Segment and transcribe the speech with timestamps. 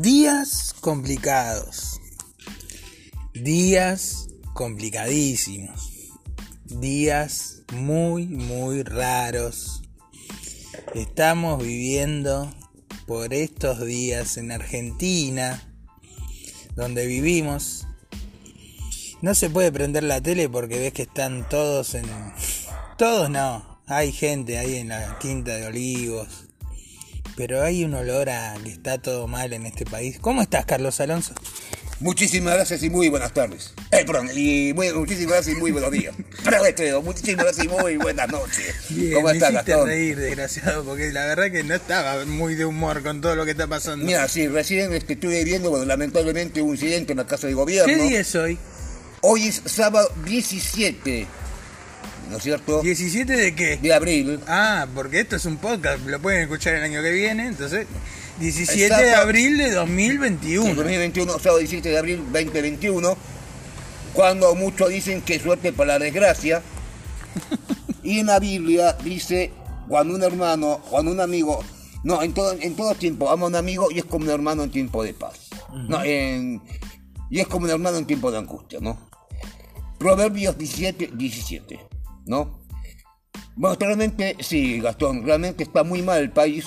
[0.00, 2.00] Días complicados.
[3.32, 5.92] Días complicadísimos.
[6.64, 9.82] Días muy, muy raros.
[10.94, 12.52] Estamos viviendo
[13.06, 15.62] por estos días en Argentina,
[16.74, 17.86] donde vivimos.
[19.22, 22.06] No se puede prender la tele porque ves que están todos en...
[22.98, 23.80] Todos no.
[23.86, 26.48] Hay gente ahí en la quinta de olivos,
[27.36, 30.18] pero hay un olor a que está todo mal en este país.
[30.20, 31.34] ¿Cómo estás, Carlos Alonso?
[32.00, 33.72] Muchísimas gracias y muy buenas tardes.
[33.90, 36.14] Eh, perdón, y muy, muchísimas gracias y muy buenos días.
[36.44, 38.74] Perdón, Estreo, muchísimas gracias y muy buenas noches.
[38.90, 39.86] Bien, ¿Cómo me estás, Gastón?
[39.86, 43.52] reír, desgraciado, porque la verdad que no estaba muy de humor con todo lo que
[43.52, 44.04] está pasando.
[44.04, 47.92] Mira, sí, recién este, estuve viendo, bueno, lamentablemente un incidente en la Casa de Gobierno.
[47.92, 48.58] ¿Qué día es hoy?
[49.20, 51.26] Hoy es sábado 17,
[52.30, 52.82] ¿no es cierto?
[52.82, 53.76] ¿17 de qué?
[53.78, 54.40] De abril.
[54.46, 57.86] Ah, porque esto es un podcast, lo pueden escuchar el año que viene, entonces
[58.40, 60.74] 17 de abril de Sí, 2021.
[60.74, 63.16] 2021, sábado 17 de abril 2021,
[64.12, 66.62] cuando muchos dicen que suerte para la desgracia.
[68.02, 69.50] Y en la Biblia dice,
[69.88, 71.64] cuando un hermano, cuando un amigo,
[72.02, 74.62] no, en todo, en todo tiempo ama a un amigo y es como un hermano
[74.62, 75.48] en tiempo de paz.
[75.88, 76.60] No, en-
[77.30, 78.98] y es como un hermano en tiempo de angustia, ¿no?
[79.98, 81.80] Proverbios 17, 17,
[82.26, 82.62] ¿no?
[83.56, 86.64] Bueno, realmente, sí, Gastón, realmente está muy mal el país.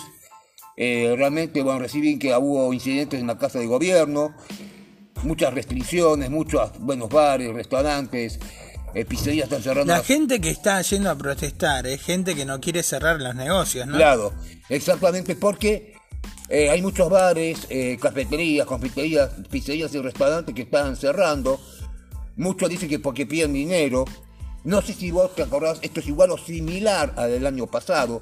[0.78, 4.34] Eh, realmente, bueno, recibí que hubo incidentes en la casa de gobierno,
[5.24, 8.40] muchas restricciones, muchos buenos bares, restaurantes,
[8.94, 9.92] eh, pizzerías están cerrando.
[9.92, 13.36] La las- gente que está yendo a protestar es gente que no quiere cerrar los
[13.36, 13.96] negocios, ¿no?
[13.98, 14.34] Claro,
[14.70, 15.94] exactamente, porque
[16.48, 21.60] eh, hay muchos bares, eh, cafeterías, confiterías, pizzerías y restaurantes que están cerrando.
[22.38, 24.06] Muchos dicen que porque piden dinero.
[24.68, 28.22] No sé si vos te acordás, esto es igual o similar al del año pasado,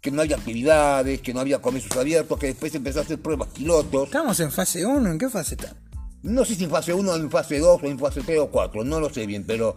[0.00, 3.50] que no había actividades, que no había comercios abiertos, que después empezó a hacer pruebas
[3.50, 4.04] pilotos.
[4.06, 5.76] Estamos en fase 1, ¿en qué fase está?
[6.22, 8.84] No sé si en fase 1, en fase 2, o en fase 3 o 4,
[8.84, 9.76] no lo sé bien, pero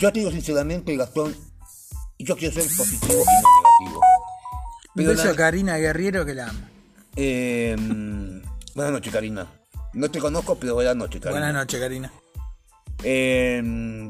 [0.00, 1.36] yo te digo sinceramente, Gastón,
[2.18, 4.00] yo quiero ser positivo y no negativo.
[4.00, 6.60] Un Pero beso la- a Karina Guerriero que la amo.
[7.14, 7.76] Eh,
[8.74, 9.46] buenas noches, Karina.
[9.92, 11.38] No te conozco, pero buenas noches, Karina.
[11.40, 12.12] Buenas noches, Karina.
[13.02, 13.60] Eh,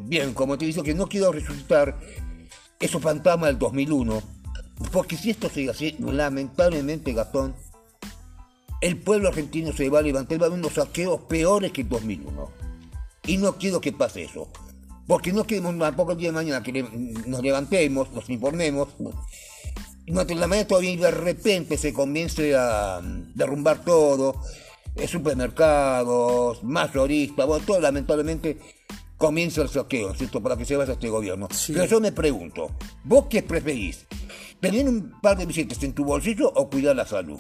[0.05, 1.99] bien, como te digo, que no quiero resucitar
[2.79, 4.23] esos fantasmas del 2001,
[4.93, 7.55] porque si esto sigue así, lamentablemente, Gastón,
[8.81, 11.89] el pueblo argentino se va a levantar, va a haber unos saqueos peores que el
[11.89, 12.51] 2001.
[13.27, 14.49] Y no quiero que pase eso.
[15.07, 16.83] Porque no queremos tampoco el día de mañana que
[17.27, 18.89] nos levantemos, nos informemos,
[20.07, 24.41] durante la mañana todavía y de repente se comience a mm, derrumbar todo,
[24.97, 28.59] eh, supermercados, mayoristas, bueno, todo lamentablemente
[29.21, 30.43] comienza el saqueo, ¿cierto?
[30.43, 31.47] Para que se vaya este gobierno.
[31.53, 31.75] Sí.
[31.75, 32.71] Pero yo me pregunto,
[33.05, 34.07] ¿vos qué preferís?
[34.61, 37.39] ¿Tener un par de billetes en tu bolsillo o cuidar la salud?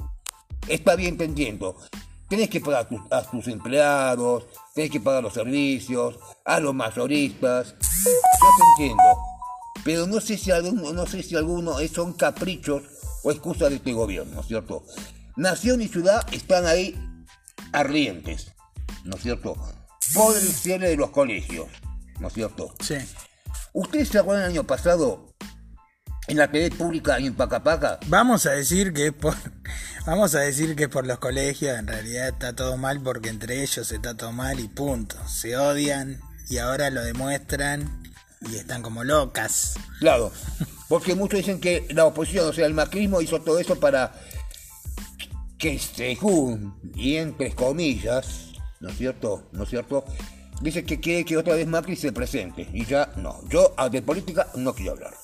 [0.68, 1.76] Está bien, te entiendo.
[2.28, 6.74] Tenés que pagar a tus, a tus empleados, tenés que pagar los servicios, a los
[6.74, 7.74] mayoristas.
[8.04, 9.02] Yo te entiendo.
[9.82, 12.82] Pero no sé si alguno, no sé si alguno es- son caprichos
[13.24, 14.84] o excusas de este gobierno, ¿cierto?
[15.36, 16.94] Nación y ciudad están ahí
[17.72, 18.52] ardientes,
[19.04, 19.56] ¿no es cierto?
[20.10, 21.68] Cierre de los colegios,
[22.18, 22.74] ¿no es cierto?
[22.80, 22.96] Sí.
[23.72, 25.32] ¿Ustedes se acuerdan el año pasado
[26.26, 28.00] en la TV pública y en Pacapaca?
[28.08, 29.36] Vamos a decir que es por
[30.06, 33.62] vamos a decir que es por los colegios, en realidad está todo mal porque entre
[33.62, 35.16] ellos está todo mal y punto.
[35.28, 38.02] Se odian y ahora lo demuestran
[38.40, 39.74] y están como locas.
[40.00, 40.32] Claro,
[40.88, 44.12] porque muchos dicen que la oposición, o sea, el macrismo hizo todo eso para
[45.56, 48.49] que según, y entre comillas,
[48.80, 49.48] ¿no es cierto?
[49.52, 50.04] ¿No es cierto?
[50.62, 52.68] Dice que quiere que otra vez Macri se presente.
[52.72, 55.14] Y ya no, yo ah, de política no quiero hablar.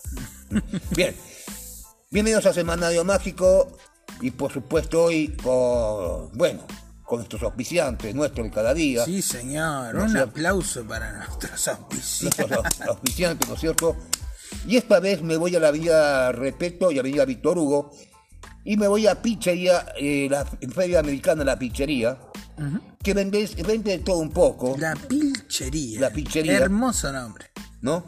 [0.94, 1.16] Bien,
[2.10, 3.76] bienvenidos a Semanario Mágico
[4.20, 6.66] y por supuesto hoy con, bueno,
[7.02, 9.04] con nuestros auspiciantes, nuestros de cada día.
[9.04, 9.94] Sí, señor.
[9.94, 12.48] No Un aplauso para nuestros auspiciantes.
[12.50, 13.96] nuestros auspiciantes, ¿no es cierto?
[14.66, 17.90] Y esta vez me voy a la avenida Repeto y avenida Víctor Hugo
[18.64, 22.18] y me voy a Pizzería, eh, la Feria Americana La Pizzería,
[23.02, 26.00] que vende, vende de todo un poco, La pilchería.
[26.00, 26.56] La pilchería.
[26.56, 27.50] Hermoso nombre.
[27.80, 28.04] ¿no?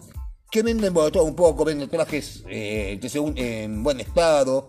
[0.50, 4.66] Que venden bueno, todo un poco, venden trajes eh, de en buen estado,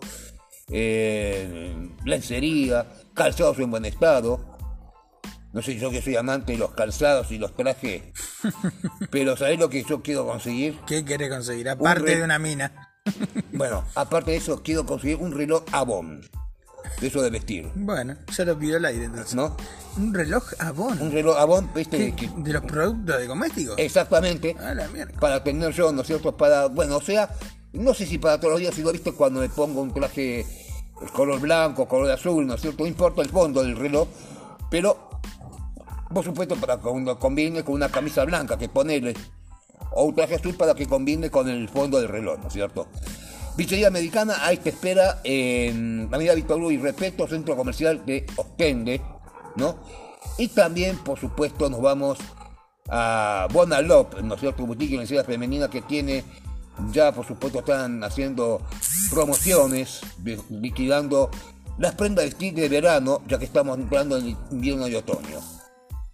[0.68, 4.58] eh, lencería, calzados en buen estado.
[5.52, 8.02] No sé, yo que soy amante de los calzados y los trajes,
[9.10, 10.78] pero ¿sabés lo que yo quiero conseguir?
[10.86, 11.68] ¿Qué querés conseguir?
[11.68, 12.92] Aparte de una mina.
[13.52, 16.20] Bueno, aparte de eso, quiero conseguir un reloj Avon,
[17.00, 19.34] de eso de vestir, Bueno, ya lo pidió el aire entonces.
[19.34, 19.56] ¿no?
[19.96, 21.00] Un reloj Avon.
[21.00, 22.14] Un reloj Avon, ¿viste?
[22.36, 23.74] ¿De los productos de domésticos?
[23.78, 25.18] exactamente, A la mierda.
[25.18, 26.36] para tener yo, ¿no es cierto?
[26.36, 27.30] Para, bueno, o sea,
[27.72, 30.44] no sé si para todos los días, si lo viste cuando me pongo un traje
[31.14, 32.82] color blanco, color azul, ¿no es cierto?
[32.82, 34.06] No importa el fondo del reloj,
[34.70, 35.08] pero
[36.12, 39.14] por supuesto para que uno combine con una camisa blanca que ponele,
[39.92, 42.86] o un traje azul para que combine con el fondo del reloj, ¿no es cierto?
[43.56, 49.02] Pizzería Americana, ahí te espera en Avenida Víctor Hugo y Respeto, centro comercial de Ostende,
[49.56, 49.76] ¿no?
[50.38, 52.18] Y también, por supuesto, nos vamos
[52.88, 54.64] a Bonalop, ¿no es cierto?
[54.64, 56.24] Boutique femenina que tiene,
[56.92, 58.62] ya por supuesto están haciendo
[59.10, 60.00] promociones,
[60.50, 61.30] liquidando
[61.78, 65.40] las prendas de vestir de verano, ya que estamos entrando en invierno y otoño.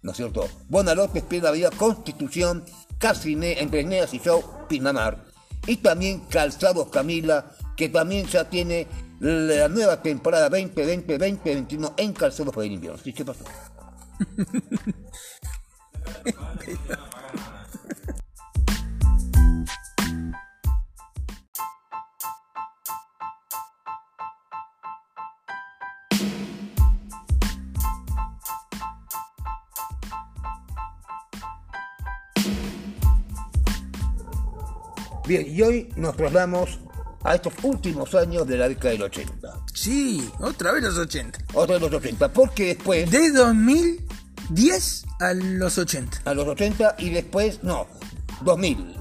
[0.01, 0.47] ¿No es cierto?
[0.69, 2.63] Bonalop espera la vida Constitución,
[2.97, 5.26] Casiné, entre Neas y Show, Pinamar.
[5.67, 8.87] Y también Calzados Camila, que también ya tiene
[9.19, 12.99] la nueva temporada 2020-2021 en Calzados para el invierno.
[13.03, 13.13] ¿Sí?
[13.13, 13.43] ¿Qué pasó?
[35.27, 36.79] Bien, y hoy nos trasladamos
[37.21, 39.49] a estos últimos años de la década del 80.
[39.73, 41.39] Sí, otra vez los 80.
[41.53, 43.11] Otra vez los 80, porque después...
[43.11, 46.21] De 2010 a los 80.
[46.23, 47.87] A los 80 y después, no,
[48.41, 48.95] 2000.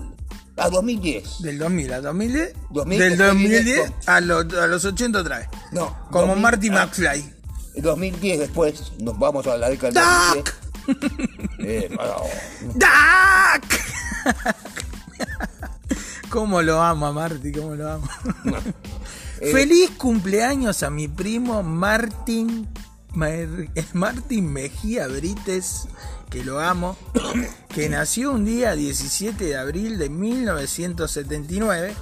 [0.56, 1.42] A 2010.
[1.42, 2.54] Del 2000 a 2010.
[2.70, 5.48] 2000, del 2010 después, a, los, a los 80 otra vez.
[5.70, 5.96] No.
[6.10, 7.34] Como 2000, Marty ah, McFly.
[7.76, 9.92] 2010 después, nos vamos a la década
[10.34, 10.54] del ¡Duck!
[10.86, 11.38] 2010.
[11.58, 12.16] Eh, bueno,
[12.74, 13.76] ¡Duck!
[16.36, 17.50] ¿Cómo lo amo a Marty?
[17.50, 18.06] ¿Cómo lo amo?
[19.38, 22.66] Eh, Feliz cumpleaños a mi primo Martín
[23.92, 25.88] Martín Mejía Brites,
[26.30, 26.96] que lo amo,
[27.74, 31.94] que nació un día 17 de abril de 1979,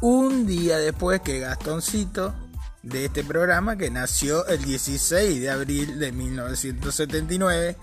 [0.00, 2.34] un día después que Gastoncito
[2.84, 7.76] de este programa, que nació el 16 de abril de 1979,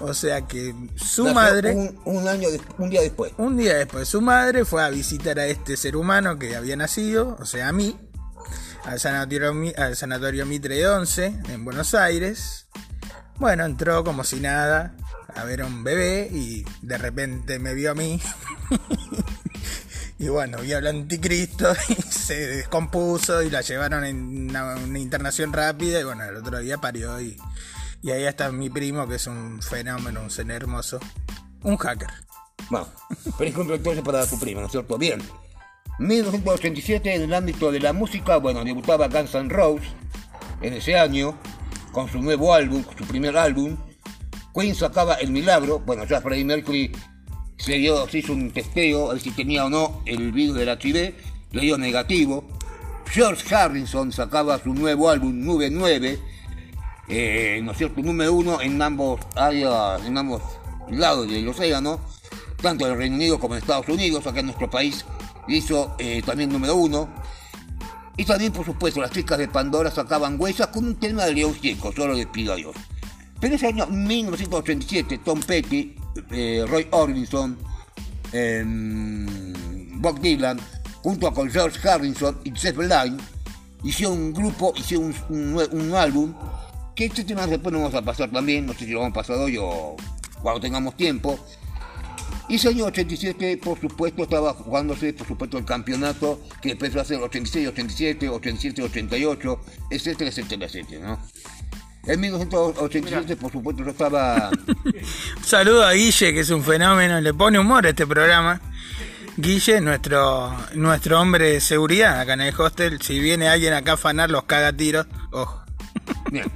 [0.00, 1.74] o sea que su nació madre...
[1.74, 2.48] Un, un año,
[2.78, 3.32] un día después.
[3.38, 7.36] Un día después, su madre fue a visitar a este ser humano que había nacido,
[7.40, 7.96] o sea, a mí,
[8.84, 12.66] al sanatorio, al sanatorio Mitre 11, en Buenos Aires.
[13.36, 14.94] Bueno, entró como si nada
[15.34, 18.20] a ver a un bebé y de repente me vio a mí.
[20.22, 25.98] y bueno, vio al anticristo y se descompuso y la llevaron en una, internación rápida
[26.00, 27.36] y bueno, el otro día parió y,
[28.02, 31.00] y ahí está mi primo que es un fenómeno, un ser hermoso,
[31.64, 32.08] un hacker.
[32.70, 32.86] Bueno,
[33.36, 34.96] feliz cumpleaños para tu prima, ¿no es cierto?
[34.96, 35.20] Bien.
[35.98, 39.88] 1987, en el ámbito de la música, bueno, debutaba Guns N' Roses
[40.60, 41.36] en ese año,
[41.90, 43.76] con su nuevo álbum, su primer álbum.
[44.54, 46.92] Queen sacaba El Milagro, bueno, ya Freddie Mercury
[47.62, 50.68] se, dio, se hizo un testeo, a ver si tenía o no el virus del
[50.68, 51.14] HIV,
[51.52, 52.44] le dio negativo.
[53.08, 56.18] George Harrison sacaba su nuevo álbum, Nube 9,
[57.08, 60.42] eh, ¿no es cierto?, número uno en ambos áreas, en ambos
[60.90, 62.00] lados del océano,
[62.60, 65.04] tanto en el Reino Unido como en Estados Unidos, acá en nuestro país
[65.46, 67.08] hizo eh, también número uno.
[68.16, 71.54] Y también, por supuesto, las chicas de Pandora sacaban huellas con un tema de León
[71.54, 72.74] Gieco, solo les pido a Dios.
[73.42, 75.96] Pero ese año 1987, Tom Petty,
[76.30, 77.58] eh, Roy Orbison,
[78.32, 80.60] em, Bob Dylan,
[81.02, 83.20] junto con George Harrison y Jeff Lynne,
[83.82, 86.32] hicieron un grupo, hicieron un, álbum,
[86.94, 89.14] que este tema después nos vamos a pasar también, no sé si lo vamos a
[89.14, 89.96] pasar hoy o
[90.40, 91.36] cuando tengamos tiempo.
[92.48, 97.04] Y ese año 87, por supuesto, estaba jugándose, por supuesto, el campeonato que empezó a
[97.04, 101.18] ser 86, 87, 87, 88, etcétera, etcétera, etcétera, ¿no?
[102.04, 104.50] En 1987, por supuesto, yo estaba...
[104.50, 108.60] Un saludo a Guille, que es un fenómeno, le pone humor a este programa.
[109.36, 113.00] Guille, nuestro, nuestro hombre de seguridad acá en el hostel.
[113.00, 115.06] Si viene alguien acá a afanar, los caga tiros.
[115.30, 115.62] Ojo.
[116.30, 116.50] Bien.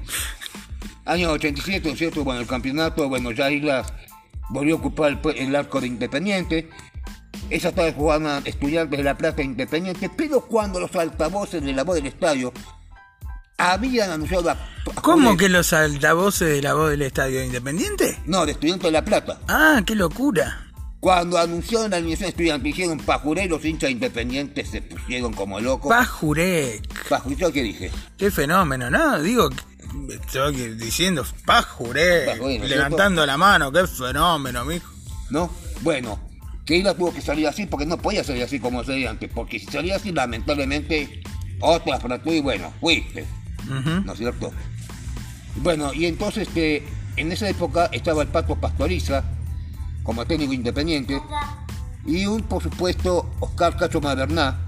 [1.05, 2.25] Año 87, ¿no es cierto?
[2.25, 3.87] Bueno, el campeonato, bueno, ya Islas
[4.51, 6.69] volvió a ocupar el, arco de Independiente.
[7.49, 11.85] Esa tarde jugaban estudiantes de La Plata e Independiente, pero cuando los altavoces de la
[11.85, 12.53] voz del estadio
[13.59, 14.57] habían anunciado a...
[15.03, 18.19] ¿Cómo que los altavoces de la voz del Estadio Independiente?
[18.27, 19.41] No, de Estudiantes de La Plata.
[19.49, 20.63] Ah, qué locura.
[21.01, 25.89] Cuando anunciaron la alineación estudiantil, hicieron Pajuré y los hinchas independientes se pusieron como locos.
[25.89, 27.09] Pajurek.
[27.09, 27.91] Pajuré, ¿qué dije?
[28.17, 29.21] Qué fenómeno, ¿no?
[29.21, 29.51] Digo,
[30.09, 31.25] estoy diciendo.
[31.45, 34.91] Pajuré, ¿no es levantando la mano, qué fenómeno, mijo.
[35.31, 35.51] ¿No?
[35.83, 36.19] Bueno,
[36.65, 39.59] que Isla tuvo que salir así porque no podía salir así como salía antes, porque
[39.59, 41.23] si salía así, lamentablemente,
[41.61, 43.27] otra fractura y bueno, fuiste.
[43.69, 44.53] ¿No es cierto?
[45.57, 46.85] Bueno, y entonces este,
[47.17, 49.25] en esa época estaba el Pato Pastoriza
[50.03, 51.21] como técnico independiente
[52.07, 54.63] y un, por supuesto, Oscar Cacho Maderná,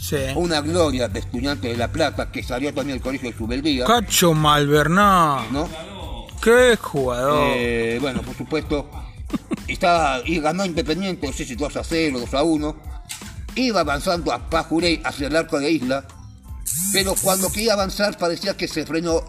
[0.00, 0.16] Sí.
[0.34, 3.84] Una gloria de estudiante de La Plata que salió también del colegio de Subeldía.
[3.84, 5.42] Cacho Malvernado.
[5.52, 5.68] ¿no?
[6.42, 7.52] Qué jugador.
[7.54, 8.88] Eh, bueno, por supuesto,
[9.68, 12.76] estaba, y ganó Independiente, no sé si 2 a 0, 2 a 1.
[13.56, 16.06] Iba avanzando a Pajurey hacia el arco de Isla,
[16.92, 19.22] pero cuando quería avanzar parecía que se frenó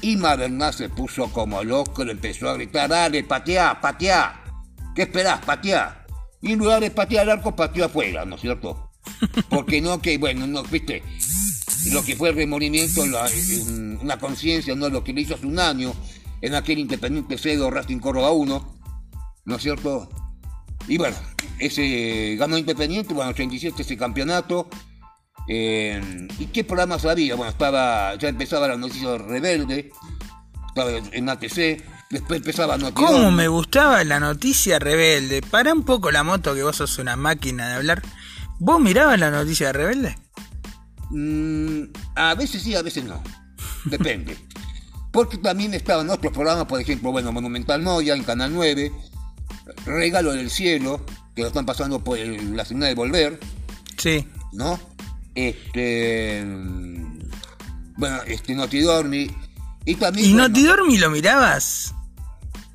[0.00, 4.44] y Maderná se puso como loco, le empezó a gritar, dale, pateá, pateá.
[4.94, 6.06] ¿Qué esperás, pateá?
[6.40, 8.90] Y en lugar de patear al arco, pateó afuera, ¿no es cierto?
[9.50, 11.02] Porque no que, bueno, no, viste,
[11.92, 13.28] lo que fue el remordimiento, la,
[14.00, 15.92] una conciencia, no lo que le hizo hace un año,
[16.40, 18.78] en aquel Independiente Cedo Racing Córdoba 1,
[19.44, 20.08] ¿no es cierto?
[20.88, 21.16] Y bueno,
[21.58, 24.68] ese ganó Independiente, bueno, 87 ese campeonato.
[25.52, 26.00] Eh,
[26.38, 27.34] ¿Y qué programas había?
[27.34, 29.90] Bueno, estaba, ya empezaba la noticia rebelde,
[30.68, 33.10] estaba en ATC, después empezaba Noticias.
[33.10, 35.42] ¿Cómo me gustaba la noticia rebelde?
[35.42, 38.02] Para un poco la moto que vos sos una máquina de hablar.
[38.60, 40.16] ¿Vos mirabas la noticia rebelde?
[41.10, 43.22] Mm, a veces sí, a veces no.
[43.86, 44.36] Depende.
[45.12, 48.92] Porque también estaban otros programas, por ejemplo, bueno, Monumental Noya en Canal 9,
[49.84, 51.04] Regalo del Cielo,
[51.34, 53.40] que lo están pasando por el- la señal de Volver,
[53.96, 54.28] Sí.
[54.52, 54.78] ¿no?
[55.48, 56.44] Este.
[57.96, 59.30] Bueno, este Notidormi.
[59.84, 60.30] Y también.
[60.30, 61.94] ¿Y bueno, dormí lo mirabas?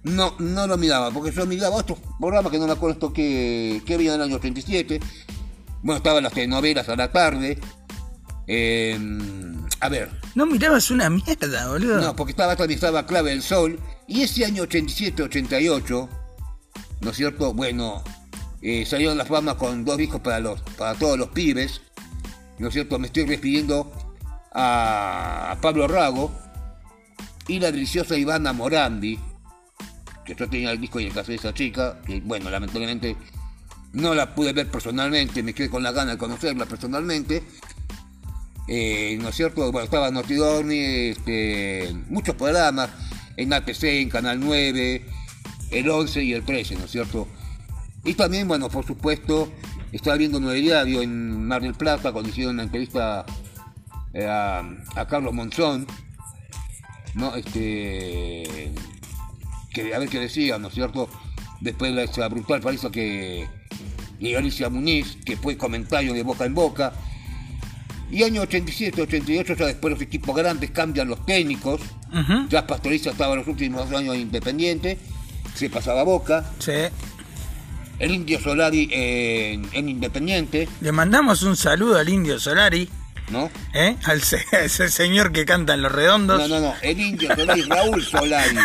[0.03, 3.81] No, no lo miraba, porque yo miraba otros programas que no me acuerdo esto que,
[3.85, 4.99] que había en el año 37.
[5.81, 7.59] Bueno, estaban las telenovelas a la tarde.
[8.47, 8.99] Eh,
[9.79, 11.99] a ver, No mirabas una mierda, boludo.
[12.01, 13.79] no, porque estaba también estaba Clave del Sol.
[14.07, 16.09] Y ese año 87-88,
[17.01, 17.53] ¿no es cierto?
[17.53, 18.03] Bueno,
[18.61, 21.81] eh, salieron la fama con dos discos para, los, para todos los pibes.
[22.57, 22.99] ¿No es cierto?
[22.99, 23.91] Me estoy despidiendo
[24.53, 26.31] a, Pablo Rago
[27.47, 29.19] y la deliciosa Ivana Morandi,
[30.25, 33.15] que yo tenía el disco y el caso de esa chica, que bueno, lamentablemente
[33.93, 37.43] no la pude ver personalmente, me quedé con la gana de conocerla personalmente.
[38.67, 39.71] Eh, ¿No es cierto?
[39.71, 42.89] Bueno, estaba Notidorni, este, muchos programas,
[43.37, 45.05] en ATC, en Canal 9,
[45.71, 47.27] el 11 y el 13, ¿no es cierto?
[48.03, 49.51] Y también, bueno, por supuesto,
[49.95, 53.25] estaba viendo Nueve Diario en Mar del Plata cuando hicieron una entrevista
[54.13, 54.59] eh, a,
[54.95, 55.87] a Carlos Monzón,
[57.13, 57.35] ¿no?
[57.35, 58.71] Este,
[59.73, 61.09] que a ver qué decía, ¿no es cierto?
[61.61, 63.47] Después de esa brutal paliza que
[64.19, 66.93] y Alicia Muniz, que fue comentario de boca en boca.
[68.11, 71.81] Y año 87, 88, ya después los equipos grandes cambian los técnicos.
[72.13, 72.47] Ujú.
[72.49, 74.97] Ya Pastoriza estaba los últimos años independiente,
[75.53, 76.45] se pasaba a Boca.
[76.59, 76.71] Sí.
[77.99, 82.89] El Indio Solari en, en Independiente, Le mandamos un saludo al Indio Solari,
[83.29, 83.49] ¿no?
[83.73, 83.95] ¿eh?
[84.03, 86.39] Al se- ese señor que canta en Los Redondos.
[86.39, 88.57] No, no, no, el Indio Solari, Raúl Solari,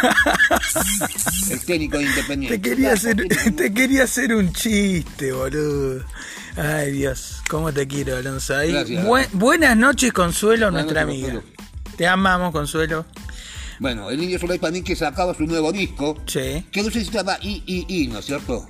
[1.50, 2.58] el técnico de Independiente.
[2.58, 3.16] Te quería, hacer,
[3.56, 6.04] te quería hacer un chiste, boludo.
[6.56, 8.56] Ay, Dios, cómo te quiero, Alonso.
[8.56, 9.06] Ahí, Gracias.
[9.32, 11.40] buenas noches, Consuelo, Buenas nuestra noches, amiga.
[11.40, 11.96] Consuelo.
[11.96, 13.06] Te amamos, Consuelo.
[13.78, 16.66] Bueno, el Indio Solari también que sacaba su nuevo disco, Sí.
[16.72, 18.68] que no sé si se llama I, I, I, ¿no es cierto?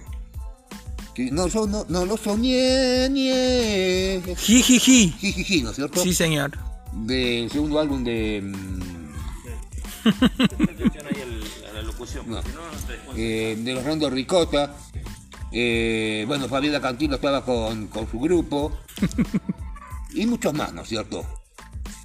[1.30, 4.22] No, yo no, no lo soñé, nie.
[4.36, 5.14] Jijiji.
[5.18, 6.02] Jijiji, ¿no es cierto?
[6.02, 6.52] Sí, señor.
[6.92, 8.40] Del segundo álbum de...
[8.42, 8.80] mm,
[13.16, 14.74] eh, de los Rondo Ricota.
[15.52, 18.72] Eh, bueno, Fabiola Cantilo estaba con, con su grupo.
[20.14, 21.24] y muchos más, ¿no es cierto?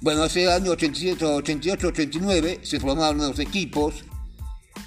[0.02, 4.04] Bueno, ese año 87, 88, 89 se formaron nuevos equipos.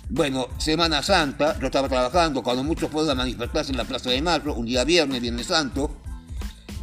[0.09, 4.21] Bueno, Semana Santa, yo estaba trabajando cuando muchos fueron a manifestarse en la Plaza de
[4.21, 5.91] Mayo, un día viernes, Viernes Santo.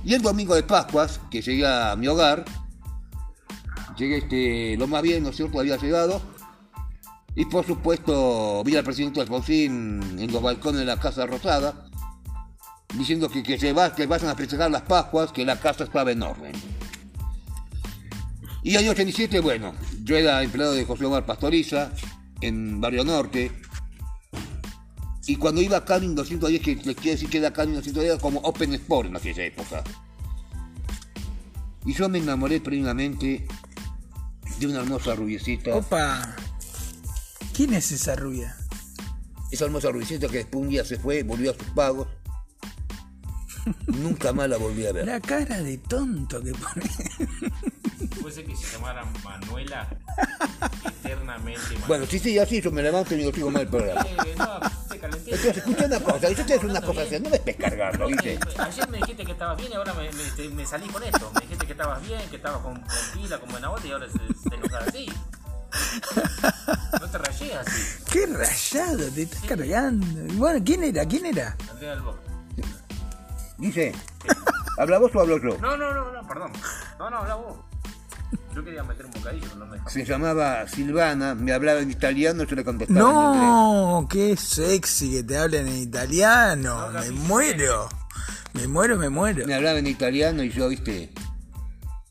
[0.05, 2.45] Y el domingo de Pascuas, que llegué a mi hogar,
[3.97, 5.59] llegué este, lo más bien, ¿no cierto?
[5.59, 6.23] Había llegado.
[7.35, 11.89] Y por supuesto vi al presidente Alfonsín en los balcones de la Casa Rosada,
[12.95, 16.13] diciendo que, que, se va, que vayan a festejar las Pascuas, que la casa estaba
[16.13, 16.53] en orden.
[18.63, 21.93] Y año 87, bueno, yo era empleado de José Omar Pastoriza,
[22.41, 23.51] en Barrio Norte,
[25.27, 28.21] y cuando iba a Canin 210, que les quiero decir que era Canin 210, era
[28.21, 29.83] como Open Sport en aquella época.
[31.85, 33.47] Y yo me enamoré plenamente
[34.59, 35.75] de una hermosa rubiecita.
[35.75, 36.37] Opa.
[37.53, 38.57] ¿Quién es esa rubia?
[39.51, 42.07] Esa hermosa rubiecita que después un día se fue, volvió a sus pagos.
[43.87, 45.07] Nunca más la volví a ver.
[45.07, 48.11] La cara de tonto que pone.
[48.21, 49.89] Fuese que se llamara Manuela
[50.85, 51.61] eternamente.
[51.61, 51.87] Manuela.
[51.87, 54.03] Bueno, si sigue así, yo me levanto y digo, sigo mal el programa.
[54.03, 55.37] Eh, no, se calentito.
[55.37, 58.39] Entonces, escucha una cosa, yo te hago una cosa así, no me estés cargando, ¿viste?
[58.59, 61.31] Ayer me dijiste que estabas bien y ahora me, me, te- me salí con esto.
[61.35, 64.07] Me dijiste que estabas bien, que estabas con, con pila, con buena onda y ahora
[64.09, 64.19] se,
[64.51, 65.07] te enojas así.
[67.01, 70.07] No te rayes así, Qué rayado, te estás cargando.
[70.35, 71.05] Bueno, ¿quién era?
[71.07, 71.57] ¿Quién era?
[71.71, 72.26] Andrea del Bosque.
[73.59, 73.93] Dice,
[74.79, 75.57] ¿Habla vos o hablo yo?
[75.59, 76.53] No, no, no, no, perdón.
[76.99, 77.57] No, no, habla vos.
[78.55, 79.91] Yo quería meter un bocadillo, pero no me dejó.
[79.91, 83.15] Se llamaba Silvana, me hablaba en italiano, yo le contestaba en.
[83.15, 86.89] No, qué sexy que te hablen en italiano.
[86.93, 87.89] Me muero.
[88.55, 89.47] Me muero, me muero.
[89.47, 91.13] Me hablaba en italiano y yo, viste,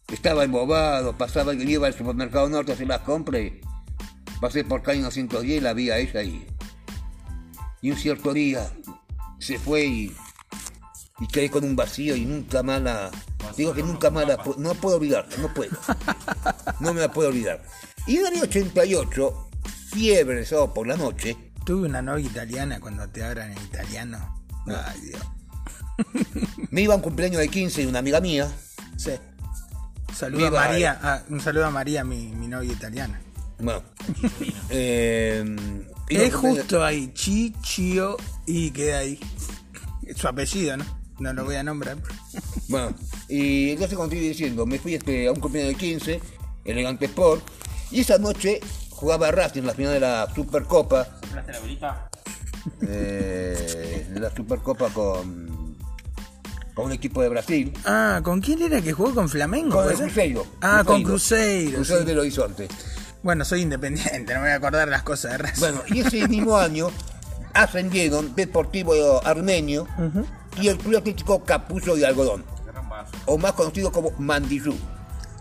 [0.07, 3.61] estaba embobado, pasaba, iba al supermercado norte a hacer las compras y
[4.39, 6.45] pasé por calle 910 y la vi a ella y,
[7.81, 8.69] y un cierto día
[9.39, 10.15] se fue y,
[11.19, 13.12] y quedé con un vacío y nunca más la...
[13.55, 14.38] Digo que nunca más la...
[14.57, 15.72] No puedo olvidar, no puedo.
[16.79, 17.63] No me la puedo olvidar.
[18.05, 19.50] Y en el año 88,
[19.91, 24.43] fiebre el sábado por la noche, Tuve una novia italiana cuando te hablan en italiano.
[24.67, 25.22] Ay, Dios.
[26.69, 28.48] me iba a un cumpleaños de 15 de una amiga mía,
[28.98, 29.12] Sí.
[30.13, 31.00] Saludo a María.
[31.01, 33.19] ah, un saludo a María, mi, mi novia italiana.
[33.57, 33.81] Bueno.
[34.69, 35.43] eh,
[36.07, 39.19] a Es justo ahí, Chichio, y queda ahí.
[40.05, 40.86] Es su apellido, ¿no?
[41.19, 41.98] No lo voy a nombrar.
[42.67, 42.95] Bueno,
[43.29, 46.19] y entonces como estoy diciendo, me fui este, a un cumpleaños de 15,
[46.65, 47.43] Elegante Sport,
[47.91, 52.10] y esa noche jugaba Racing en la final de la Supercopa, ¿Soplaste la velita?
[52.81, 55.77] eh, de la Supercopa con,
[56.74, 59.75] con un equipo de Brasil, Ah, ¿con quién era que jugó con Flamengo?
[59.75, 59.95] con el?
[59.95, 60.48] Cruzeiro.
[60.62, 61.75] Ah, con Cruzeiro.
[61.75, 62.07] Cruzeiro sí.
[62.07, 62.67] del Horizonte.
[63.22, 65.60] Bueno, soy independiente, no me voy a acordar las cosas de Racing.
[65.60, 66.89] Bueno, y ese mismo año
[67.53, 69.88] ascendieron Deportivo Armenio
[70.59, 72.43] y el Club Atlético Capullo de Algodón,
[73.25, 74.75] o más conocido como Mandillú,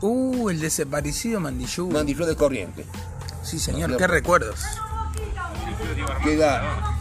[0.00, 1.90] Uh, el desaparecido Mandillú.
[1.90, 2.84] Mandillú de Corriente.
[3.42, 4.60] sí, señor, qué recuerdos.
[6.22, 6.94] que era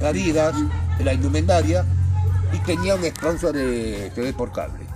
[0.00, 0.54] Adidas,
[1.00, 1.84] la indumentaria,
[2.52, 4.86] y tenía un sponsor de TV por cable.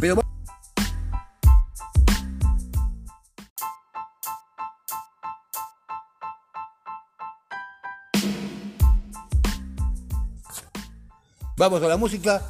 [0.00, 0.16] Pero
[11.58, 12.42] Vamos a la música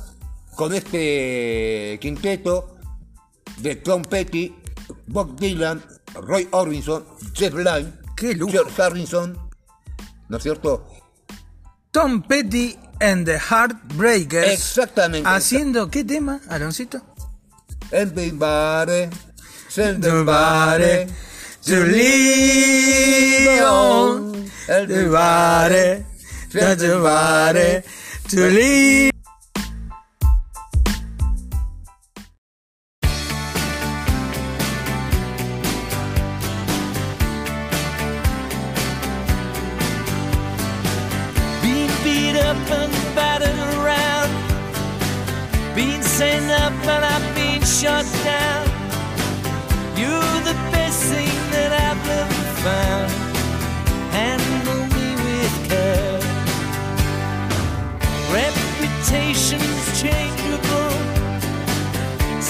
[0.57, 2.77] con este quinteto
[3.59, 4.53] de Tom Petty,
[5.07, 5.81] Bob Dylan,
[6.15, 7.93] Roy Orbison, Jeff Lynne.
[8.19, 9.39] George Harrison,
[10.29, 10.89] ¿no es cierto?
[11.93, 14.53] Tom Petty and the Heartbreakers.
[14.53, 15.29] Exactamente.
[15.29, 17.01] Haciendo, ¿qué tema, Aloncito?
[17.93, 19.09] Everybody,
[19.69, 21.13] send the Nobody body
[21.65, 24.51] to lean on.
[24.67, 26.05] Everybody,
[26.55, 29.16] not the body to lean.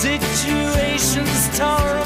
[0.07, 2.06] situations tore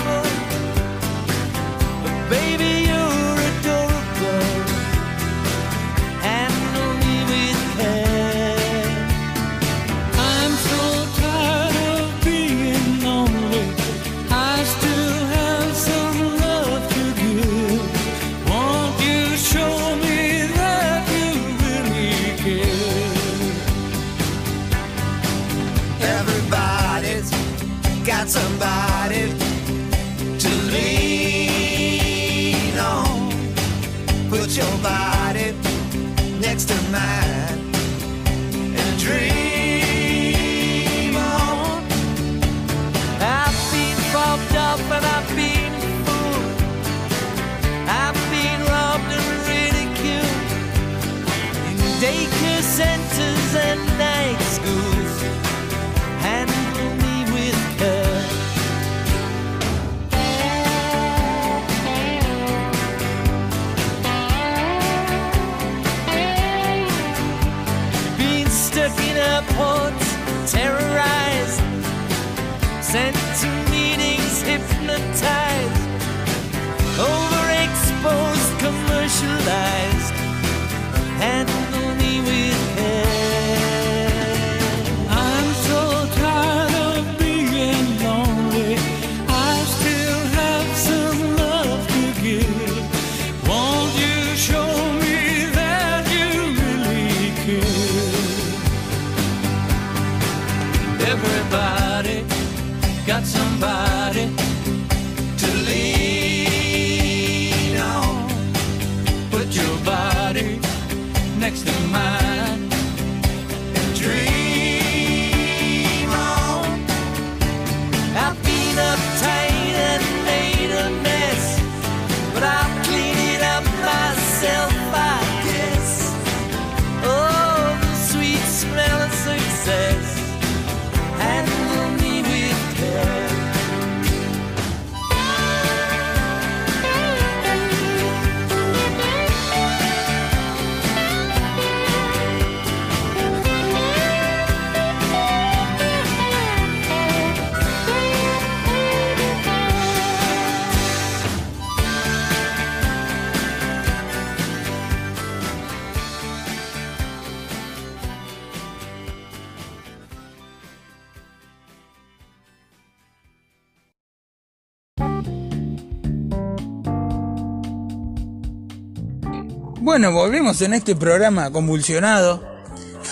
[170.00, 172.42] Bueno, volvemos en este programa convulsionado,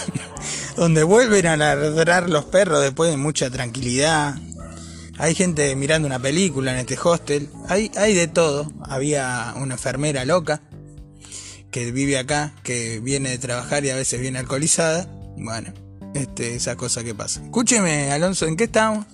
[0.77, 4.37] donde vuelven a ladrar los perros después de mucha tranquilidad.
[5.19, 8.73] Hay gente mirando una película en este hostel, hay, hay de todo.
[8.81, 10.63] Había una enfermera loca
[11.71, 15.11] que vive acá, que viene de trabajar y a veces viene alcoholizada.
[15.37, 15.75] Bueno,
[16.15, 17.45] este, esa cosa que pasa.
[17.45, 19.05] Escúcheme, Alonso, ¿en qué estamos?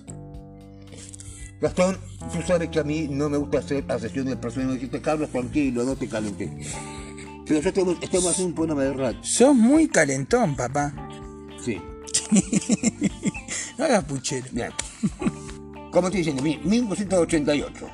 [1.59, 1.97] Gastón,
[2.31, 4.69] tú sabes que a mí no me gusta hacer asesión de personas.
[4.69, 6.49] Me dijiste, Carlos, tranquilo, no te calentes.
[7.47, 9.19] Pero yo estamos, estamos haciendo un programa de radio.
[9.23, 10.93] Sos muy calentón, papá.
[11.63, 11.81] Sí.
[13.77, 14.47] No hagas puchero.
[14.53, 14.71] Bien.
[15.91, 17.89] Como estoy diciendo, mi- 1988.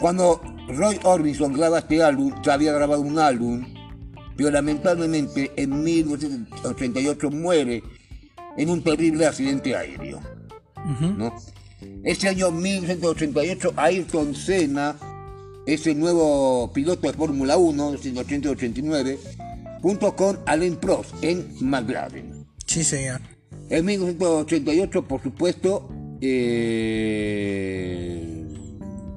[0.00, 3.64] Cuando Roy Orbison graba este álbum, ya había grabado un álbum,
[4.36, 7.82] pero lamentablemente en 1988 muere
[8.56, 10.20] en un terrible accidente aéreo.
[11.18, 11.34] ¿no?
[12.02, 14.96] Ese año 1988, Ayrton Senna
[15.66, 19.18] es el nuevo piloto de Fórmula 1, es en 1989,
[19.80, 22.46] junto con Alain Prost en McLaren.
[22.66, 23.20] Sí, señor.
[23.68, 25.88] En 1988, por supuesto,
[26.20, 28.28] eh,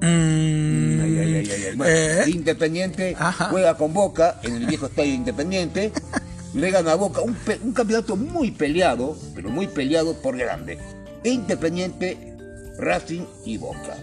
[0.00, 3.48] Mm, ay, ay, ay, ay, ay, bueno, eh, Independiente Ajá.
[3.48, 5.90] juega con Boca en el viejo estadio Independiente,
[6.54, 10.78] le gana a Boca un, un campeonato muy peleado, pero muy peleado por grande.
[11.24, 12.34] Independiente,
[12.78, 13.96] Racing y Boca,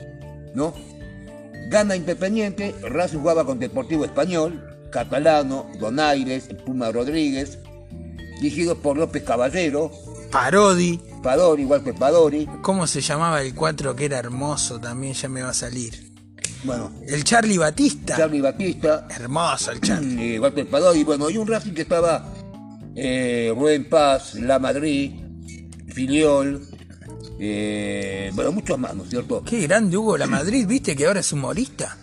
[0.55, 0.73] ¿no?
[1.69, 7.57] Gana Independiente, Racing jugaba con Deportivo Español, Catalano, Donaires, Puma Rodríguez,
[8.41, 9.91] dirigido por López Caballero,
[10.31, 10.99] Parodi.
[11.21, 12.47] Padori, igual que Padori.
[12.61, 14.79] ¿Cómo se llamaba el 4 que era hermoso?
[14.79, 16.11] También ya me va a salir.
[16.63, 18.17] Bueno, El Charlie Batista.
[18.17, 20.35] Charlie Batista, Hermoso el Charlie.
[20.35, 21.03] eh, Walter Padori.
[21.03, 22.25] Bueno, y un Racing que estaba
[22.95, 25.11] eh, Rubén Paz, La Madrid,
[25.87, 26.61] Filiol,
[27.39, 29.43] eh, bueno, muchos más, ¿no es cierto?
[29.43, 31.97] Qué grande Hugo La Madrid, viste que ahora es humorista.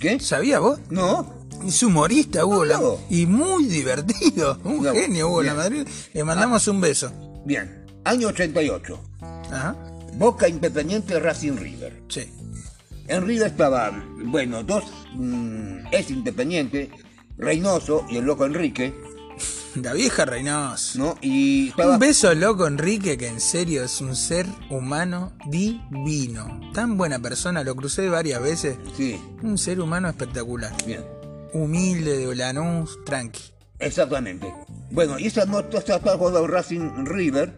[0.00, 0.18] ¿Qué?
[0.20, 0.80] ¿Sabía vos?
[0.90, 1.34] No,
[1.66, 2.98] Es humorista Hugo La No.
[3.10, 4.58] Y muy divertido.
[4.64, 5.56] Un No, genio Hugo La bien.
[5.64, 5.88] Madrid.
[6.12, 7.12] Le mandamos un beso.
[7.44, 7.80] bien.
[8.04, 9.00] Año 88.
[9.20, 9.76] Ajá.
[10.14, 12.02] Boca Independiente Racing River.
[12.08, 12.28] Sí.
[13.06, 16.90] En River estaban, bueno, dos mm, ex Independiente,
[17.38, 18.92] Reynoso y el loco Enrique,
[19.76, 20.98] La vieja Reynoso.
[20.98, 21.18] ¿no?
[21.22, 21.94] Y estaba...
[21.94, 26.60] Un beso loco Enrique, que en serio es un ser humano divino.
[26.74, 28.76] Tan buena persona, lo crucé varias veces.
[28.96, 30.72] Sí, Un ser humano espectacular.
[30.86, 31.04] bien.
[31.54, 33.42] Humilde, de Lanús, tranqui.
[33.78, 34.52] Exactamente.
[34.90, 37.56] Bueno, y esa noche estaba jugando Racing River.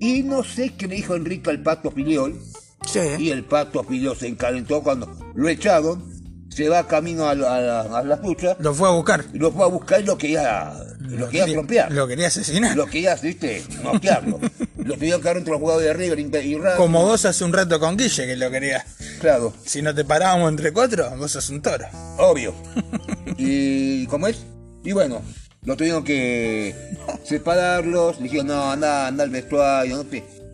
[0.00, 2.38] Y no sé qué le dijo Enrique al Pato Filiol.
[2.86, 3.00] Sí.
[3.18, 6.17] Y el Pato Filiol se encalentó cuando lo echaron.
[6.58, 8.56] Se va camino a, la- a a las duchas.
[8.58, 9.24] Lo fue a buscar.
[9.32, 11.92] Lo fue a buscar y lo quería, lo quería trompear.
[11.92, 12.76] Lo quería asesinar.
[12.76, 14.40] Lo quería, viste, noquearlo.
[14.76, 16.76] lo tuvieron que entre los jugadores de River y Racing.
[16.76, 18.84] Como vos hace un rato con Guille, que lo querías.
[19.20, 21.86] Claro, Si no te parábamos entre cuatro, vos sos un toro.
[22.16, 22.52] obvio.
[23.38, 24.38] ¿Y cómo es?
[24.82, 25.22] Y bueno,
[25.62, 26.74] lo tuvieron que
[27.22, 28.16] separarlos.
[28.16, 29.96] Le dijeron, no, anda, anda al vestuario.
[29.96, 30.04] No.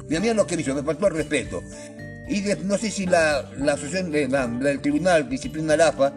[0.06, 1.62] Mira, mira lo que hizo, me faltó el respeto.
[2.28, 6.12] Y de- no sé si la, la asociación de, la- del Tribunal Disciplina la AFA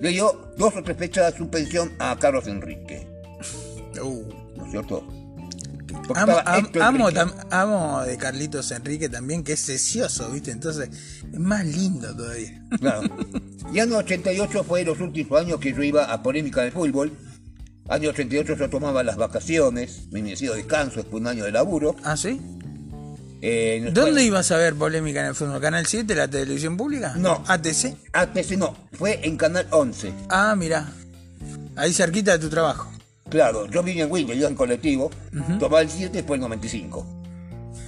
[0.00, 3.06] le dio dos o tres fechas de suspensión a Carlos Enrique.
[4.02, 4.22] Uh.
[4.56, 5.06] ¿No es cierto?
[6.14, 6.66] Amo, am-
[7.12, 10.50] tam- amo de Carlitos Enrique también, que es sesioso, ¿viste?
[10.52, 10.88] Entonces
[11.32, 12.62] es más lindo todavía.
[12.78, 13.02] Claro.
[13.72, 17.10] Y año 88 fue los últimos años que yo iba a polémica de fútbol.
[17.88, 21.96] Año 88 yo tomaba las vacaciones, mi merecido descanso después de un año de laburo.
[22.04, 22.40] ¿Ah, sí?
[23.48, 25.60] Eh, en ¿Dónde ibas a ver polémica en el fútbol?
[25.60, 27.14] ¿Canal 7, la televisión pública?
[27.16, 27.44] No.
[27.46, 27.94] ¿ATC?
[28.12, 30.12] ATC no, fue en Canal 11.
[30.28, 30.92] Ah, mira.
[31.76, 32.90] Ahí cerquita de tu trabajo.
[33.30, 35.12] Claro, yo vine en Wilde, yo en colectivo,
[35.60, 37.06] tomaba el 7 después el 95.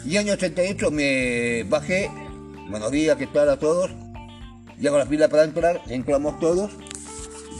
[0.04, 2.08] Y año 88 me bajé,
[2.70, 3.90] buenos días, ¿qué tal a todos?
[4.78, 6.70] Llego a la fila para entrar, entramos todos,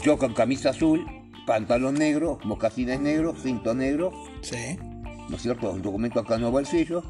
[0.05, 1.05] yo con camisa azul,
[1.45, 4.77] pantalón negro, mocasines negros, cinto negro, Sí.
[5.27, 5.69] ¿no es cierto?
[5.71, 7.03] Un documento acá en los bolsillos.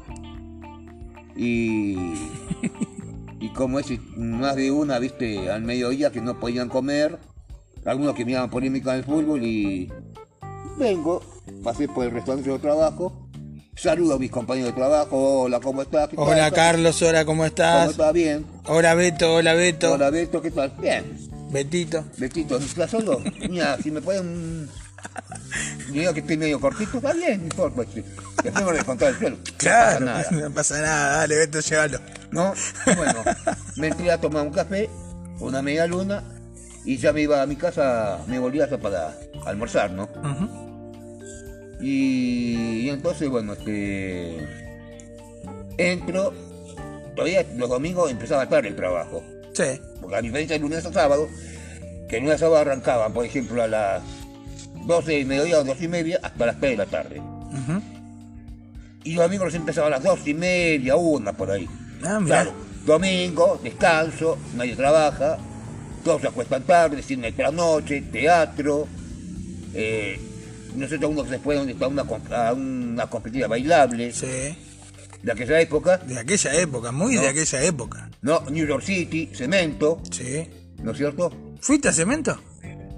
[1.42, 1.96] Y,
[3.40, 7.18] y como es más de una, viste, al mediodía que no podían comer,
[7.86, 9.90] algunos que miraban polémica en el fútbol y
[10.76, 11.22] vengo,
[11.64, 13.26] pasé por el restaurante de trabajo,
[13.74, 16.10] saludo a mis compañeros de trabajo, hola, ¿cómo estás?
[16.14, 17.92] Hola Carlos, hola, ¿cómo ¿Cómo estás?
[17.92, 18.12] estás?
[18.12, 18.44] Bien.
[18.66, 19.94] Hola Beto, hola Beto.
[19.94, 20.74] Hola, Beto, ¿qué tal?
[20.78, 21.04] Bien.
[21.50, 22.04] Betito.
[22.18, 23.18] Betito, ¿estás solo?
[23.48, 24.68] Mira, si me pueden...
[25.90, 27.82] Digo que estoy medio cortito, está bien, no importa.
[28.44, 29.36] Después me lo el suelo.
[29.36, 30.26] No pasa Claro, nada.
[30.30, 31.98] no pasa nada, dale Beto, llévalo.
[32.30, 32.54] ¿no?
[32.96, 33.24] Bueno,
[33.76, 34.88] me entré a tomar un café,
[35.40, 36.22] una media luna,
[36.84, 40.08] y ya me iba a mi casa, me volví hasta para almorzar, ¿no?
[41.80, 44.46] y, y entonces, bueno, este.
[45.78, 46.32] Entro,
[47.16, 49.22] todavía los domingos empezaba tarde el trabajo,
[49.54, 49.80] Sí.
[50.00, 51.28] porque a diferencia de lunes a sábado,
[52.08, 54.02] que el lunes a sábado arrancaban, por ejemplo, a las
[54.86, 57.22] 12 y mediodía o 2 y media hasta las 3 de la tarde.
[59.04, 61.66] Y los domingos empezaban a las 2 y media, una por ahí.
[62.04, 62.20] Ah.
[62.24, 62.52] Claro,
[62.84, 65.38] domingo, descanso, nadie trabaja,
[66.04, 68.86] todos se acuestan tarde, cine de la noche, teatro.
[69.74, 70.20] Eh,
[70.76, 72.02] nosotros uno que se fue a una,
[72.48, 74.26] a una competitiva bailable Sí.
[75.22, 77.22] de aquella época, De aquella época, muy No.
[77.22, 78.10] de aquella época.
[78.22, 78.40] ¿no?
[78.50, 80.46] New York City, Cemento, Sí.
[80.82, 81.32] ¿no es cierto?
[81.60, 82.38] ¿Fuiste a Cemento?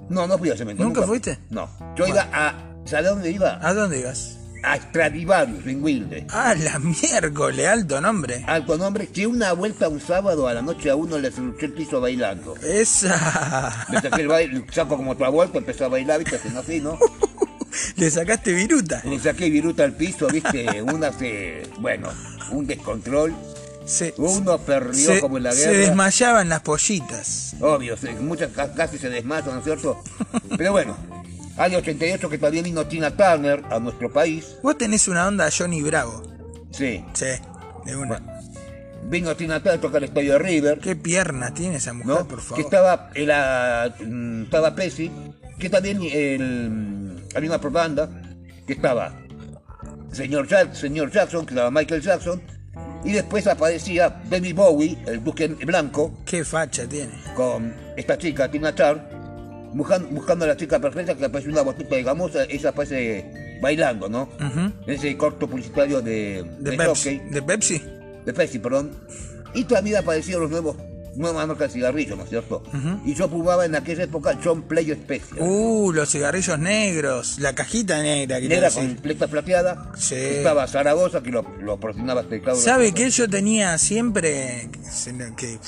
[0.09, 0.83] No, no fui a Cemento.
[0.83, 1.39] ¿Nunca fuiste?
[1.49, 1.69] No.
[1.95, 2.53] Yo iba a.
[2.85, 3.59] ¿Sabes dónde iba?
[3.61, 4.37] ¿A dónde ibas?
[4.63, 6.25] A Stradivarius, en Wilde.
[6.29, 6.79] Ah, la
[7.11, 8.43] miércoles, alto nombre.
[8.47, 11.73] Alto nombre, que una vuelta un sábado a la noche a uno le soluché el
[11.73, 12.55] piso bailando.
[12.61, 13.87] Esa.
[13.89, 16.97] Me saqué el baile, saco como otra vuelta, empecé a bailar, viste, haciendo así, ¿no?
[17.97, 19.01] Le sacaste viruta.
[19.03, 21.63] Le saqué viruta al piso, viste, una se.
[21.79, 22.09] Bueno,
[22.51, 23.33] un descontrol.
[23.85, 25.77] Se, Uno perdió se- como en la se guerra.
[25.79, 27.55] desmayaban las pollitas.
[27.59, 30.01] Obvio, se- muchas ca- casi se desmatan, ¿no es cierto?
[30.57, 30.95] Pero bueno,
[31.57, 34.55] año 88 que también vino Tina Turner a nuestro país.
[34.63, 36.23] Vos tenés una onda Johnny Bravo.
[36.71, 37.03] Sí.
[37.13, 37.25] Sí,
[37.85, 38.21] de una.
[39.09, 40.79] Vino Tina Turner a tocar el estadio de River.
[40.79, 42.27] Qué pierna tiene esa mujer, ¿no?
[42.27, 42.59] por Que favor.
[42.63, 45.11] estaba, era, mm, estaba Pesci,
[45.59, 48.09] que también el, había una propaganda,
[48.65, 49.13] que estaba
[50.13, 52.41] señor, Jack- señor Jackson, que estaba Michael Jackson,
[53.05, 57.11] y después aparecía David Bowie, el duque blanco, Qué facha tiene.
[57.35, 59.03] con esta chica, Tina Turner,
[59.73, 64.09] buscando, buscando a la chica perfecta, que aparece una botita de gamosa, ella aparece bailando,
[64.09, 64.23] ¿no?
[64.23, 64.71] Ujú.
[64.87, 67.19] Ese corto publicitario de, De de Pepsi.
[67.31, 67.81] ¿De Pepsi?
[68.25, 68.91] de Pepsi, perdón.
[69.53, 70.75] Y también aparecieron los nuevos,
[71.15, 72.63] nuevas marcas de cigarrillos, ¿no es cierto?
[73.05, 75.39] Y yo fumaba en aquella época John Player Special.
[75.39, 77.39] Uh, los cigarrillos negros.
[77.39, 79.91] La cajita negra que Negra con pleta plateada.
[79.97, 80.15] Sí.
[80.15, 83.09] Estaba Zaragoza, que lo, lo patrocinaba este Claudio ¿Sabe qué?
[83.09, 84.69] Yo tenía siempre
[85.35, 85.59] que que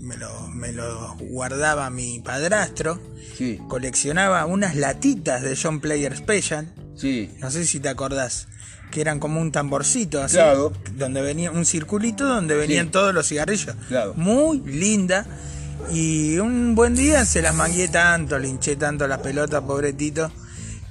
[0.00, 3.00] me lo, me lo guardaba mi padrastro.
[3.36, 6.72] Sí, Coleccionaba unas latitas de John Player Special.
[6.96, 7.30] sí.
[7.40, 8.48] No sé si te acordás.
[8.90, 10.36] Que eran como un tamborcito así.
[10.36, 10.72] Claro.
[10.94, 12.92] Donde venía un circulito donde venían Sí.
[12.92, 13.74] todos los cigarrillos.
[13.88, 14.14] Claro.
[14.16, 15.26] Muy linda.
[15.92, 20.30] Y un buen día se las mangué tanto, le hinché tanto las pelotas, pobretito,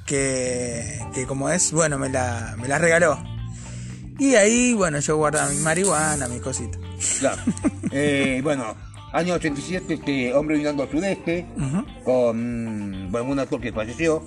[0.06, 3.20] que, que como es, bueno, me la, me la regaló.
[4.20, 6.80] Y ahí, bueno, yo guardaba mi marihuana, mis cositas.
[7.20, 7.42] Claro.
[7.92, 8.76] Eh, bueno,
[9.14, 11.46] año 87, este hombre viniendo al sudeste,
[12.04, 14.24] con bueno, un actor que falleció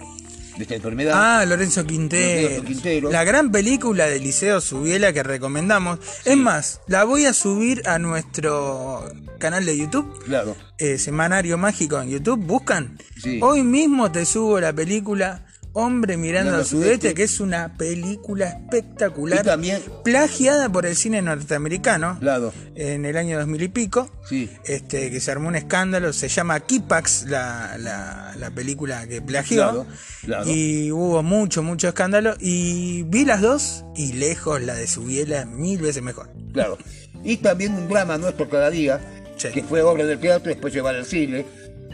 [0.60, 1.12] de esta enfermedad.
[1.16, 2.42] Ah, Lorenzo Quintero.
[2.42, 3.10] Lorenzo Quintero.
[3.10, 5.98] La gran película de Liceo Subiela que recomendamos.
[6.24, 10.22] Es más, la voy a subir a nuestro canal de YouTube.
[10.24, 10.56] Claro.
[10.78, 12.98] eh, Semanario Mágico en YouTube, buscan.
[13.22, 13.40] Sí.
[13.42, 17.14] Hoy mismo te subo la película Hombre mirando Mirando al sudeste, sudeste.
[17.14, 19.40] que es una película espectacular.
[19.40, 22.52] Y también- plagiada por el cine norteamericano Claro.
[22.74, 24.10] en el año 2000 y pico.
[24.28, 24.50] Sí.
[24.64, 29.86] Este, que se armó un escándalo, se llama Kipax, la, la, la película que plagió.
[30.24, 30.44] Claro.
[30.50, 32.34] Y hubo mucho, mucho escándalo.
[32.40, 36.30] Y vi las dos y lejos la de Subiela mil veces mejor.
[36.52, 36.78] Claro.
[37.22, 39.00] Y también un drama nuestro cada día,
[39.36, 39.48] Sí.
[39.52, 41.46] que fue obra del teatro, después llevar al cine,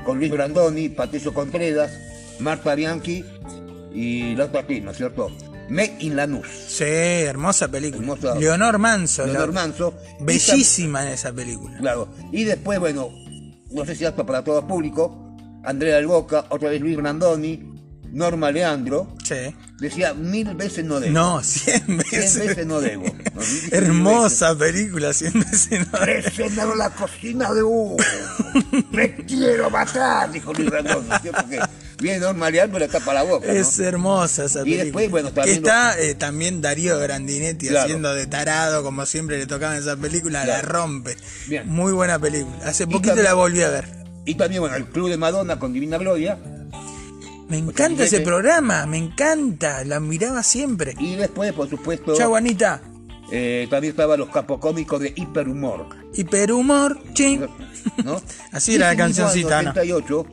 [0.04, 1.92] con Luis Brandoni, Patricio Contreras,
[2.38, 3.24] Marta Bianchi
[3.96, 5.30] y otra actriz, ¿no es cierto?
[5.70, 6.46] Meg in Lanús.
[6.46, 8.02] Sí, hermosa película.
[8.02, 8.38] Hermosa.
[8.38, 9.26] Leonor Manso.
[9.26, 9.94] Leonor Manso.
[10.20, 11.78] Bellísima en esa película.
[11.78, 12.08] Claro.
[12.30, 13.10] Y después, bueno,
[13.70, 17.75] no sé si apto para todo público, Andrea del Boca, otra vez Luis Brandoni,
[18.16, 19.54] Norma Leandro, Sí.
[19.78, 21.12] decía mil veces no debo.
[21.12, 22.38] No, cien Cien veces.
[22.38, 23.04] veces no debo.
[23.04, 25.98] No, Hermosa película, cien veces no.
[25.98, 27.96] Presionado la cocina de Hugo.
[28.90, 31.08] Me quiero matar, dijo Luis Brandoni.
[31.22, 31.28] ¿sí?
[31.34, 31.60] Porque
[32.00, 33.46] viene Norma Leandro y le tapa la boca.
[33.46, 33.52] ¿no?
[33.52, 34.84] Es hermosa esa Y película.
[34.84, 37.84] después, bueno, también está eh, también Darío Grandinetti Claro.
[37.84, 40.68] haciendo de tarado, como siempre le tocaba en esa película, la Claro.
[40.72, 41.16] rompe.
[41.48, 41.68] Bien.
[41.68, 42.56] Muy buena película.
[42.64, 43.84] Hace poquito también- la volví a ver.
[44.24, 46.38] Y también, bueno, el Club de Madonna con Divina Gloria.
[47.48, 48.24] Me encanta ese 87.
[48.24, 50.94] programa, me encanta, la miraba siempre.
[50.98, 52.82] Y después, por supuesto, Chau, Anita.
[53.30, 55.86] eh, también estaban los capocómicos de Hiperhumor.
[56.14, 57.46] Hiperhumor, ching.
[58.04, 58.20] ¿no?
[58.52, 59.70] Así era la cancioncita, año, ¿no?
[59.80, 60.26] 88,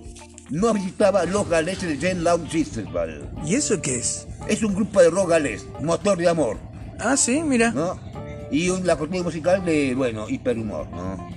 [0.52, 3.30] nos visitaba los galeses de Jen Lounge Festival.
[3.45, 4.28] ¿Y eso qué es?
[4.47, 6.58] Es un grupo de rock galés, motor de amor,
[6.99, 7.71] Ah, sí, mira.
[7.71, 7.99] ¿no?
[8.52, 11.30] Y un- la cortina musical de, bueno, hiperhumor, ¿no?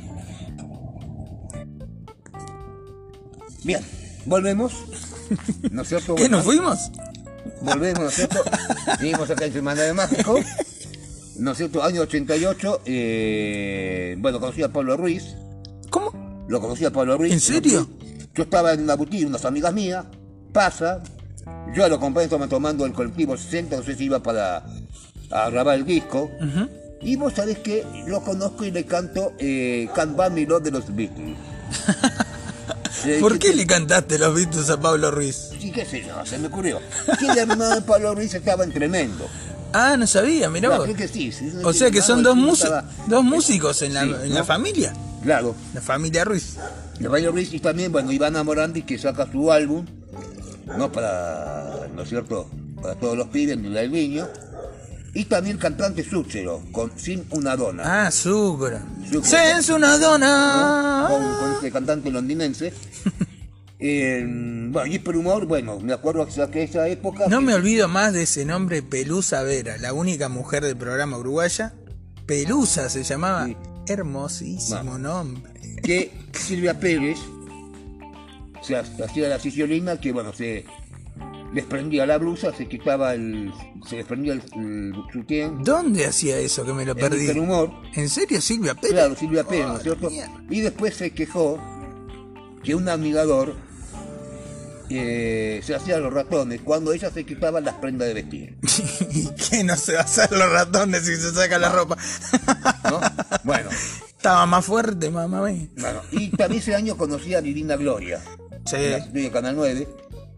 [3.64, 3.80] Bien,
[4.26, 4.72] volvemos.
[5.70, 6.14] ¿No es cierto?
[6.16, 6.90] ¿Qué, nos fuimos?
[7.62, 8.38] Volvemos, ¿no es cierto?
[8.98, 10.40] Seguimos acá en Semana de Mágico.
[11.38, 11.82] ¿No es cierto?
[11.82, 12.82] Año 88.
[12.86, 15.36] eh, bueno, conocí a Pablo Ruiz.
[15.90, 16.44] ¿Cómo?
[16.48, 17.32] Lo conocí a Pablo Ruiz.
[17.32, 17.88] ¿En serio?
[18.34, 20.04] Yo estaba en una boutique, unas amigas mías.
[20.52, 21.02] Pasa.
[21.74, 24.64] Yo lo acompañé estaba tomando el colectivo 60, no sé si iba para
[25.30, 26.30] a grabar el disco.
[27.00, 30.70] Y vos sabés que lo conozco y le canto eh, Can't Buy Me Love de
[30.70, 31.36] los Beatles.
[33.20, 35.50] ¿Por qué le cantaste los Beatles a Pablo Ruiz?
[35.60, 36.80] Sí, qué sé yo, se me ocurrió.
[37.18, 39.26] Que el hermano de Pablo Ruiz estaba en tremendo.
[39.72, 40.96] Ah, no sabía, mirá No, vos.
[40.96, 44.04] que sí, sí, O sea que son dos, tipo músi- estaba- dos músicos en la,
[44.04, 44.34] Sí, en ¿no?
[44.36, 44.92] la familia.
[45.22, 45.54] Claro.
[45.74, 46.56] La familia Ruiz.
[46.98, 49.84] De Pablo Ruiz y también, bueno, Ivana Morandi que saca su álbum,
[50.78, 50.90] ¿no?
[50.92, 52.48] Para, ¿no es cierto?
[52.80, 54.28] Para todos los pibes, en el niño.
[55.16, 58.06] Y también el cantante Súchero, con Sin una dona.
[58.06, 58.78] Ah, Sucro.
[59.04, 59.24] Sucro.
[59.24, 59.98] Sense una ¿no?
[59.98, 61.06] dona.
[61.08, 62.72] con, con este cantante londinense.
[63.78, 64.24] Eh,
[64.70, 67.26] bueno, y por humor, bueno, me acuerdo que esa época.
[67.28, 71.74] No me olvido más de ese nombre Pelusa Vera, la única mujer del programa uruguaya.
[72.24, 73.44] Pelusa se llamaba.
[73.44, 73.54] Sí.
[73.88, 75.76] Hermosísimo nombre.
[75.82, 77.18] que Silvia Pérez
[78.62, 80.64] se ha- hacía la siciolina que bueno se
[81.56, 83.52] desprendía la blusa, se quitaba el.
[83.88, 85.64] se desprendía el, el sutién.
[85.64, 87.26] ¿Dónde hacía eso que me lo En perdí?
[87.94, 88.92] ¿En serio, Silvia Pérez?
[88.92, 90.10] claro, Silvia Pérez, ¿no es cierto?
[90.10, 90.40] mierda.
[90.50, 91.58] Y después se quejó
[92.62, 93.54] que un admirador
[94.88, 98.56] eh, se hacía los ratones cuando ella se quitaba las prendas de vestir.
[99.10, 101.96] ¿Y qué no se va a hacer los ratones si se saca la ropa?
[102.84, 103.00] ¿no?
[103.42, 103.68] Bueno,
[104.16, 105.68] Estaba más fuerte, mamá mía.
[105.78, 108.20] bueno, y también ese año conocí a Divina Gloria,
[108.64, 108.76] Sí.
[109.12, 109.88] de Canal 9.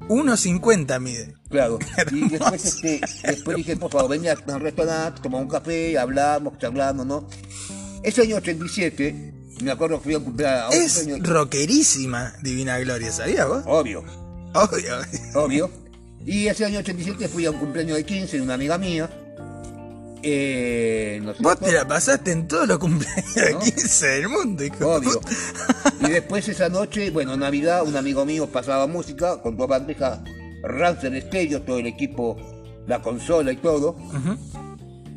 [0.08, 1.34] 1.50 mide.
[1.48, 1.78] Claro.
[2.12, 7.06] Y después, este, después dije, por favor, venía al restaurante, tomamos un café, hablamos, charlamos,
[7.06, 7.28] ¿no?
[8.02, 10.62] Ese año 87, me acuerdo que fui a un cumpleaños.
[10.64, 13.62] a un Es cumpleaños- rockerísima Divina Gloria, ¿sabías vos?
[13.66, 14.04] Obvio,
[14.54, 14.96] Obvio.
[15.34, 15.70] obvio.
[16.24, 19.08] Y ese año 87 fui a un cumpleaños de 15 de una amiga mía.
[20.22, 23.58] Eh, no Vos te la pasaste en todos los cumpleaños de ¿No?
[23.60, 25.20] 15 del mundo, hijo Obvio.
[26.00, 30.22] Y después esa noche, bueno, Navidad, un amigo mío pasaba música con toda bandeja
[30.62, 32.36] Rancer Estéreo, todo el equipo,
[32.86, 33.96] la consola y todo,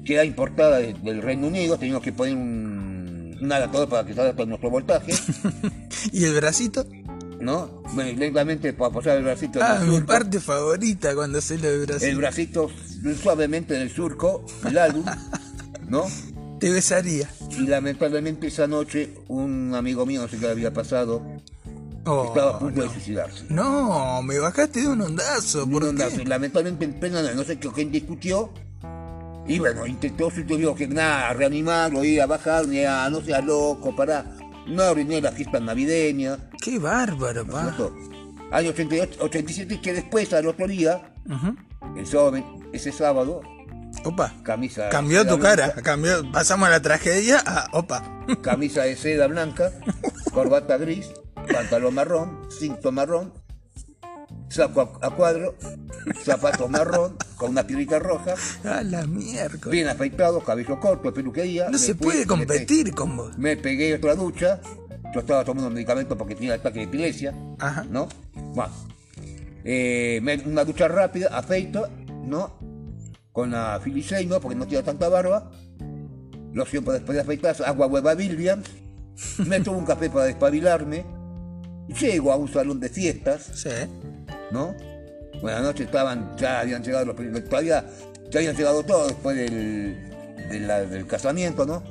[0.05, 4.13] que era importada de- del Reino Unido, teníamos que poner un, un adaptador para que
[4.13, 5.13] salga todo nuestro voltaje,
[6.11, 6.85] ¿Y el bracito?
[7.39, 7.81] ¿no?
[7.95, 12.15] Bueno, lentamente para apoyar el bracito Ah, mi parte favorita cuando hace lo de el
[12.17, 12.69] bracito
[13.21, 15.03] suavemente en el surco, el álbum,
[15.87, 16.05] ¿no?
[16.59, 17.29] Te besaría.
[17.51, 21.21] Y lamentablemente esa noche un amigo mío, no sé qué había pasado,
[22.03, 22.93] Oh, estaba a punto de no.
[22.93, 23.43] suicidarse.
[23.49, 25.69] No, me bajaste de un ondazo.
[25.69, 26.03] ¿Por Un qué?
[26.03, 26.23] ondazo.
[26.25, 28.51] Lamentablemente en plena no sé qué quién discutió.
[29.47, 33.41] Y bueno, intentó su teoría que nada, reanimarlo, ir a bajar, ni a no sea
[33.41, 34.25] loco, para
[34.67, 36.37] no arruinar la fiesta navideña.
[36.59, 37.75] Qué bárbaro, ¿no pa.
[38.51, 41.55] Año 88, 87, que después, al otro día, Ujú.
[41.99, 43.41] el sábado, ese sábado,
[44.05, 44.33] Opa.
[44.43, 44.89] camisa.
[44.89, 45.65] Cambió tu cara.
[45.67, 46.31] blanca, Cambió.
[46.31, 48.23] Pasamos a la tragedia a opa.
[48.41, 49.71] Camisa de seda blanca,
[50.33, 51.11] corbata gris,
[51.51, 53.33] pantalón marrón, cinto marrón,
[54.49, 55.55] saco a, cuadro,
[56.23, 58.35] zapatos marrón, con una piedrita roja.
[58.63, 59.69] A la mierda.
[59.69, 61.65] Bien afeitado, cabello corto, peluquería.
[61.65, 63.37] No Me se puede me pe- competir con vos.
[63.37, 64.59] Me, pegué otra ducha.
[65.13, 67.83] Yo estaba tomando medicamentos porque tenía ataque de epilepsia, Ajá.
[67.89, 68.07] ¿no?
[68.33, 68.71] Bueno,
[69.65, 71.89] eh, me- una ducha rápida, afeito,
[72.23, 72.57] ¿no?
[73.31, 75.49] Con la Filiseino, porque no tenía tanta barba.
[76.53, 78.67] Loción para después de afeitarse, agua hueva Williams.
[79.47, 81.05] Me tomo un café para despabilarme.
[81.99, 83.49] Llego a un salón de fiestas.
[83.55, 83.69] Sí.
[84.51, 84.75] ¿no?
[85.41, 87.85] Buenas noches, estaban, ya habían llegado los primeros, todavía
[88.29, 89.97] ya habían llegado todos después del,
[90.49, 91.81] de la- del casamiento, ¿no?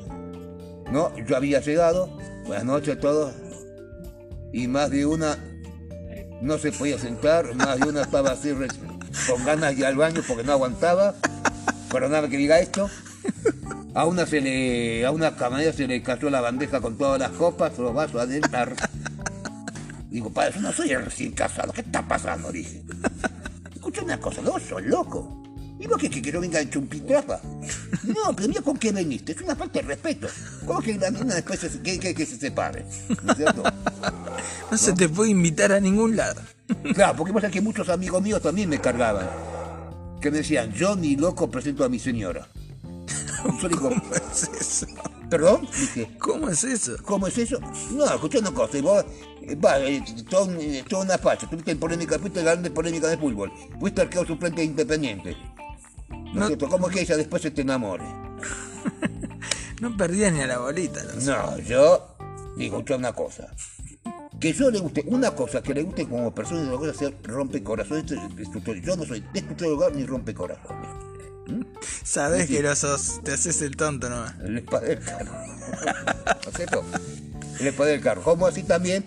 [0.93, 1.16] ¿No?
[1.26, 2.16] Yo había llegado,
[2.47, 3.34] buenas noches a todos,
[4.53, 5.36] y más de una
[6.43, 8.53] no se podía sentar, más de una estaba así
[9.29, 11.15] con ganas de ir al baño porque no aguantaba,
[11.91, 12.89] perdóname que diga esto.
[13.95, 17.31] A una se le, a una camarera se le cayó la bandeja con todas las
[17.33, 18.77] copas, los vasos adentro.
[20.11, 22.53] Digo, padre, yo no soy el recién casado, ¿qué está pasando?
[22.53, 22.83] Dije.
[23.75, 25.43] Escucha una cosa, vos sos loco.
[25.81, 27.41] ¿Y vos qué, que, que no venga hecho un pintrafa?
[28.05, 30.28] No, pero mira con qué veniste, es una falta de respeto.
[30.66, 32.85] ¿Cómo que la niña después se, que, que- que se separe?
[33.09, 33.62] ¿No?
[34.70, 36.41] No se te puede invitar a ningún lado.
[36.95, 39.26] Claro, porque pasa que muchos amigos míos también me cargaban.
[40.20, 42.47] Que me decían, yo ni loco presento a mi señora.
[43.62, 44.87] Yo digo, ¿Cómo es eso?
[45.31, 45.66] ¿perdón?
[45.72, 46.97] Dije, ¿Cómo es eso?
[47.05, 47.59] ¿Cómo es eso?
[47.93, 49.03] No, escuché una cosa, y vos,
[49.43, 53.16] eh, va, eh, todo, eh, toda una facha, tuviste en polémica, fuiste grande polémica de
[53.16, 53.51] fútbol,
[53.81, 55.37] fuiste arquero suplente de independiente.
[56.11, 56.69] ¿No, es cierto?
[56.69, 58.05] ¿Cómo es que ella después se te enamore?
[59.81, 61.03] No perdía ni a la bolita.
[61.03, 61.21] no.
[61.21, 62.15] No, yo
[62.55, 63.49] digo, escucha una cosa.
[64.39, 67.63] Que yo le guste, una cosa que le guste como persona otra cosa ser rompe
[67.63, 68.05] corazones,
[68.85, 70.89] yo no soy destructor ni rompe corazones.
[72.05, 74.35] Sabés que no sos, te haces el tonto nomás.
[74.41, 75.33] El espada del carro.
[76.45, 76.85] ¿No es cierto?
[77.59, 78.23] El espada del carro.
[78.23, 79.05] Como así también,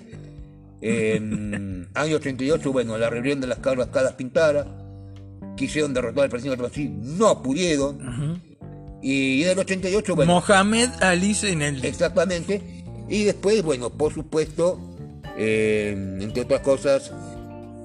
[0.82, 4.66] en año 88, bueno, la rebelión de las cabras cadas pintadas,
[5.56, 8.42] quisieron derrotar al presidente de Brasil, no pudieron.
[9.02, 11.86] Y en el 88, bueno, Mohamed Ali en el.
[11.86, 12.62] exactamente.
[13.10, 14.80] Y después, bueno, por supuesto,
[15.38, 17.12] eh, entre otras cosas,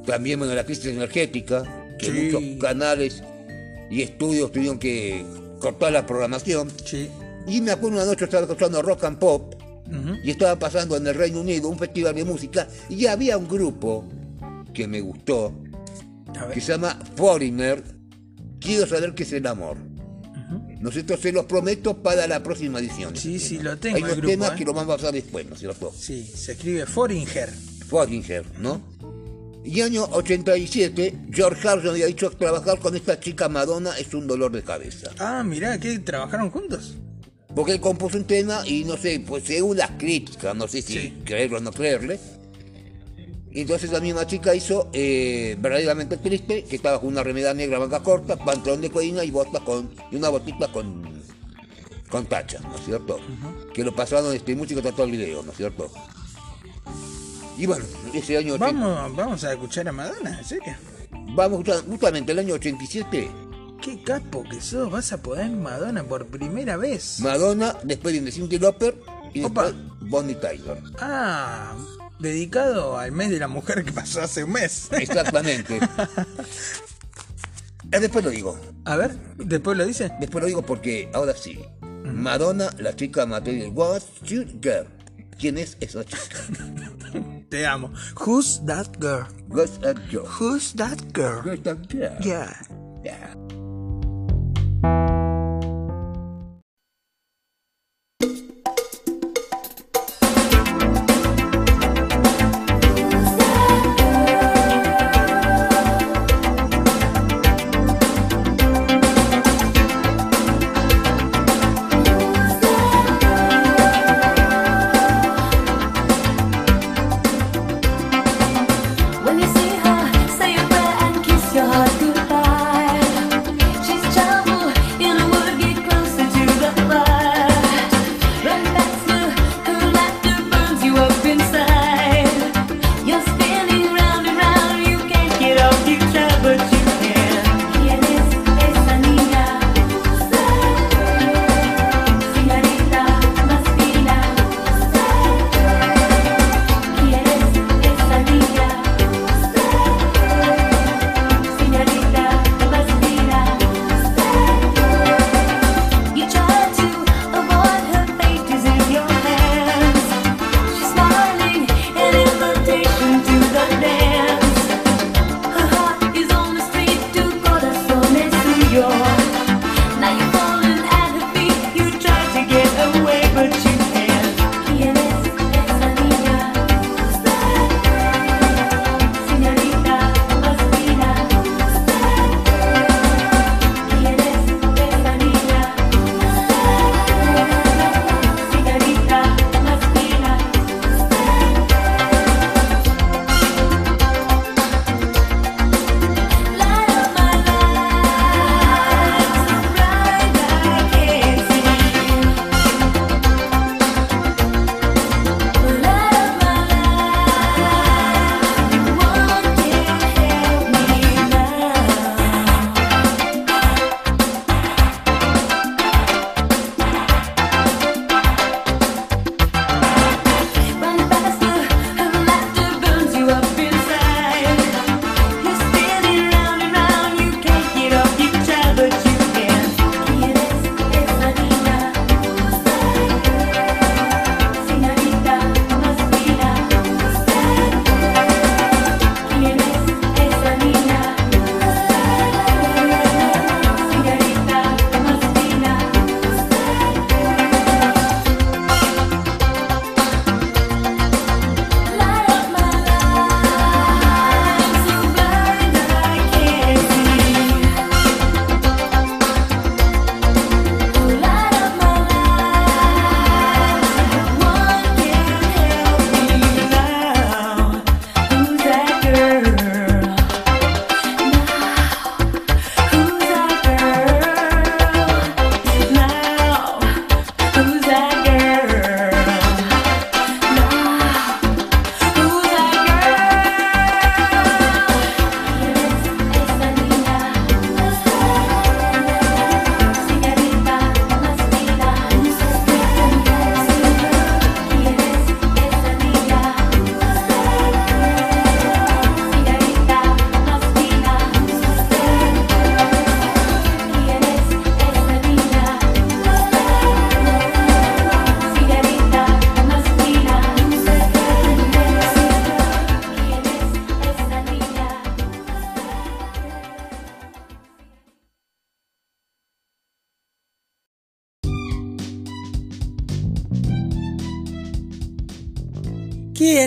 [0.07, 1.62] También, bueno, la crisis energética,
[1.99, 2.12] que Sí.
[2.12, 3.23] muchos canales
[3.91, 5.23] y estudios tuvieron que
[5.61, 6.71] cortar la programación.
[6.87, 7.11] Sí.
[7.47, 9.55] Y me acuerdo una noche estaba escuchando rock and pop
[10.25, 14.05] y estaba pasando en el Reino Unido un festival de música y había un grupo
[14.73, 15.53] que me gustó.
[16.53, 17.83] Que se llama Foreigner.
[18.61, 19.76] Quiero saber qué es el amor.
[20.81, 21.16] ¿No es cierto?
[21.16, 23.14] Se los prometo para la próxima edición.
[23.16, 24.55] Sí, sí, lo tengo Hay unos grupo, temas ¿eh?
[24.59, 25.93] que lo vamos a pasar después, ¿no es cierto?
[25.97, 27.51] Sí, se escribe Foringer.
[27.89, 28.81] Foreigner, ¿no?
[29.64, 34.26] Y año 87, George Harrison había dicho que trabajar con esta chica Madonna es un
[34.26, 35.11] dolor de cabeza.
[35.18, 35.99] Ah, mirá, ¿qué?
[35.99, 36.95] ¿Trabajaron juntos?
[37.55, 40.93] Porque él compuso un tema y no sé, pues según las críticas, no sé si
[40.93, 41.18] Sí.
[41.24, 42.20] creerlo o no creerle.
[43.51, 47.78] Y entonces la misma chica hizo eh, verdaderamente triste, que estaba con una remera negra
[47.78, 49.90] manga corta, pantalón de codina y botas con.
[50.11, 51.22] y una botita con.
[52.11, 53.18] con tacha, ¿no es cierto?
[53.72, 55.90] Que lo pasaron este músico trató el video, ¿no es cierto?
[57.57, 57.84] Y bueno,
[58.14, 60.74] ese año 80 Vamos, vamos a escuchar a Madonna, ¿en serio?
[61.34, 63.28] vamos justa- justamente el año 87,
[63.82, 67.20] Qué capo que sos, vas a poder Madonna por primera vez.
[67.20, 68.94] Madonna, después viene Cindy Lauper
[69.34, 69.70] y Opa.
[69.72, 70.82] después Bonnie Tyler.
[71.01, 71.74] Ah,
[72.19, 74.89] dedicado al mes de la mujer que pasó hace un mes.
[74.93, 75.77] Exactamente.
[75.77, 75.81] Eh,
[78.01, 78.59] Después lo digo.
[78.85, 80.11] A ver, después lo dice.
[80.21, 81.59] Después lo digo porque ahora sí.
[82.05, 83.71] Madonna, la chica material.
[83.75, 84.87] What's your girl?
[85.39, 86.39] ¿Quién es esa chica?
[87.49, 87.91] Te amo.
[88.27, 89.27] Who's that girl?
[89.49, 90.27] What's that girl?
[90.27, 91.43] Who's that girl?
[91.43, 92.16] Who's that girl?
[92.21, 92.53] Yeah.
[93.03, 93.35] Yeah.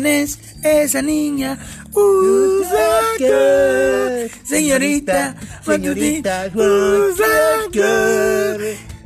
[0.02, 1.60] ¿Quién es esa niña?
[1.94, 3.22] Usaker.
[4.44, 7.78] Señorita, señorita, Usaker.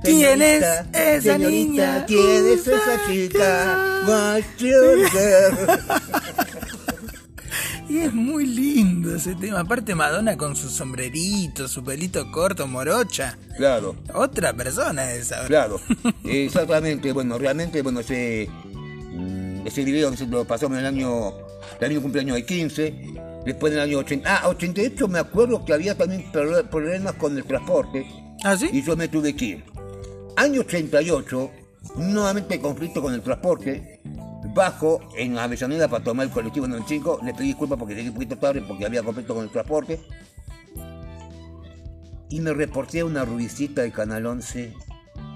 [0.04, 2.06] ¿Quién es esa niña?
[2.08, 3.82] ¿Quién es esa chica?
[7.88, 9.60] Y es muy lindo ese tema.
[9.60, 13.38] Aparte Madonna con su sombrerito, su pelito corto, morocha.
[13.58, 15.46] Claro, Otra persona esa.
[15.46, 15.80] claro.
[16.24, 18.65] Exactamente, bueno, realmente, bueno, mm,
[19.66, 21.34] ese video lo pasamos en el año,
[21.80, 22.94] el año cumpleaños de 15,
[23.46, 27.44] después del año 80, ah, 88 me acuerdo que había también pro- problemas con el
[27.44, 28.06] transporte
[28.44, 28.70] ¿Ah, sí?
[28.72, 29.64] y yo me tuve que ir.
[30.38, 31.52] Año 88,
[31.98, 34.02] nuevamente conflicto con el transporte,
[34.54, 38.38] bajo en Avellaneda para tomar el colectivo 95, le pedí disculpas porque llegué un poquito
[38.38, 40.00] tarde porque había conflicto con el transporte.
[42.30, 44.74] Y me reporté a una rubicita de Canal 11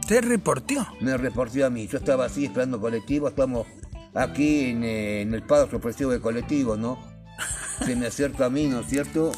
[0.07, 0.85] Te reporteó.
[1.01, 1.87] me reportó a mí.
[1.87, 3.67] Yo estaba así esperando colectivo, estamos
[4.13, 6.97] aquí en, eh, en el paro sorpresivo de colectivo, ¿no?
[7.85, 9.31] Se me acerca a mí, ¿no es cierto?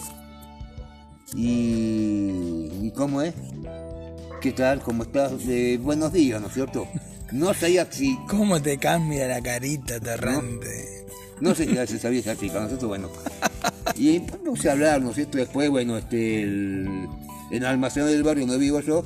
[1.36, 3.34] Y, ¿y cómo es?
[4.42, 4.82] ¿Qué tal?
[4.82, 5.34] ¿Cómo estás?
[5.48, 6.88] Eh, buenos días, ¿no es cierto?
[7.32, 11.06] No sabía si, ¿Cómo te cambia la carita, Torrante?
[11.40, 12.88] no sé si ya se sabía esa chica, ¿no es cierto?
[12.88, 13.10] Bueno.
[13.96, 15.38] Y puse a hablar, ¿no es cierto?
[15.38, 17.08] Después, bueno, este, el,
[17.52, 19.04] en el almacén del barrio donde vivo yo,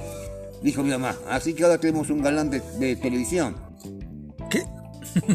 [0.63, 3.55] dijo mi mamá, así que ahora tenemos un galán de, de televisión.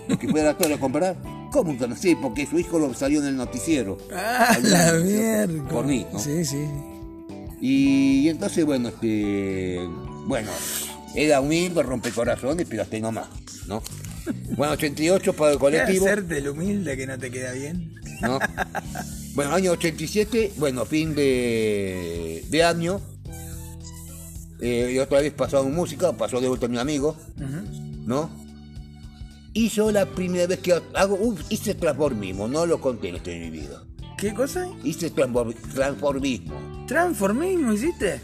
[0.08, 1.16] ¿Lo que pueda todo a comprar?
[1.50, 2.16] ¿Cómo que no sé?
[2.20, 3.98] Porque su hijo lo salió en el noticiero.
[4.14, 5.68] Ah, la mierda.
[5.68, 6.18] Por mí, ¿no?
[6.18, 6.64] Sí, sí.
[7.60, 9.80] Y, entonces, bueno, este.
[10.26, 10.50] Bueno,
[11.14, 13.28] era humilde, rompecorazones, pero hasta ahí nomás,
[13.66, 13.82] ¿no?
[14.56, 17.94] Bueno, 88 para el ¿Qué colectivo, hacerte el humilde que no te queda bien?
[18.20, 18.38] ¿no?
[19.34, 23.00] Bueno, año 87, bueno, fin de, de año.
[24.60, 27.16] Eh, y otra vez pasaron música, pasó de vuelta mi amigo,
[28.06, 28.28] ¿no?
[29.52, 33.50] Y yo la primera vez que hago, hice transformismo, no lo conté en este mi
[33.50, 33.82] vida.
[34.16, 34.68] ¿Qué cosa?
[34.84, 36.54] Hice transfor- transformismo.
[36.86, 38.20] ¿Transformismo hiciste?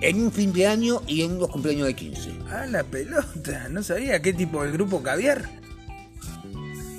[0.00, 2.30] En un fin de año y en unos cumpleaños de 15.
[2.50, 3.68] Ah, la pelota.
[3.70, 5.48] No sabía qué tipo del grupo caviar.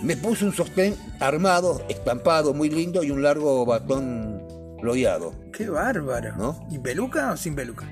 [0.02, 4.42] Me puse un sostén armado, estampado, muy lindo y un largo batón
[4.82, 5.34] lodeado.
[5.52, 6.36] Qué bárbaro.
[6.38, 6.68] ¿No?
[6.72, 7.86] ¿Y peluca o sin peluca?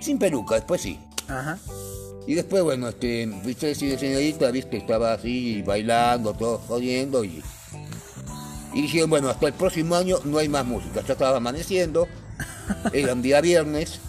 [0.00, 0.98] Sin peluca, después sí.
[1.28, 1.58] Ajá.
[2.28, 7.42] Y después, bueno, este, viste, si de señorita, viste, estaba así bailando, todo jodiendo y.
[8.74, 11.00] Y dijeron, bueno, hasta el próximo año no hay más música.
[11.06, 12.06] Ya estaba amaneciendo,
[12.92, 14.00] era un día viernes,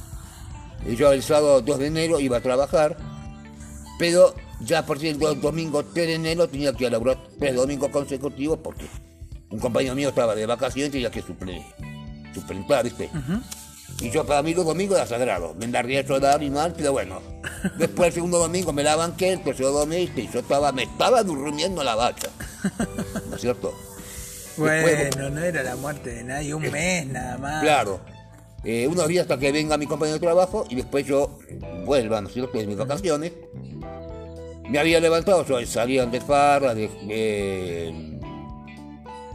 [0.86, 2.98] y yo el sábado 2 de enero iba a trabajar,
[3.98, 8.60] pero ya a partir del domingo 3 de enero tenía que laburar tres domingos consecutivos
[8.62, 8.84] porque
[9.50, 11.62] un compañero mío estaba de vacaciones y tenía que suplir,
[12.34, 13.10] suplentar, ¿viste?
[14.02, 15.54] Y yo para mí los domingos era sagrado.
[15.60, 17.22] Me daría eso dar y mal, pero bueno.
[17.78, 21.22] Después el segundo domingo me la banqué, el tercer domingo y yo estaba, me estaba
[21.24, 22.30] durmiendo la bacha.
[23.30, 23.74] ¿No es cierto?
[24.58, 27.62] Después- Bueno, no era la muerte de nadie, un mes nada más.
[27.62, 28.00] Claro.
[28.64, 31.40] Eh, unos días hasta que venga mi compañero de trabajo y después yo
[31.86, 33.32] vuelva, ¿no es cierto?, de mis vacaciones.
[34.70, 38.09] Me había levantado, yo salían de farra, de, de-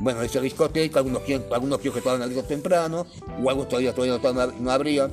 [0.04, 3.06] bueno, esa discoteca, algunos, algunos que estaban abiertos temprano,
[3.42, 5.12] o algunos todavía, todavía no, no abrían.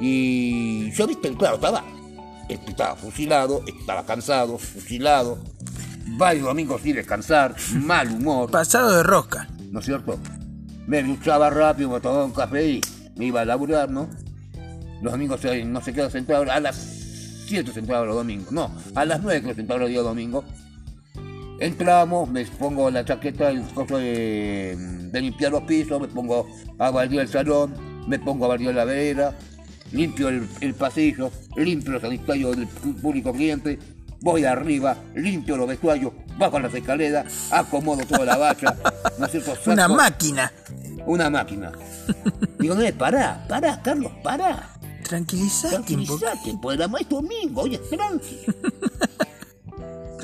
[0.00, 1.84] Y yo, viste, claro, estaba,
[2.48, 5.38] estaba fusilado, estaba cansado, fusilado,
[6.16, 8.50] varios domingos sin descansar, mal humor.
[8.50, 9.48] Pasado de rosca.
[9.70, 10.18] ¿no es cierto?
[10.88, 12.80] Me duchaba rápido, me tomaba un café y
[13.14, 14.08] me iba a laburar, ¿no?
[15.00, 16.76] Los domingos eh, no se queda sentado, a las
[17.46, 20.44] 7 sentado los domingos, no, a las 9 que sentado los días domingos.
[21.60, 26.48] Entramos, me pongo la chaqueta, el coso de, de limpiar los pisos, me pongo
[26.78, 27.74] a bardear el salón,
[28.08, 29.36] me pongo a bardear la vereda,
[29.92, 33.78] limpio el, el pasillo, limpio los sanitarios del público cliente,
[34.22, 38.74] voy arriba, limpio los vestuarios, bajo las escaleras, acomodo toda la bacha,
[39.18, 39.52] ¿no es cierto?
[39.66, 40.50] Una máquina.
[41.04, 41.72] Una máquina.
[42.58, 44.76] Digo, no, pará, pará, Carlos, pará.
[45.02, 46.20] Tranquilizate un poco.
[46.20, 48.40] Tranquilízate, pues la es domingo, oye, es tranqui.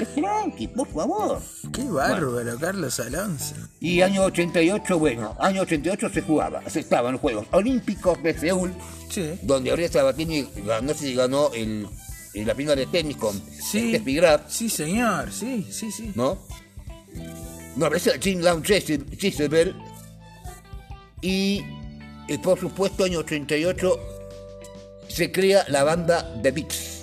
[0.00, 1.40] Es tranqui, por favor.
[1.72, 3.54] Qué bárbaro, Carlos Alonso.
[3.80, 8.72] Y año 88, bueno, año 88 se jugaba, se estaban los Juegos Olímpicos de Seúl,
[9.08, 9.38] Sí.
[9.42, 11.86] donde Gabriel Sabatini ganó, no sé si ganó el,
[12.34, 13.32] la final de tenis con
[13.70, 13.90] Sí.
[13.90, 15.32] Steffi Graf, Sí, señor.
[15.32, 16.12] Sí, sí, sí.
[16.14, 16.38] ¿no?
[17.76, 18.80] No, el Jim Lounge
[19.18, 19.74] Jezebel.
[21.20, 21.62] Y,
[22.28, 23.98] eh, por supuesto, año 88
[25.08, 26.95] se crea la banda The Beats,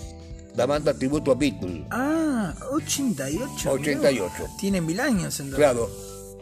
[0.55, 1.85] la banda tributo a Beatles.
[1.89, 3.71] Ah, 88.
[3.71, 4.33] 88.
[4.37, 4.57] mirá.
[4.59, 5.55] Tienen mil años entonces.
[5.55, 5.89] Claro.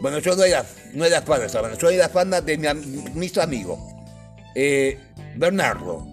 [0.02, 2.68] Bueno, yo no era, no era fan de esa banda, yo era fan de mi
[3.14, 3.80] mis amigos.
[4.56, 5.00] Eh,
[5.36, 6.06] Bernardo,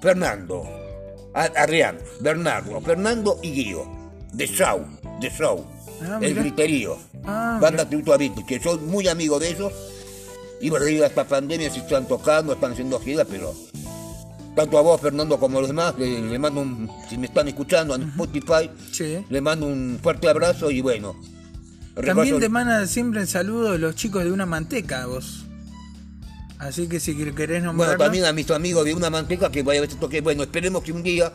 [0.00, 0.64] Fernando,
[1.34, 3.86] Adrián, Bernardo, Fernando y Guido.
[4.32, 4.86] De Show,
[5.20, 5.66] de Show.
[6.02, 6.96] Ah, el griterío.
[7.24, 9.72] Ah, Banda tributo a Beatles, que soy muy amigo de ellos.
[10.60, 13.52] Y bueno, debido a esta pandemia si están tocando, están haciendo giras, pero
[14.54, 17.48] tanto a vos, Fernando, como a los demás, le, le mando un, si me están
[17.48, 19.18] escuchando en Spotify, Sí.
[19.28, 21.14] le mando un fuerte abrazo y bueno.
[22.04, 25.44] También te mandan siempre el saludo los chicos de una manteca, vos.
[26.58, 27.98] Así que si querés Bueno, nombrarlo...
[28.04, 30.20] también a mis amigos de una manteca que vaya a veces toque.
[30.20, 31.32] Bueno, esperemos que un día,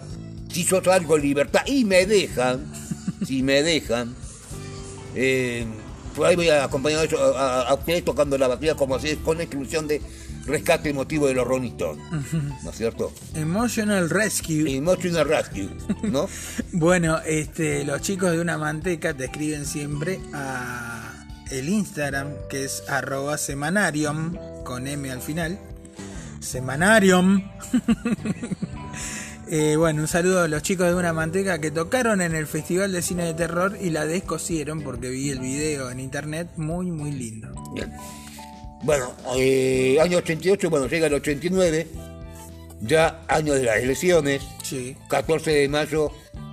[0.51, 2.65] si yo salgo en libertad y me dejan,
[3.26, 4.15] si me dejan,
[5.15, 5.65] eh,
[6.15, 9.41] por ahí voy a acompañar a, a- a ustedes tocando la batería como así, con
[9.41, 10.01] exclusión de
[10.47, 12.03] rescate emotivo de los Rolling Stones.
[12.63, 13.13] ¿No es cierto?
[13.35, 14.75] Emotional Rescue.
[14.75, 15.69] Emotional Rescue,
[16.03, 16.27] ¿no?
[16.71, 22.83] Bueno, este, los chicos de una manteca te escriben siempre a el Instagram, que es
[22.89, 25.59] arroba semanarium, con M al final.
[26.39, 27.43] Semanarium.
[29.49, 32.91] Eh, bueno, un saludo a los chicos de una manteca que tocaron en el Festival
[32.91, 37.13] de Cine de Terror y la descosieron porque vi el video en internet, muy muy
[37.13, 37.53] lindo.
[37.73, 37.93] Bien.
[38.84, 41.88] Bueno, eh, año 88, bueno, llega el 89,
[42.82, 44.43] ya año de las elecciones.
[44.63, 46.11] Sí, 14 de mayo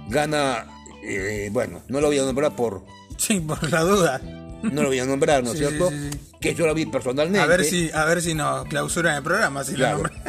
[0.09, 0.67] gana,
[1.05, 2.83] eh, bueno, no lo voy a nombrar por,
[3.19, 4.21] sí, por la duda.
[4.63, 5.91] no lo voy a nombrar, ¿no es Sí, cierto?
[5.91, 6.11] sí.
[6.41, 7.41] Que yo lo vi personalmente.
[7.41, 9.97] A ver si, a ver si nos clausuran el programa, si lo Claro.
[9.99, 10.25] nombran.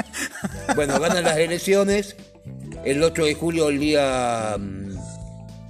[0.75, 2.15] Bueno, ganan las elecciones.
[2.85, 4.95] El 8 de julio, el día mm,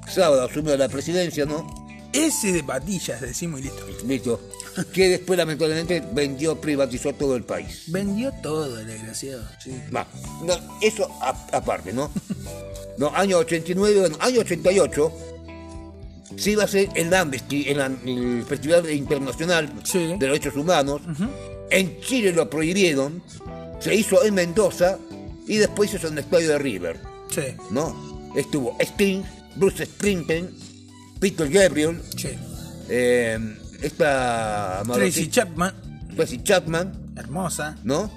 [0.07, 1.65] sábado, asume la presidencia, ¿no?
[2.13, 3.85] Ese de patillas, decimos y listo.
[4.05, 4.41] Listo.
[4.93, 7.83] Que después, lamentablemente, vendió, privatizó todo el país.
[7.87, 9.43] Vendió todo el desgraciado.
[9.63, 9.71] Sí.
[9.91, 11.09] No, eso
[11.51, 12.11] aparte, ¿no?
[12.97, 15.11] No, año 89, bueno, año 88,
[16.37, 19.99] se iba a hacer el Amnesty, el, el Festival Internacional Sí.
[19.99, 21.01] de Derechos Humanos.
[21.69, 23.21] En Chile lo prohibieron,
[23.81, 24.97] se hizo en Mendoza
[25.45, 26.99] y después se hizo en el estadio de River,
[27.29, 28.31] Sí, ¿no?
[28.35, 29.23] Estuvo Sting,
[29.57, 30.49] Bruce Springsteen,
[31.19, 32.29] Peter Gabriel, sí.
[32.87, 33.37] eh,
[33.85, 35.73] esta Tracy Chapman,
[36.15, 37.77] Tracy Chapman, hermosa.
[37.83, 38.11] ¿no?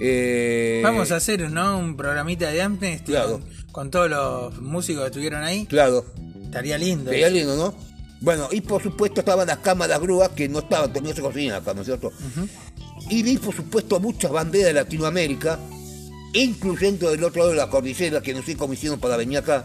[0.00, 1.78] Eh, Vamos a hacer ¿no?
[1.78, 3.40] un programita de Amnesty Claro.
[3.40, 5.66] con, con todos los músicos que estuvieron ahí.
[5.66, 6.04] Claro.
[6.44, 7.10] Estaría lindo.
[7.10, 7.74] Sería lindo, ¿no?
[8.20, 11.74] Bueno, y por supuesto estaban las cámaras grúas que no estaban, no se conseguían acá,
[11.74, 12.12] ¿no es cierto?
[13.10, 15.58] Y vi, por supuesto, muchas banderas de Latinoamérica,
[16.32, 19.64] incluyendo del otro lado de la cordillera, que no sé cómo hicieron para venir acá.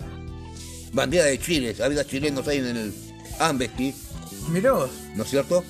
[0.91, 2.93] Bandera de Chile, había chilenos ahí en el
[3.39, 3.93] Amnesty,
[4.49, 5.63] Mirá vos, ¿no es cierto?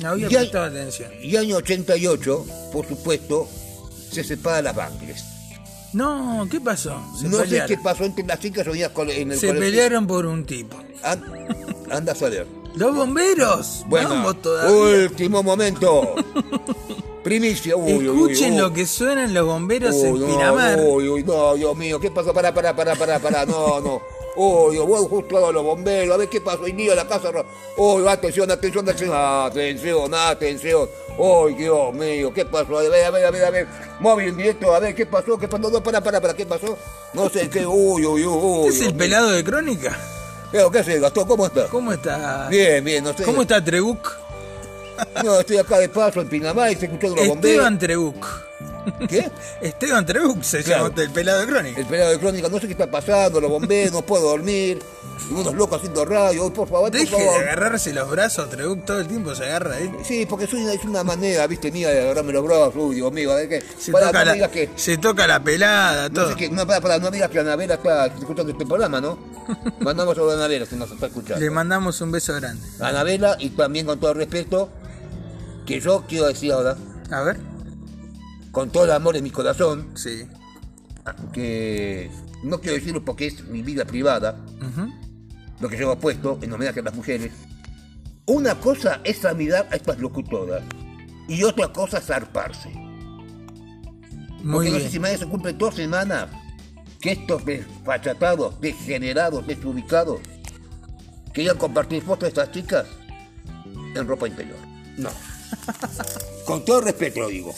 [0.00, 1.10] no había Ya- prestado atención.
[1.22, 3.48] Y año 88, por supuesto,
[4.10, 5.24] se separa las Bangles.
[5.92, 7.00] No, ¿qué pasó?
[7.20, 7.68] Se no sé pelearon.
[7.68, 9.60] qué pasó entre las chicas con- en el Se colectivo.
[9.60, 10.76] pelearon por un tipo.
[11.02, 11.22] An-
[11.90, 12.46] anda a saber.
[12.74, 13.84] ¡Los bomberos!
[13.86, 14.24] Bueno,
[15.10, 16.14] último momento.
[17.22, 17.76] Primicia.
[17.76, 18.58] Uy, uy, uy, Escuchen uy.
[18.58, 20.80] lo que suenan los bomberos en Pinamar.
[20.80, 22.32] Uy, uy, no, Dios mío, ¿qué pasó?
[22.32, 24.02] Pará, pará, pará, pará, pará, no, no.
[24.34, 26.66] Uy, voy justo a los bomberos, a ver qué pasó.
[26.66, 27.30] Y niño a la casa.
[27.30, 27.44] ro-
[27.76, 30.88] Uy, atención, atención, atención, atención, atención.
[31.18, 32.78] Uy, Dios mío, ¿qué pasó?
[32.78, 33.66] A ver, a ver, a ver, a ver.
[34.00, 35.36] Móvil en directo, a ver, ¿qué pasó?
[35.38, 35.70] ¿Qué pasó?
[35.70, 36.78] No, pará, pará, pará, ¿qué pasó?
[37.12, 38.68] No sé qué, uy, uy, uy, uy.
[38.68, 39.98] ¿Es el pelado de Crónica?
[40.50, 41.26] Pero, ¿Qué haces, Gastón?
[41.28, 41.68] ¿Cómo estás?
[41.68, 42.48] ¿Cómo está?
[42.48, 43.24] Bien, bien, no sé.
[43.24, 44.18] ¿Cómo está Trebuc?
[45.24, 47.54] No, estoy acá de paso en Pinamar y estoy escuchando los bomberos.
[47.56, 48.26] Esteban Trebuc.
[49.08, 49.30] ¿Qué?
[49.60, 50.88] Esteban Trebuc se Claro.
[50.88, 51.80] llama el pelado de Crónica.
[51.80, 54.80] El pelado de crónica, no sé qué está pasando, los bomberos, no puedo dormir.
[55.30, 57.42] Unos locos haciendo radio, por favor, por Deje de favor.
[57.42, 59.90] agarrarse los brazos, Trebuc todo el tiempo se agarra ahí.
[60.04, 63.12] Sí, porque es una, es una manera, viste, mía de agarrarme los brazos, uy, Dios
[63.12, 63.62] mío, a ver qué.
[63.78, 64.70] Se, Pará, toca no la, que.
[64.74, 66.28] se toca la pelada, No todo.
[66.30, 69.16] sé qué, no, para, para, no digas que Anabela está escuchando este programa, ¿no?
[69.80, 71.40] Mandamos a Anabela si nos está escuchando.
[71.40, 72.66] Le mandamos un beso grande.
[72.80, 74.68] Anabela, y también con todo respeto,
[75.66, 76.76] que yo quiero decir ahora,
[77.10, 77.36] A ver.
[78.52, 80.28] Con todo el amor de mi corazón, Sí.
[81.32, 82.10] que
[82.44, 84.36] no quiero decirlo porque es mi vida privada,
[85.60, 87.32] lo que llevo puesto en homenaje a las mujeres.
[88.26, 90.62] Una cosa es admirar a estas locutoras
[91.28, 92.70] y otra cosa es zarparse.
[94.44, 94.90] Muy porque no sé bien.
[94.92, 96.28] si mañana se cumplen dos semanas
[97.00, 100.20] que estos desfachatados, degenerados, desubicados,
[101.32, 102.86] querían compartir fotos de estas chicas
[103.94, 104.58] en ropa interior.
[104.98, 105.10] No.
[106.44, 107.54] Con todo respeto lo digo.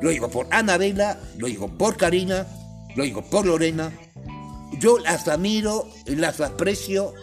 [0.00, 2.46] Lo digo por Anabela, lo digo por Karina,
[2.94, 3.92] lo digo por Lorena.
[4.78, 7.14] Yo las admiro, las aprecio,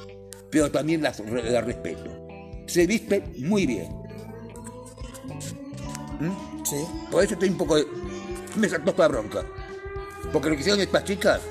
[0.52, 2.10] pero también las, las respeto.
[2.68, 3.90] Se visten muy bien.
[6.64, 6.76] Sí.
[7.12, 7.76] Por eso estoy un poco...
[7.76, 7.88] de-
[8.56, 9.44] Me saltó esta bronca.
[10.32, 11.42] Porque lo que hicieron estas chicas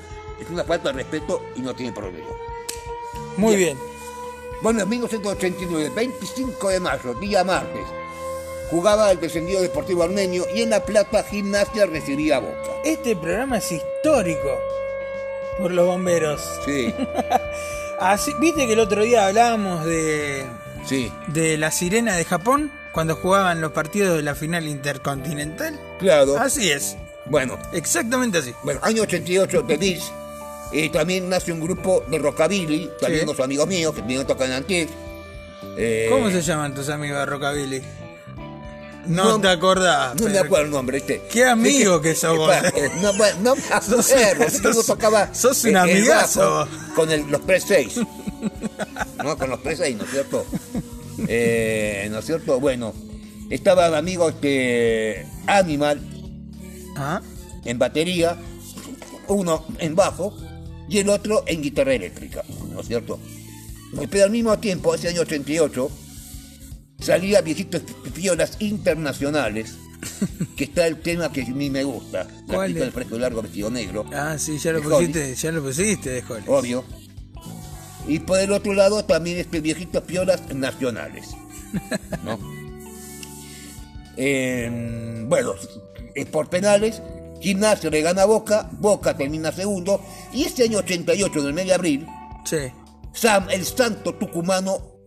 [0.41, 2.27] es una falta de respeto y no tiene problema.
[3.37, 3.77] Muy bien.
[4.61, 7.83] Bueno, en 1989, 25 de mayo, día martes,
[8.69, 12.69] jugaba el descendido Deportivo Armenio y en La Plata Gimnasia recibía a Boca.
[12.85, 14.59] Este programa es histórico.
[15.57, 16.41] por los bomberos.
[16.65, 16.93] Sí,
[17.99, 20.45] Así, ¿Viste que el otro día hablábamos de,
[20.85, 25.77] sí, de la sirena de Japón cuando jugaban los partidos de la final intercontinental?
[25.99, 26.37] claro.
[26.37, 26.95] Así es,
[27.25, 28.53] Bueno, exactamente así.
[28.63, 30.03] bueno, año 88 de Beach,
[30.71, 33.29] eh, también nace un grupo de rockabilly, también Sí.
[33.29, 34.89] unos amigos míos que vinieron a tocar en Antilles.
[35.77, 37.81] Eh, ¿Cómo se llaman tus amigos de Rockabilly?
[39.09, 40.15] No, No- te acordás.
[40.21, 41.23] No me acuerdo el nombre, ¿viste?
[41.31, 42.51] Qué amigo que sos vos.
[43.01, 45.77] No, bueno, no me Sos- acuerdo, es que uno sos- tocaba sos un eh, el
[45.77, 46.67] amigazo.
[46.95, 47.95] Con el- los pre 6
[49.23, 50.45] No, con los pre 6 ¿no es cierto?
[51.27, 52.59] Eh, ¿No es cierto?
[52.59, 52.93] Bueno,
[53.49, 55.99] estaba el amigo este, Animal
[56.95, 57.21] ¿Ah?
[57.65, 58.37] en batería,
[59.27, 60.33] uno en bajo
[60.87, 63.19] y el otro en guitarra eléctrica, ¿no es cierto?
[64.09, 65.89] Pero al mismo tiempo, ese año 88,
[66.99, 67.81] salía Viejitos
[68.13, 69.75] Piolas Internacionales,
[70.55, 74.05] que está el tema que a mí me gusta, la del fresco largo vestido negro,
[74.13, 76.83] Ah, sí, ya lo pusiste, ya lo pusiste de obvio.
[78.07, 81.29] Y por el otro lado también este Viejitos Piolas Nacionales,
[82.23, 82.39] ¿no?
[84.17, 85.53] Eh, bueno,
[86.15, 87.01] es por penales,
[87.41, 90.01] Gimnasio le gana a Boca, Boca termina segundo,
[90.33, 92.07] y este año 88 del mes de abril,
[92.45, 92.57] Sí.
[93.13, 94.98] Sam, el santo tucumano,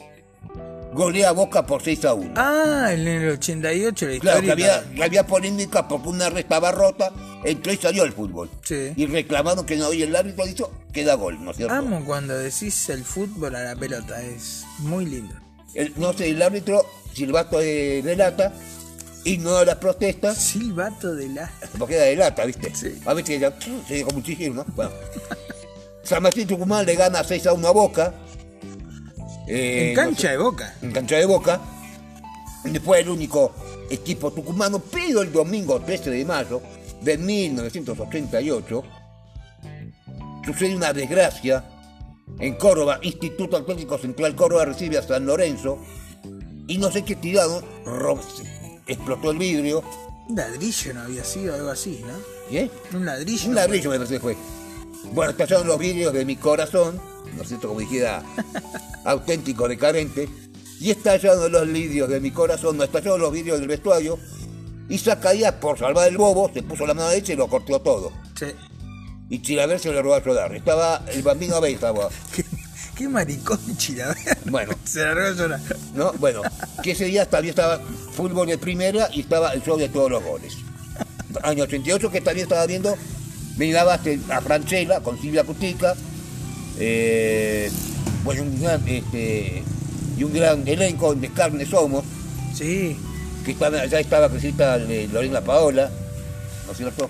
[0.93, 2.35] golea a Boca por 6 a 1.
[2.37, 4.75] Ah, en el 88 la Claro, que historia.
[4.77, 7.13] había, que había polémica porque una red estaba rota,
[7.45, 8.51] entró y salió el fútbol.
[8.63, 8.93] Sí.
[8.97, 11.75] Y reclamaron que no, y el árbitro dijo, queda gol, ¿no es cierto?
[11.75, 15.35] Amo cuando decís el fútbol a la pelota, es muy lindo.
[15.75, 16.85] El- no sé, el árbitro,
[17.15, 18.53] Silvato de, de lata,
[19.25, 21.51] ignoró las protestas, Silbato de la.
[21.79, 22.75] porque era de lata, ¿viste?
[22.75, 23.01] Sí.
[23.07, 23.41] A veces
[23.89, 24.65] se un chiflido, ¿no?
[24.75, 24.91] Bueno.
[26.03, 28.15] San Martín Tucumán le gana 6 a 1 a Boca.
[29.47, 30.75] Eh, en no cancha sé, de boca.
[30.83, 31.61] en cancha de Boca.
[32.85, 33.53] Fue el único
[33.91, 36.63] equipo tucumano, pero el domingo 13 de mayo
[37.03, 38.83] de 1988
[40.45, 41.65] sucede una desgracia
[42.39, 42.99] en Córdoba.
[43.03, 45.79] Instituto Atlético Central Córdoba recibe a San Lorenzo
[46.69, 48.21] y no sé qué tiraron, ro-
[48.87, 49.83] explotó el vidrio.
[50.29, 52.57] Un ladrillo no había sido algo así, ¿no?
[52.57, 52.71] ¿eh?
[52.95, 53.49] Un ladrillo.
[53.49, 54.37] Un ladrillo me parece que fue.
[55.13, 57.01] Bueno, estallaron los vidrios de mi corazón,
[57.37, 57.69] ¿no es cierto?
[57.69, 58.23] Como dijera,
[59.05, 60.29] auténtico decadente.
[60.81, 64.19] Y estallaron los vidrios de mi corazón, no estallaron los vidrios del vestuario.
[64.89, 68.13] Y Zacarías, por salvar el bobo, se puso la mano derecha y lo cortó todo.
[68.39, 68.47] Sí.
[69.31, 70.55] Y Chilaver se le robó a llorar.
[70.55, 72.09] Estaba el bambino Abel, estaba.
[72.35, 72.45] Qué,
[72.97, 74.37] qué maricón Chilaver.
[74.47, 74.75] Bueno.
[74.85, 75.61] Se largó a llorar.
[75.95, 76.13] ¿no?
[76.19, 76.43] Bueno,
[76.83, 80.23] que ese día también estaba fútbol de primera y estaba el show de todos los
[80.23, 80.59] goles.
[81.43, 82.95] Año 88 que también estaba viendo,
[83.57, 85.95] miraba este, a Franchella con Silvia Cutica,
[86.79, 87.71] eh,
[88.25, 89.63] bueno, un gran, este,
[90.17, 92.05] y un gran elenco de carne somos,
[92.55, 92.97] Sí.
[93.45, 95.91] que estaba, ya estaba Crisita de Lorena Paola,
[96.67, 97.09] ¿no es cierto?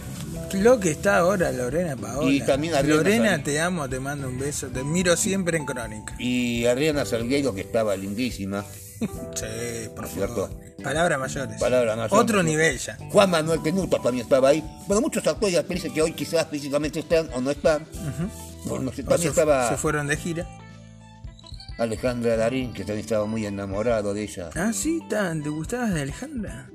[0.54, 2.30] Lo que está ahora Lorena Paola.
[2.30, 4.66] Y también Adriana Lorena, te amo, te mando un beso.
[4.68, 6.14] Te miro siempre en Crónica.
[6.18, 8.62] Y Adriana Salgueiro, que estaba lindísima,
[9.00, 10.34] Sí, por Cierto.
[10.48, 10.50] favor.
[10.82, 11.58] Palabras mayores.
[11.60, 12.18] Palabra mayor.
[12.18, 12.98] Otro nivel ya.
[13.10, 14.62] Juan Manuel Tenuta también estaba ahí.
[14.86, 17.86] Bueno, muchos actores y actrices que hoy quizás físicamente están o no están.
[18.64, 20.48] Bueno, no sé, O también se, estaba se fueron de gira.
[21.78, 24.50] Alejandra Darín, que también estaba muy enamorado de ella.
[24.54, 26.68] Ah, sí, tan, ¿te gustabas de Alejandra?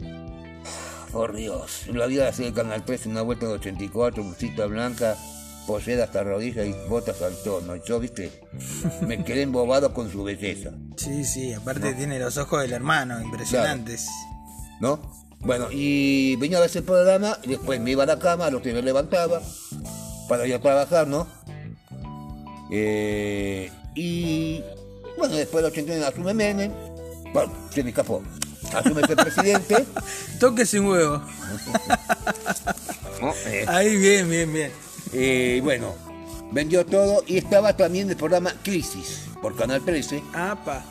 [1.12, 5.16] Por Dios, la vida de Canal 3, una vuelta de 84, busita blanca,
[5.66, 7.76] pollera hasta rodilla y botas al tono.
[7.76, 8.42] Y yo, viste,
[9.02, 14.08] me quedé embobado con su belleza, Sí, sí, aparte tiene los ojos del hermano, impresionantes.
[14.82, 15.00] ¿no?
[15.40, 18.62] Bueno, y venía a ver ese programa, y después me iba a la cama, lo
[18.62, 19.42] que me levantaba,
[20.28, 21.28] para ir a trabajar, ¿no?
[22.72, 24.62] Eh, y
[25.18, 26.72] bueno, después del 89 asume Menem,
[27.34, 28.22] bueno, se me escapó,
[28.74, 29.86] asume ese presidente,
[30.40, 31.18] Tóquese un huevo.
[33.22, 33.34] ¿no?
[33.48, 34.72] Eh, Ahí, bien, bien, bien.
[35.14, 35.96] eh, bueno,
[36.52, 40.84] vendió todo y estaba también el programa Crisis por Canal 13 Apa.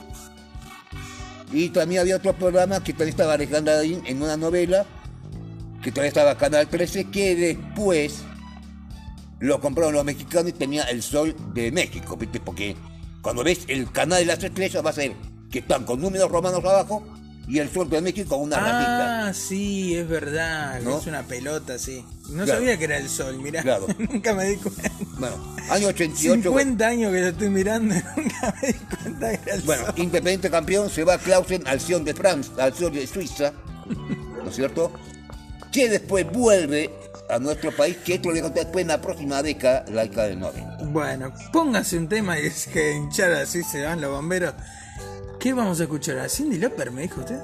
[1.52, 4.86] y también había otro programa que también estaba Alejandra Darín en una novela
[5.82, 8.22] que todavía estaba Canal 13 que después
[9.40, 12.40] lo compraron los mexicanos y tenía el sol de México, ¿viste?
[12.40, 12.76] Porque
[13.22, 15.12] cuando ves el canal de las estrellas va a ser
[15.50, 17.04] que están con números romanos abajo
[17.48, 19.28] y el sol de México una ratita.
[19.28, 20.80] Ah, sí, es verdad.
[20.82, 20.98] ¿No?
[20.98, 22.04] Es una pelota, sí.
[22.30, 22.58] No Claro.
[22.60, 23.62] sabía que era el sol, mirá.
[23.62, 23.86] Claro.
[23.98, 24.90] nunca me di cuenta.
[25.18, 26.42] Bueno, año 88.
[26.42, 29.86] 50 años que lo estoy mirando y nunca me di cuenta que era el Bueno,
[29.86, 29.94] sol.
[29.96, 33.52] Independiente campeón se va Clausen al Sion de Francia, al Sion de Suiza,
[34.42, 34.90] ¿no es cierto?
[35.70, 36.90] Que después vuelve
[37.28, 40.84] a nuestro país, que esto le después en la próxima década, la década del 90.
[40.84, 44.54] Bueno, póngase un tema y es que hinchar así se van los bomberos.
[45.40, 46.18] ¿Qué vamos a escuchar?
[46.18, 47.38] ¿A Cindy Lauper, me dijo usted?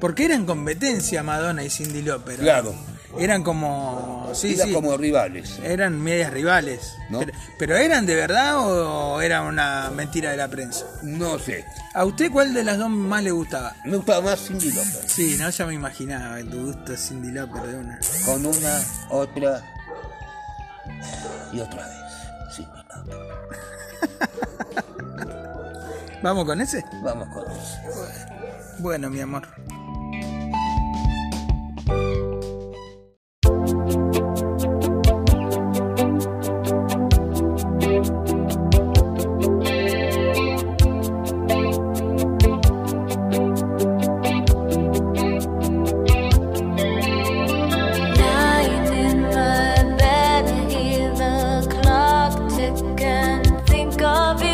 [0.00, 2.38] Porque eran competencia Madonna y Cindy Lauper.
[2.38, 2.74] Claro.
[3.18, 4.30] Eran como.
[4.34, 4.72] Sí, Era sí.
[4.72, 5.58] como rivales.
[5.62, 6.96] Eran medias rivales.
[7.08, 7.20] ¿No?
[7.20, 10.84] Pero, pero eran de verdad o era una mentira de la prensa?
[11.02, 11.64] No sé.
[11.94, 13.76] ¿A usted cuál de las dos más le gustaba?
[13.84, 15.08] Me gustaba más Cindy Lauper.
[15.08, 18.00] Sí, no, ya me imaginaba tu gusto Cindy Lauper de una.
[18.24, 19.62] Con una, otra
[21.52, 22.56] y otra vez.
[22.56, 23.14] Cindy Lauper.
[26.22, 26.84] ¿Vamos con ese?
[27.02, 27.78] Vamos con eso.
[28.78, 29.46] Bueno, mi amor.
[54.04, 54.53] Of you.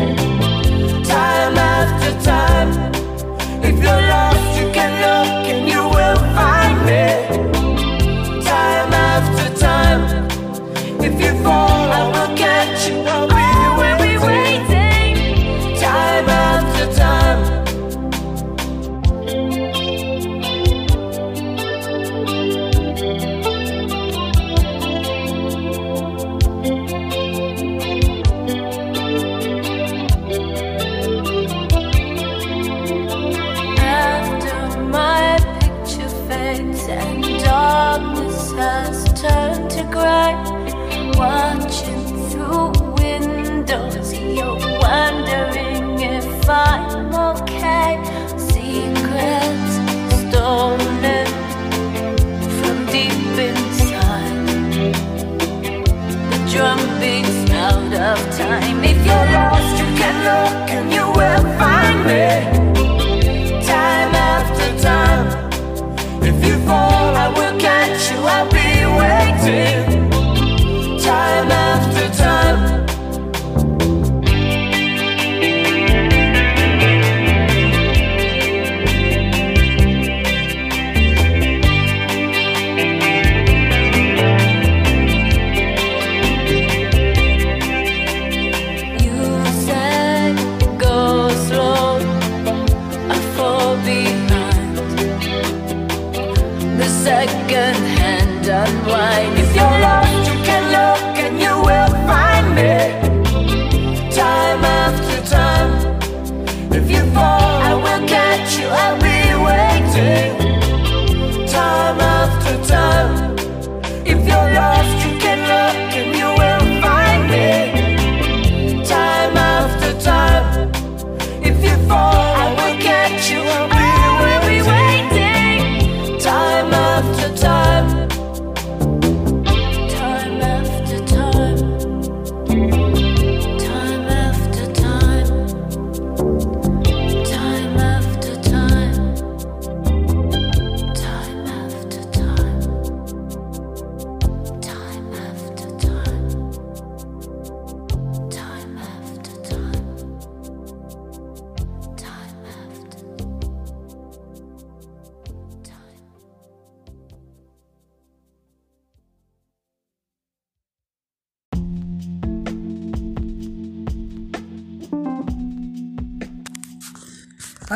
[60.23, 62.60] know, can you ever find me?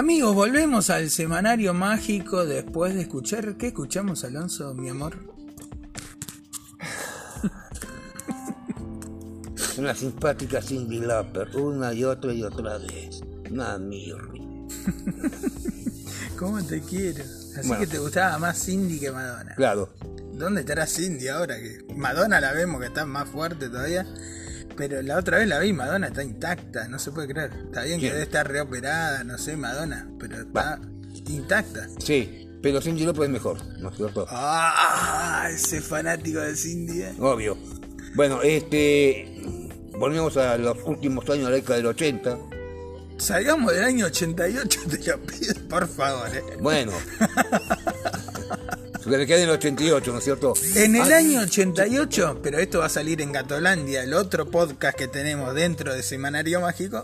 [0.05, 3.57] Amigos, volvemos al semanario mágico después de escuchar.
[3.57, 5.17] ¿Qué escuchamos, Alonso, mi amor?
[9.79, 13.21] Una simpática Cindy Lauper, una y otra y otra vez.
[13.49, 14.13] Mami.
[16.37, 17.23] ¿Cómo te quiero?
[17.23, 17.79] Así Bueno.
[17.79, 19.55] que te gustaba más Cindy que Madonna.
[19.55, 19.89] Claro.
[20.33, 21.55] ¿Dónde estará Cindy ahora?
[21.55, 24.05] Que Madonna la vemos que está más fuerte todavía.
[24.77, 27.51] Pero la otra vez la vi, Madonna está intacta, no se puede creer.
[27.65, 30.79] Está bien que debe estar reoperada, no sé, Madonna, pero está
[31.27, 31.87] intacta.
[31.99, 34.25] Sí, pero Cindy López es mejor, ¿no es cierto?
[34.29, 37.01] Ah, ese fanático de Cindy.
[37.03, 37.13] eh.
[37.19, 37.57] Obvio.
[38.15, 39.41] Bueno, este.
[39.97, 42.37] Volvemos a los últimos años de la década del 80.
[43.17, 46.27] Salgamos del año 88, te lo pido, por favor.
[46.35, 46.43] eh.
[46.59, 46.91] Bueno.
[49.11, 50.53] que le quede en el 88, ¿no es cierto?
[50.75, 54.97] En el Ah, año 88, pero esto va a salir en Gatolandia, el otro podcast
[54.97, 57.03] que tenemos dentro de Semanario Mágico.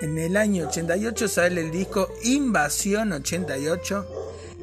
[0.00, 4.06] En el año 88 sale el disco Invasión 88,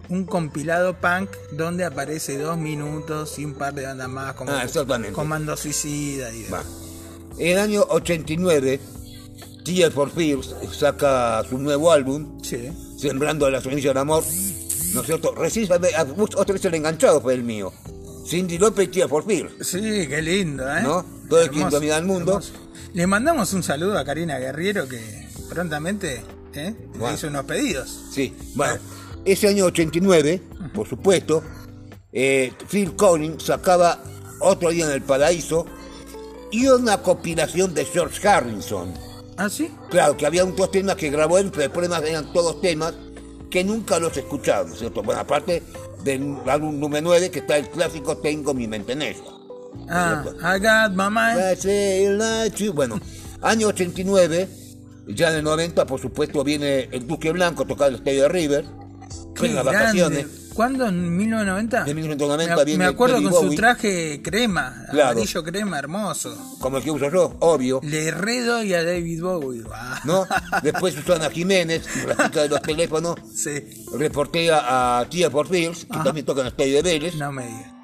[0.10, 4.66] un compilado punk donde aparece dos minutos y un par de bandas más como Ah.
[5.14, 6.66] Comando Suicida y demás.
[7.38, 8.80] En el año 89,
[9.64, 12.70] Tears for Fears saca su nuevo álbum, Sí.
[12.98, 14.24] Sembrando la semilla del amor.
[14.94, 15.34] ¿No es cierto?
[15.36, 16.04] Recién a-
[16.38, 17.72] otra vez el enganchado fue el mío.
[18.26, 19.54] Cindy López y for Fears.
[19.68, 20.82] Sí, qué lindo, ¿eh?
[20.84, 21.06] ¿No?
[21.28, 22.32] Todo el quinto amiga del mundo.
[22.34, 22.54] hermoso.
[22.94, 26.24] Le mandamos un saludo a Karina Guerriero que prontamente
[26.54, 26.76] ¿eh?
[27.00, 27.90] le hizo unos pedidos.
[28.12, 28.76] Sí, bueno,
[29.26, 30.42] ese año 89,
[30.74, 31.44] por supuesto,
[32.12, 34.04] eh, Phil Collins sacaba
[34.42, 35.66] Otro Día en el Paraíso
[36.52, 38.94] y una compilación de George Harrison.
[39.38, 39.72] ¿Ah, sí?
[39.90, 42.94] Claro, que había un dos temas que grabó él, pero después además eran todos temas
[43.50, 45.02] que nunca los escucharon, ¿cierto?
[45.04, 45.64] Bueno, aparte
[46.04, 49.24] del álbum número 9, que está el clásico Tengo mi mente negra.
[49.90, 51.40] Ah, I got my mind.
[51.40, 52.74] I say like you.
[52.74, 53.00] Bueno,
[53.42, 54.48] año 89,
[55.08, 58.30] ya en el 90, por supuesto, viene el Duque Blanco a tocar el Estadio de
[58.30, 58.66] River,
[59.36, 59.80] Qué en las grande.
[59.80, 60.49] vacaciones.
[60.60, 60.90] ¿Cuándo?
[60.90, 61.86] ¿En 1990?
[61.88, 65.12] En 1990 me, me acuerdo David con su traje crema, Claro.
[65.12, 66.58] amarillo crema, hermoso.
[66.60, 69.64] como el que uso yo, obvio, Le redo y a David Bowie.
[69.74, 70.28] Ah, ¿no?
[70.62, 73.52] Después Susana Jiménez, la chica de los teléfonos, Sí,
[73.98, 76.04] reportea a Tia por Fears, que Ajá.
[76.04, 77.16] también toca en el Estadio de Vélez.
[77.16, 77.79] no me digas.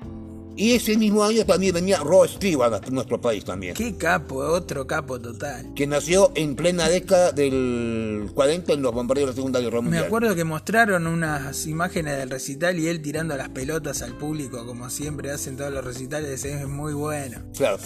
[0.57, 3.73] Y ese mismo año también venía Rod Stewart a nuestro país también.
[3.75, 5.73] Qué capo, otro capo total.
[5.75, 9.83] Que nació en plena década del 40 en los bombardeos de la Segunda Guerra Me
[9.83, 10.05] Mundial.
[10.05, 14.89] acuerdo que mostraron unas imágenes del recital y él tirando las pelotas al público, como
[14.89, 17.39] siempre hacen todos los recitales, es muy bueno.
[17.55, 17.77] Claro.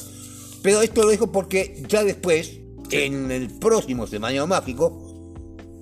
[0.62, 2.60] Pero esto lo dijo porque ya después,
[2.92, 5.09] en el próximo Semanario Mágico,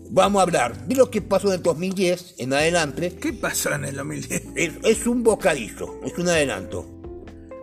[0.10, 3.16] vamos a hablar de lo que pasó en el 2010 en adelante.
[3.16, 4.43] ¿Qué pasó en el 2010?
[4.55, 6.86] Es, es un bocadillo, es un adelanto.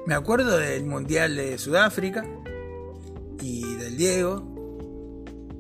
[0.07, 2.27] Me acuerdo del Mundial de Sudáfrica
[3.41, 4.55] y del Diego.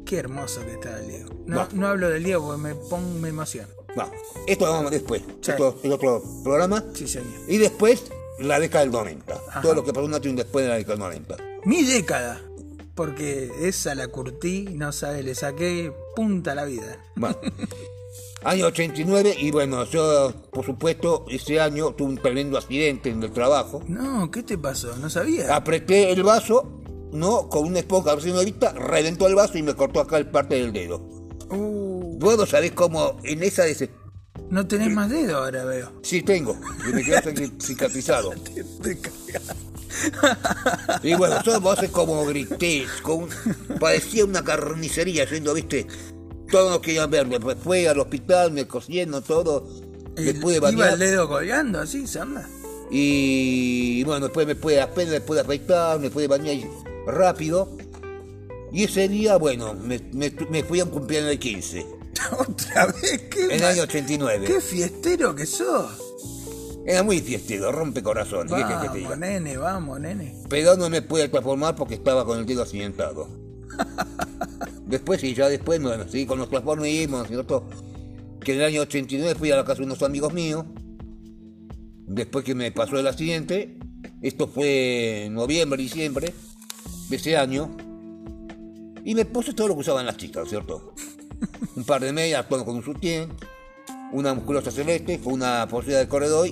[0.05, 1.30] Qué hermoso que estaba el Diego.
[1.47, 3.32] No, no hablo del Diego porque me pongo me.
[3.32, 4.11] Va,
[4.47, 5.22] esto lo vamos después.
[5.41, 5.53] Sí.
[5.53, 6.85] Esto es otro programa.
[6.95, 7.32] Sí, señor.
[7.49, 8.05] Y después,
[8.39, 9.35] la década del 90.
[9.49, 9.61] Ajá.
[9.62, 11.37] Todo lo que pasó en después de la década del 90.
[11.64, 12.41] Mi década.
[12.95, 16.99] Porque esa la curtí, no sabes, le saqué punta a la vida.
[17.16, 17.36] Bueno.
[18.45, 23.32] Año 89 y bueno, yo por supuesto ese año tuve un tremendo accidente en el
[23.32, 23.82] trabajo.
[23.88, 24.95] No, ¿qué te pasó?
[24.99, 25.57] No sabía.
[25.57, 29.57] Apreté el vaso, no, con una esponja a ver si no evita, reventó el vaso
[29.57, 30.99] y me cortó acá el parte del dedo.
[31.51, 33.90] Uh, ¿Vos no sabés cómo en esa de ese...
[34.51, 35.93] no tenés más dedo ahora, veo.
[36.03, 36.59] Sí, tengo,
[36.89, 38.32] y me quedó cicatri- cicatrizado.
[41.03, 43.28] Y bueno, yo vos sé como grité, con,
[43.80, 45.87] parecía una carnicería yendo, viste,
[46.51, 49.66] todos nos querían ver, después fue al hospital, me cosieron todo,
[50.16, 50.93] me El- pude Iba bañar.
[50.95, 52.49] el dedo colgando así, se anda.
[52.91, 56.57] Y bueno, después me pude apenas me pude afeitar, me pude bañar
[57.07, 57.76] rápido.
[58.72, 61.87] Y ese día, bueno, me, me- me fui a un cumpleaños de 15,
[62.38, 64.46] Otra vez, qué en el año 89.
[64.46, 66.00] Qué fiestero que sos.
[66.86, 69.02] Era muy fiestero, rompe corazón, ¿qué querés que te?
[69.02, 70.34] Vamos, nene, vamos, nene.
[70.50, 73.26] Pero no me pude transformar porque estaba con el dedo accidentado.
[74.86, 77.68] después, sí, ya después, bueno, sí, con los transformismos, ¿no es cierto?
[78.40, 80.66] Que en el año 89 fui a la casa de unos amigos míos.
[82.06, 83.78] Después que me pasó el accidente,
[84.20, 86.34] esto fue en noviembre, diciembre
[87.08, 87.74] de ese año.
[89.06, 90.94] Y me puse todo lo que usaban las chicas, ¿cierto?
[91.76, 93.32] Un par de medias, todo con un sutién,
[94.12, 96.49] una musculosa celeste, con una posera de corredor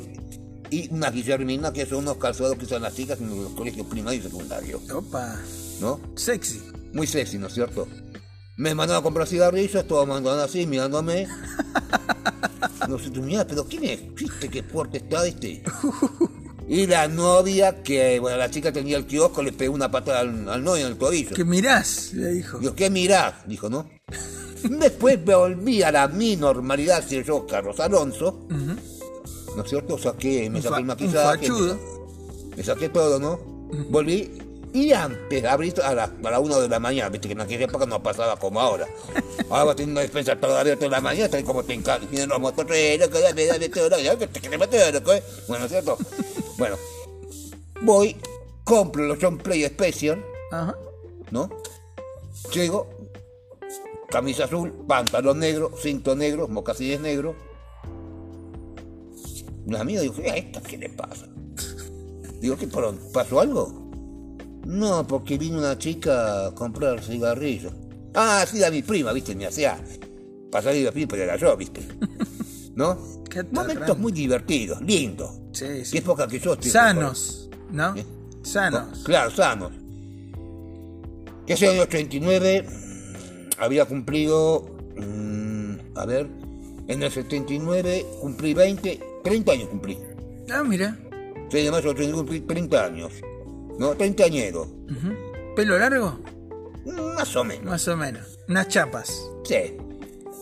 [0.70, 4.24] y una guillermina, que son unos calzados que usan las chicas en los colegios primarios
[4.24, 5.36] y secundarios, Opa,
[5.80, 6.00] ¿no?
[6.16, 6.62] sexy.
[6.92, 7.86] Muy sexy, ¿no es cierto?
[8.56, 11.26] Me mandaron a comprar cigarrillos, todos mandando así, mirándome.
[12.88, 14.12] No sé, tú mirá, pero ¿quién es?
[14.14, 15.62] ¿Viste qué fuerte está este?
[16.68, 20.48] Y la novia, que, bueno, la chica tenía el kiosco, le pegó una patada al,
[20.48, 21.34] al novio en el tobillo.
[21.34, 22.58] Que mirás, le dijo.
[22.58, 23.46] Digo, ¿qué mirás?
[23.46, 23.88] Dijo, ¿no?
[24.62, 29.98] Después volví a la mi normalidad, si yo, Carlos Alonso, ¿no es cierto?
[29.98, 33.38] Saqué, me Un saqué el maquillaje, me, me saqué todo, ¿no?
[33.90, 34.30] Volví
[34.74, 37.66] y antes abrí a la, a la una de la mañana, viste que en aquella
[37.66, 38.88] época no pasaba como ahora.
[39.50, 42.06] Ahora tengo una despensa toda abierta de la mañana, tal como te encanta.
[42.10, 44.66] Miren los motoreros, que dame, dame todo, ya que te ¿no?
[45.48, 45.98] Bueno, ¿cierto?
[46.62, 46.76] Bueno,
[47.80, 48.16] voy,
[48.62, 50.76] compro los John Play Special, Ajá.
[51.32, 51.50] ¿no?
[52.54, 52.88] Llego,
[54.08, 57.34] camisa azul, pantalón negro, cinto negro, mocasines negro.
[59.66, 61.26] Una amiga dijo, ¿a esta qué le pasa?
[62.38, 62.68] Digo, ¿qué
[63.12, 63.90] pasó algo?
[64.64, 67.72] No, porque vino una chica a comprar cigarrillos.
[68.14, 69.82] Ah, sí, a mi prima, viste, me hacía
[70.52, 71.80] pasar y prima, pero era yo, viste.
[72.74, 72.98] ¿No?
[73.28, 75.30] Qué Momentos muy divertidos, lindos.
[75.52, 75.98] Sí, Qué sí.
[75.98, 76.56] época que yo.
[76.60, 77.94] Sanos, ¿no?
[77.96, 78.04] ¿Eh?
[78.42, 79.02] Sanos.
[79.04, 79.72] Claro, sanos.
[81.46, 82.66] Que ese año 89
[83.58, 84.66] había cumplido,
[84.96, 86.28] mm, a ver,
[86.88, 89.98] en el 79 cumplí 20, 30 años cumplí.
[90.50, 90.96] Ah, mira.
[91.50, 93.12] 6 de mayo del 89 cumplí 30 años.
[93.78, 93.94] ¿No?
[93.94, 94.68] 30 añeros.
[94.68, 95.54] Ujú.
[95.56, 96.18] ¿Pelo largo?
[96.84, 97.64] Mm, Más o menos.
[97.64, 98.38] Más o menos.
[98.48, 99.22] Unas chapas.
[99.44, 99.76] Sí.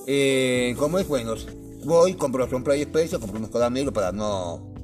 [0.07, 1.35] Eh, como es bueno,
[1.85, 4.75] voy, compro un Play Special, compro unos caramelos para no.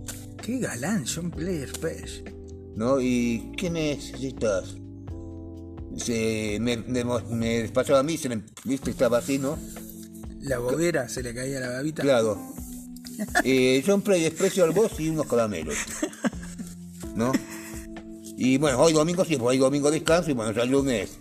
[0.42, 2.34] Qué galán, John Player Special.
[2.76, 3.00] ¿No?
[3.00, 4.76] ¿Y qué necesitas?
[5.96, 9.58] Se, me, me, me despachaba a mí, se le, viste, estaba así, ¿no?
[10.40, 12.02] La bobera se le caía la babita.
[12.02, 12.38] Claro.
[13.44, 15.74] Eh, yo un play desprecio al vos y unos caramelos.
[17.14, 17.32] ¿No?
[18.36, 21.18] Y bueno, hoy domingo sí, pues hoy domingo descanso y bueno, ya el lunes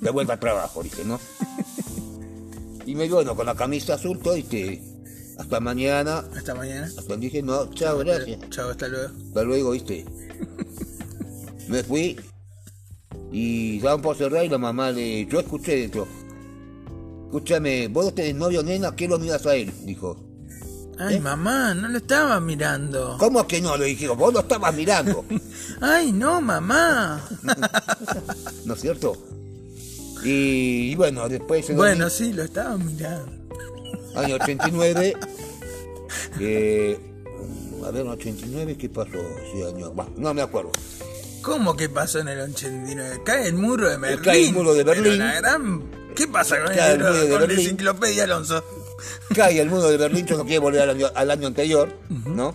[0.00, 1.20] de vuelta al trabajo, dice, ¿no?
[2.86, 4.82] Y me bueno, con la camisa azul, todo, ¿viste?
[5.40, 6.22] Hasta mañana.
[6.36, 6.86] Hasta mañana.
[6.86, 8.38] Hasta dije, no, chao, gracias.
[8.50, 9.08] Chao, hasta luego.
[9.28, 10.04] Hasta luego, ¿viste?
[11.68, 12.18] Me fui
[13.32, 15.24] y daban por cerrar y la mamá le...
[15.26, 16.06] Yo escuché dentro.
[17.26, 19.72] Escúchame, vos no tenés novio, nena, ¿qué lo miras a él?
[19.84, 20.16] Dijo.
[20.98, 21.20] Ay, ¿Eh?
[21.20, 23.16] mamá, no lo estaba mirando.
[23.18, 23.76] ¿Cómo que no?
[23.76, 25.24] Le dije, vos lo estabas mirando.
[25.80, 27.24] Ay, no, mamá.
[28.66, 29.16] ¿No es cierto?
[30.22, 31.74] Y, y bueno, después...
[31.74, 33.40] bueno, sí, lo estaba mirando.
[34.16, 35.16] Año 89.
[36.40, 36.98] eh,
[37.86, 39.92] a ver, 89, ¿qué pasó ese año?
[39.92, 40.70] Bah, no me acuerdo.
[41.42, 43.22] ¿Cómo que pasó en el 89?
[43.24, 44.22] Cae el muro de Berlín.
[44.24, 45.18] Cae el muro de Berlín.
[45.18, 45.82] la gran...
[46.14, 47.58] ¿Qué pasa con, Cae el el muro de con la Berlín.
[47.66, 48.64] enciclopedia Alonso?
[49.34, 51.90] Cae el mundo de Berlín, yo no quiero volver al año, al año anterior,
[52.26, 52.54] ¿no?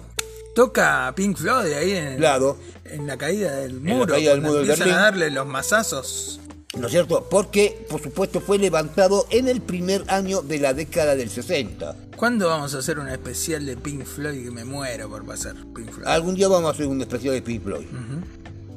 [0.54, 2.58] Toca Pink Floyd ahí en, Claro.
[2.86, 4.14] en la caída del la muro.
[4.14, 5.00] caída del cuando muro de empiezan Berlín.
[5.00, 6.40] a darle los mazazos.
[6.78, 7.28] ¿No es cierto?
[7.30, 11.96] Porque, por supuesto, fue levantado en el primer año de la década del 60.
[12.18, 15.92] ¿Cuándo vamos a hacer una especial de Pink Floyd que me muero por pasar Pink
[15.92, 16.08] Floyd?
[16.08, 17.86] Algún día vamos a hacer un especial de Pink Floyd.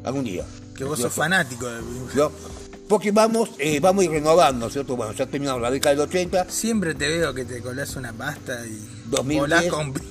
[0.04, 0.44] Algún día.
[0.76, 2.22] que vos ¿No sos fanático de Pink Floyd.
[2.24, 2.32] ¿No?
[2.88, 4.96] Porque vamos, eh, vamos a ir renovando, ¿no es cierto?
[4.96, 8.64] Bueno, ya terminamos la década del 80, Siempre te veo que te colás una pasta
[8.66, 8.80] y
[9.10, 9.40] 2010.
[9.40, 10.06] volás con Pink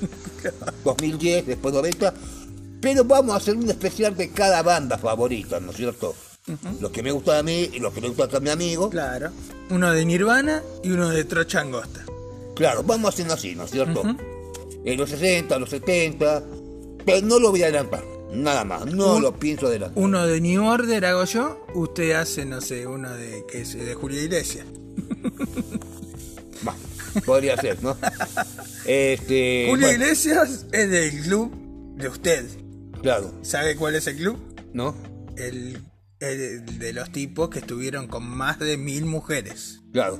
[0.83, 2.13] 2010, después 90.
[2.81, 6.13] Pero vamos a hacer un especial de cada banda favorita, ¿no es cierto?
[6.79, 8.89] Los que me gustan a mí y los que me gustan a mi amigo.
[8.89, 9.31] Claro.
[9.69, 12.05] Uno de Nirvana y uno de Trocha Angosta.
[12.55, 14.03] Claro, vamos haciendo así, ¿no es cierto?
[14.85, 16.43] En los 60, los 70,
[17.05, 18.03] pero no lo voy a adelantar,
[18.33, 20.01] nada más, no Un- lo pienso adelantar.
[20.01, 23.93] Uno de New Order hago yo, usted hace, no sé, uno de que es de
[23.93, 24.65] Julio Iglesias.
[27.25, 27.97] Podría ser, ¿no?
[28.85, 31.51] Este, Julio bueno, Iglesias es del club
[31.97, 32.45] de usted.
[33.01, 34.37] claro, ¿Sabe cuál es el club?
[34.73, 34.95] ¿no?
[35.35, 35.77] El
[36.19, 39.81] de los tipos que estuvieron con más de mil mujeres.
[39.93, 40.19] Claro.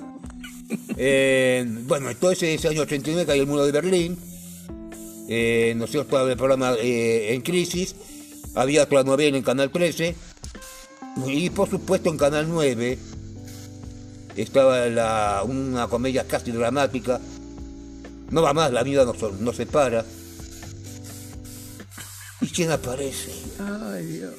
[0.98, 4.18] Eh, bueno, entonces ese año 89 cayó el muro de Berlín.
[5.30, 6.08] Eh, ¿No es cierto?
[6.18, 7.96] Estaba el programa eh, en crisis.
[8.56, 10.16] Había otra novela en Canal 13.
[11.28, 13.00] Y por supuesto en Canal 9
[14.36, 17.20] estaba la- una comedia casi dramática.
[18.30, 20.06] No va más, la vida no, so- no se para.
[22.42, 23.32] ¿Y quién aparece?
[23.60, 24.34] Ay, Dios.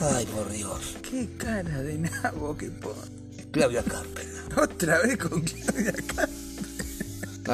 [0.00, 0.80] Ay, por Dios.
[1.08, 2.96] Qué cara de nabo que pone.
[3.50, 4.44] Claudia Carpena.
[4.62, 6.28] Otra vez con Claudia Carpena.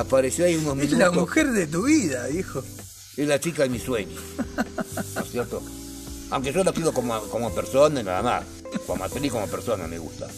[0.00, 0.98] Apareció ahí unos Es minutos.
[0.98, 2.62] la mujer de tu vida, hijo.
[3.16, 4.20] Es la chica de mis sueños.
[5.14, 5.62] ¿No es cierto?
[6.30, 8.44] Aunque yo la quiero como, como persona y nada más.
[8.86, 10.28] Como actriz, como persona me gusta.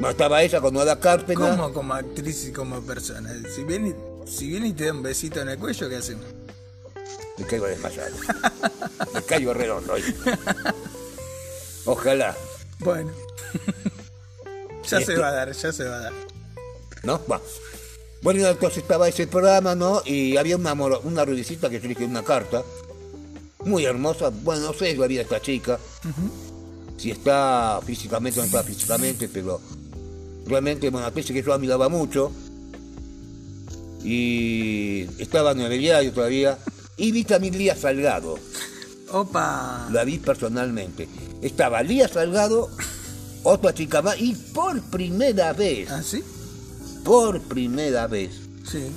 [0.00, 1.56] No estaba ella con Ada Carpena.
[1.56, 3.32] Como como actriz y como persona.
[3.54, 6.24] Si viene, y- si viene y te da un besito en el cuello, ¿qué hacemos?
[7.38, 8.16] Me caigo desmayado.
[9.14, 9.94] Me caigo redondo.
[11.86, 12.36] Ojalá.
[12.80, 13.10] Bueno.
[14.84, 16.12] ya se Este- va a dar, ya se va a dar.
[17.02, 17.20] ¿No?
[17.30, 17.40] Va.
[18.22, 20.02] Bueno, entonces estaba ese programa, ¿no?
[20.04, 22.62] Y había una, una que yo le escribí una carta.
[23.64, 24.30] Muy hermosa.
[24.30, 25.78] Bueno, no sé la vida de esta chica.
[26.96, 29.60] Si está físicamente o no está físicamente, pero
[30.46, 32.32] realmente, bueno, actriz que yo admiraba mucho.
[34.02, 36.58] Y estaba en el diario todavía.
[36.96, 38.38] Y vi también Lía Salgado.
[39.12, 39.88] Opa.
[39.92, 41.08] La vi personalmente.
[41.46, 42.68] Estaba Lía Salgado,
[43.44, 46.22] otra chica más, y por primera vez, ¿Ah, sí?
[47.04, 48.32] por primera vez,
[48.68, 48.88] Sí.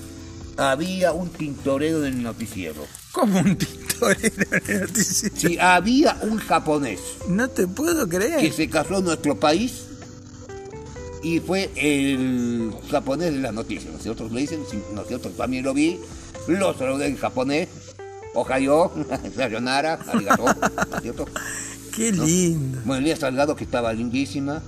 [0.58, 2.86] había un tintorero en el noticiero.
[3.12, 4.36] Como un tintorero
[4.66, 5.36] de noticiero.
[5.38, 8.52] Si había un japonés No te puedo que creer.
[8.54, 9.84] se casó en nuestro país
[11.22, 13.92] y fue el japonés de las noticias.
[13.92, 14.28] ¿no es cierto?
[14.30, 15.30] Le dicen, sí, ¿no es cierto?
[15.30, 16.00] También lo vi,
[16.48, 17.68] lo saludé en japonés.
[18.34, 18.92] Ohayo,
[19.36, 21.26] sayonara, arigato, ¿no es cierto?
[22.00, 22.80] Qué lindo.
[22.86, 24.62] Bueno, Elías Salgado, que estaba lindísima.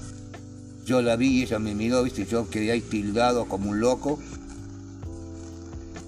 [0.85, 4.19] Yo la vi y ella me miró, viste, yo quedé ahí tildado como un loco.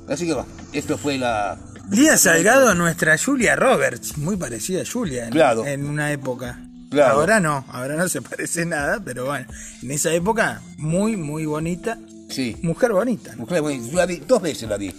[0.09, 1.57] Así que va, esto fue la...
[1.89, 5.65] Lía Salgado, nuestra Julia Roberts, muy parecida a Julia en, Claro.
[5.65, 6.59] en una época.
[6.89, 7.15] Claro.
[7.21, 9.47] Ahora no, ahora no se parece nada, pero bueno,
[9.81, 11.97] en esa época muy, muy bonita,
[12.29, 13.31] Sí, mujer bonita.
[13.33, 13.41] ¿no?
[13.43, 14.93] mujer, bueno, yo la vi, dos veces la vi.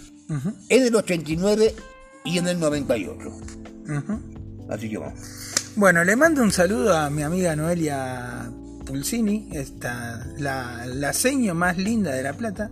[0.69, 1.75] En el 89
[2.23, 3.29] y en el 98.
[3.29, 4.65] Ujú.
[4.69, 5.19] Así que vamos.
[5.19, 5.44] Bueno,
[5.77, 8.49] le mando un saludo a mi amiga Noelia
[8.85, 12.71] Pulsini, esta, la, la seño más linda de La Plata,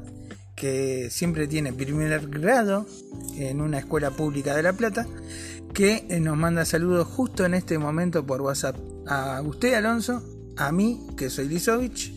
[0.55, 2.85] que siempre tiene primer grado
[3.35, 5.05] en una escuela pública de La Plata,
[5.73, 8.77] que eh, nos manda saludos justo en este momento por WhatsApp.
[9.05, 10.23] A usted, Alonso,
[10.55, 12.13] a mí, que soy Lisovich,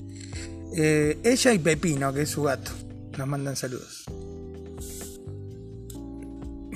[0.77, 2.71] eh, ella y Pepino, que es su gato,
[3.19, 4.05] nos mandan saludos.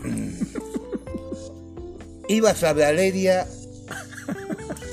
[2.29, 3.47] Iba hacia Valeria,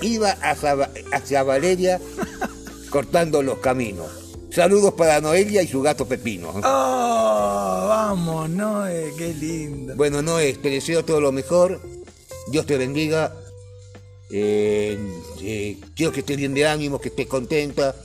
[0.02, 2.00] iba hacia, hacia Valeria
[2.90, 4.08] cortando los caminos.
[4.50, 6.50] Saludos para Noelia y su gato Pepino.
[6.64, 7.86] ¡Oh!
[7.90, 9.96] Vamos, Noé, qué lindo.
[9.96, 11.80] Bueno, Noé, te deseo todo lo mejor.
[12.50, 13.36] Dios te bendiga.
[14.32, 14.98] Eh,
[15.42, 17.96] eh, quiero que estés bien de ánimo, que estés contenta.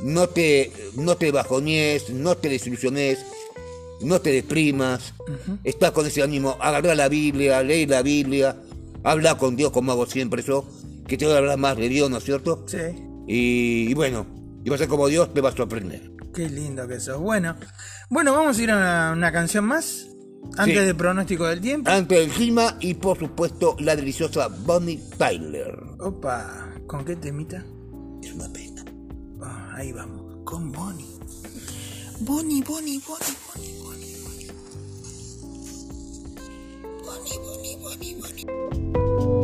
[0.00, 3.24] No te, no te bajones, no te desilusiones,
[4.00, 5.14] no te deprimas.
[5.64, 6.56] Está con ese ánimo.
[6.60, 8.56] Agarra la Biblia, lee la Biblia.
[9.02, 10.64] Habla con Dios como hago siempre yo.
[11.06, 12.64] Que te voy a hablar más de Dios, ¿no es cierto?
[12.66, 12.78] Sí.
[13.26, 14.26] Y, y bueno,
[14.64, 16.10] y va a ser como Dios te va a sorprender.
[16.34, 17.20] Qué lindo que sos.
[17.20, 17.56] Bueno,
[18.10, 20.06] bueno, vamos a ir a una, una canción más.
[20.58, 20.84] Antes Sí.
[20.84, 21.90] del pronóstico del tiempo.
[21.90, 25.74] Ante el clima y por supuesto la deliciosa Bonnie Tyler.
[26.00, 27.64] Opa, ¿con qué temita?
[28.22, 28.84] Es una pena.
[29.42, 31.06] Ah, ahí vamos, con Bonnie.
[32.20, 34.50] Bonnie, Bonnie, Bonnie, Bonnie, Bonnie, Bonnie.
[37.04, 39.43] Bonnie, Bonnie, Bonnie, Bonnie.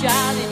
[0.00, 0.49] Johnny.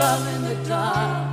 [0.00, 1.28] Love in the dark.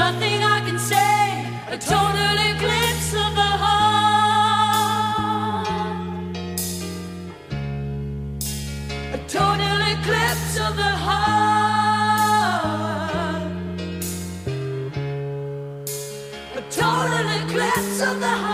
[0.00, 1.46] Nothing I can say,
[1.76, 4.88] a total eclipse of the heart.
[9.18, 11.24] A total eclipse of the heart.
[16.60, 18.53] A total eclipse of the heart.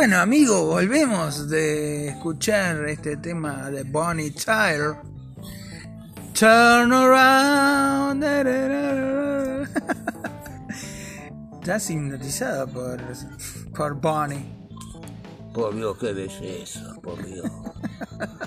[0.00, 4.96] Bueno, amigo, volvemos de escuchar este tema de Bonnie Tyler.
[6.32, 8.22] Turn around.
[8.22, 9.68] da, da, da, da.
[11.60, 12.98] Estás hipnotizado por,
[13.76, 14.68] por Bonnie.
[15.52, 17.50] Por Dios, qué belleza, por Dios.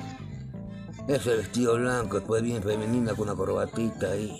[1.07, 4.39] Ese vestido blanco, después bien femenina con una corbatita ahí.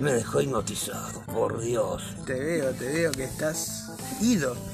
[0.00, 2.02] Me dejó hipnotizado, por Dios.
[2.26, 4.54] Te veo, te veo que estás ido.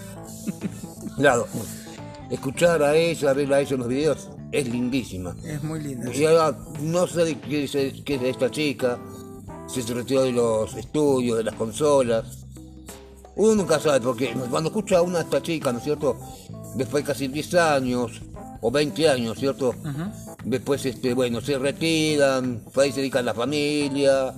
[1.17, 1.47] Claro,
[2.31, 5.35] escuchar a ella, verla a ella en los videos, es lindísima.
[5.45, 6.11] Es muy lindo.
[6.13, 8.99] Y ahora, no sé de qué es, qué es de esta chica,
[9.67, 12.47] si se retiró de los estudios, de las consolas.
[13.37, 16.19] Uno nunca sabe, porque cuando escucha a una de estas chicas, ¿no es cierto?
[16.75, 18.23] Después de casi 10 años
[18.61, 19.75] o 20 años, ¿cierto?
[20.45, 24.35] Después, este, bueno, se retiran, ahí se dedican a la familia.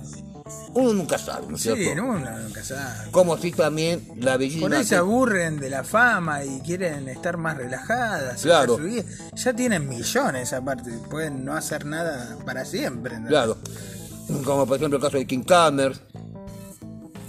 [0.75, 2.01] Uno nunca sabe, ¿no es Sí, cierto?
[2.01, 3.11] no, uno nunca sabe.
[3.11, 4.67] Como así también la bellísima...
[4.69, 8.41] Por ahí se aburren de la fama y quieren estar más relajadas.
[8.41, 8.77] Claro.
[8.77, 9.03] su vida.
[9.35, 13.19] Ya tienen millones aparte, pueden no hacer nada para siempre.
[13.19, 13.27] ¿no?
[13.27, 13.57] Claro.
[14.43, 15.93] Como por ejemplo el caso de King Kammer,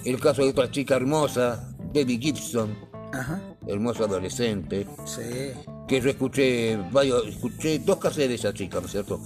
[0.05, 2.75] el caso de otra chica hermosa, Debbie Gibson,
[3.13, 5.53] Ajá, hermosa adolescente, sí.
[5.87, 9.21] que yo escuché varios, escuché dos casetes de esa chica, ¿no es cierto?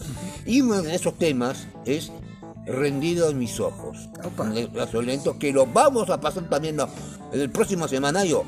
[0.45, 2.11] Y uno de esos temas es
[2.69, 4.09] Rendido en mis ojos.
[4.39, 6.89] Un caso lento que lo vamos a pasar también no,
[7.33, 8.45] en el próximo semanario.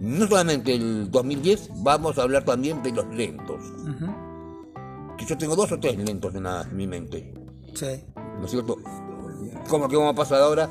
[0.00, 3.60] No solamente el 2010, vamos a hablar también de los lentos.
[3.82, 7.32] Ujú, Que yo tengo dos o tres lentos en, la- en mi mente.
[7.74, 7.86] Sí.
[8.38, 8.76] ¿no es cierto?
[9.68, 10.68] Como que vamos a pasar ahora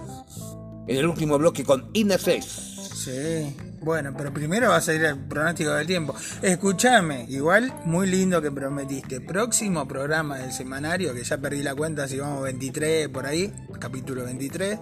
[0.88, 2.46] en el último bloque con Ineses.
[2.94, 6.16] Sí, bueno, pero primero va a salir el pronóstico del tiempo.
[6.42, 9.22] Escúchame, igual muy lindo que prometiste.
[9.22, 14.24] Próximo programa del semanario, que ya perdí la cuenta si vamos 23 por ahí, capítulo
[14.26, 14.80] 23.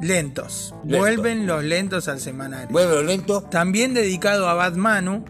[0.00, 0.74] Lentos.
[0.84, 0.98] Lento.
[0.98, 2.68] Vuelven los lentos al semanario.
[2.70, 3.42] Bueno, lento.
[3.42, 5.24] También dedicado a Bad Manu,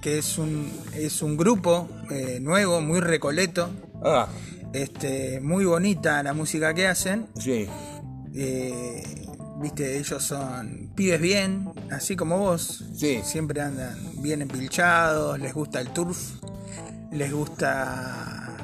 [0.00, 3.70] que es un, es un grupo eh, nuevo, muy recoleto.
[4.04, 4.28] Ah,
[4.72, 7.26] Este, muy bonita la música que hacen.
[7.38, 7.68] sí.
[8.34, 9.02] Eh,
[9.62, 12.84] Viste, ellos son pibes bien, así como vos.
[12.96, 13.20] Sí.
[13.22, 16.18] Siempre andan bien empilchados, les gusta el turf,
[17.12, 18.56] les gusta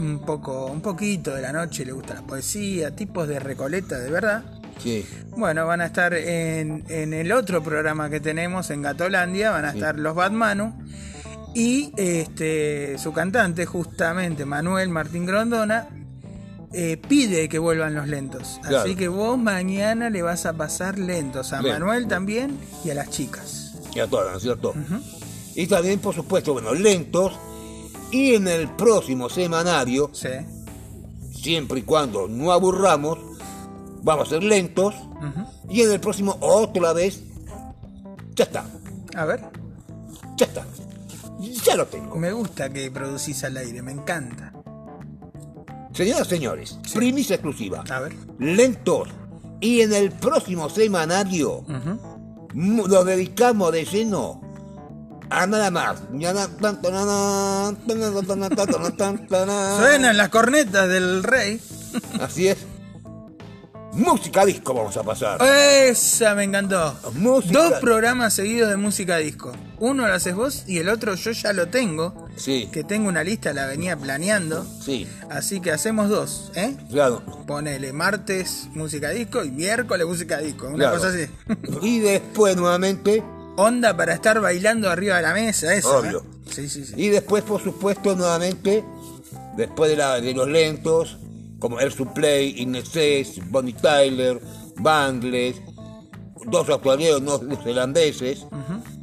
[0.00, 4.10] un poco, un poquito de la noche, les gusta la poesía, tipos de recoleta de
[4.10, 4.42] verdad.
[4.82, 5.06] Sí.
[5.36, 9.70] Bueno, van a estar en, en el otro programa que tenemos en Gatolandia, van a
[9.70, 10.74] estar los Batmanu.
[11.54, 15.86] Y este su cantante, justamente Manuel Martín Grondona,
[16.74, 18.58] eh, pide que vuelvan los lentos.
[18.62, 18.78] Claro.
[18.80, 21.78] Así que vos mañana le vas a pasar lentos a Lento.
[21.78, 23.74] Manuel también y a las chicas.
[23.94, 24.74] Y a todas, ¿no es cierto?
[25.54, 27.32] Y también, por supuesto, bueno, lentos.
[28.10, 30.28] Y en el próximo semanario, Sí.
[31.32, 33.18] siempre y cuando no aburramos,
[34.02, 34.94] vamos a ser lentos.
[35.70, 37.20] Y en el próximo, otra vez,
[38.34, 38.64] ya está,
[39.16, 39.40] A ver,
[40.36, 40.66] ya está.
[41.64, 42.16] Ya lo tengo.
[42.16, 44.52] me gusta que producís al aire, me encanta.
[45.94, 47.84] Señoras y señores, primicia exclusiva.
[47.88, 48.14] A ver.
[48.38, 49.08] Lentos.
[49.60, 51.64] Y en el próximo semanario,
[52.52, 54.40] mu- lo dedicamos de lleno
[55.30, 56.02] a nada más.
[59.78, 61.60] Suenan las cornetas del rey.
[62.20, 62.58] Así es.
[63.92, 65.40] Música disco vamos a pasar.
[65.42, 66.94] Esa me encantó.
[67.14, 67.52] Música.
[67.70, 69.52] Dos programas seguidos de música disco.
[69.78, 72.23] Uno lo haces vos y el otro yo ya lo tengo.
[72.36, 74.66] Sí, Que tengo una lista, la venía planeando.
[74.80, 76.76] sí, Así que hacemos dos, ¿eh?
[76.90, 77.22] claro.
[77.46, 80.66] Ponele martes música disco y miércoles música disco.
[80.68, 80.96] Una claro.
[80.96, 81.26] cosa así.
[81.82, 83.22] Y después nuevamente,
[83.56, 85.98] Onda para estar bailando arriba de la mesa, eso.
[85.98, 86.20] Obvio.
[86.20, 86.50] ¿eh?
[86.50, 86.94] Sí, sí, sí.
[86.96, 88.84] y después por supuesto nuevamente,
[89.56, 91.18] después de, la, de los lentos,
[91.58, 94.40] como Air Supply, Ineses, Bonnie Tyler,
[94.76, 95.56] Bangles,
[96.46, 98.44] dos australianos, neozelandeses,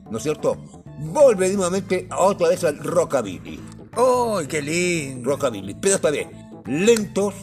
[0.10, 0.58] ¿no es cierto?
[1.02, 3.60] Vuelve nuevamente otra vez al rockabilly.
[3.98, 5.32] ¡Uy, qué lindo!
[5.32, 6.30] Rockabilly, pero está bien,
[6.66, 7.34] lentos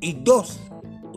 [0.00, 0.58] y dos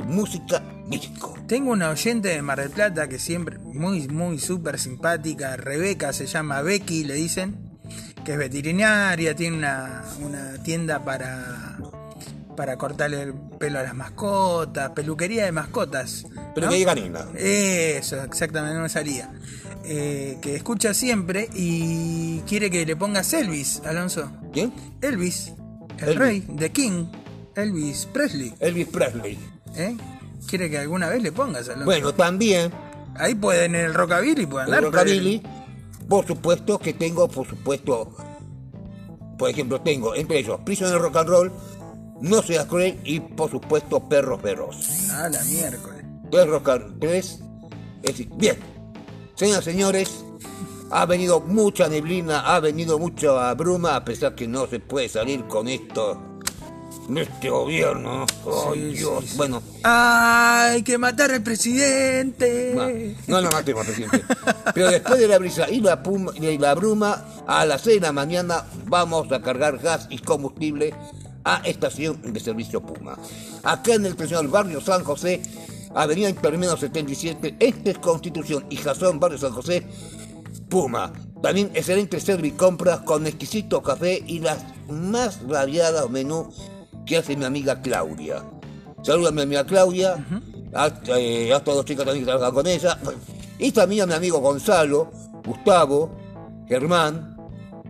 [0.05, 1.35] música disco.
[1.47, 6.25] Tengo una oyente de Mar del Plata que siempre, muy, muy súper simpática, Rebeca se
[6.25, 7.79] llama Becky, le dicen,
[8.25, 11.77] que es veterinaria, tiene una, una tienda para,
[12.55, 16.25] para cortarle el pelo a las mascotas, peluquería de mascotas.
[16.55, 16.73] Pero ¿no?
[16.73, 17.27] que.
[17.35, 19.31] Eso, exactamente, no me salía.
[19.85, 24.31] Eh, que escucha siempre y quiere que le pongas Elvis, Alonso.
[24.53, 24.73] ¿Quién?
[25.01, 25.53] Elvis,
[25.97, 26.19] el Elvis.
[26.19, 27.05] rey, The King,
[27.55, 28.53] Elvis Presley.
[28.59, 29.37] Elvis Presley.
[29.75, 29.97] ¿eh?
[30.47, 31.85] Quiere que alguna vez le pongas, Alonso.
[31.85, 32.71] Bueno, también
[33.15, 34.91] Ahí pueden en el rockabilly pueden el andar.
[34.91, 35.41] rockabilly,
[36.09, 38.15] por supuesto que tengo, por supuesto,
[39.37, 41.51] por ejemplo, tengo entre ellos Prisoner Rock and Roll,
[42.23, 44.77] No Seas Cruel y por supuesto Perros Feroz.
[45.11, 46.05] Ah, la miércoles.
[46.31, 47.39] And tres.
[48.01, 48.57] Es decir, bien,
[49.35, 50.23] señoras señores,
[50.89, 55.45] ha venido mucha neblina, ha venido mucha bruma, a pesar que no se puede salir
[55.47, 56.39] con esto,
[57.13, 58.25] este gobierno.
[58.45, 59.37] Ay, Sí, Dios, sí, sí.
[59.37, 59.61] bueno.
[59.83, 63.19] ¡Ay, que matar al presidente!
[63.27, 64.23] No, no lo matemos, presidente.
[64.73, 68.07] Pero después de la brisa y la, puma, y la bruma, a las 6 de
[68.07, 70.93] la mañana vamos a cargar gas y combustible
[71.43, 73.17] a estación de servicio Puma.
[73.63, 75.41] Acá en el tradicional barrio San José,
[75.95, 79.85] Avenida Intermedio 77, este es Constitución y Jazón, barrio San José,
[80.69, 81.11] Puma.
[81.41, 86.49] También excelente servicompras con exquisito café y las más variadas menú
[87.05, 88.43] que hace mi amiga Claudia.
[89.01, 90.25] Saluda a mi amiga Claudia,
[90.73, 92.97] hasta, eh, hasta dos chicas también que trabajan con ella.
[93.59, 95.11] Y también a mi amigo Gonzalo,
[95.45, 96.17] Gustavo,
[96.67, 97.32] Germán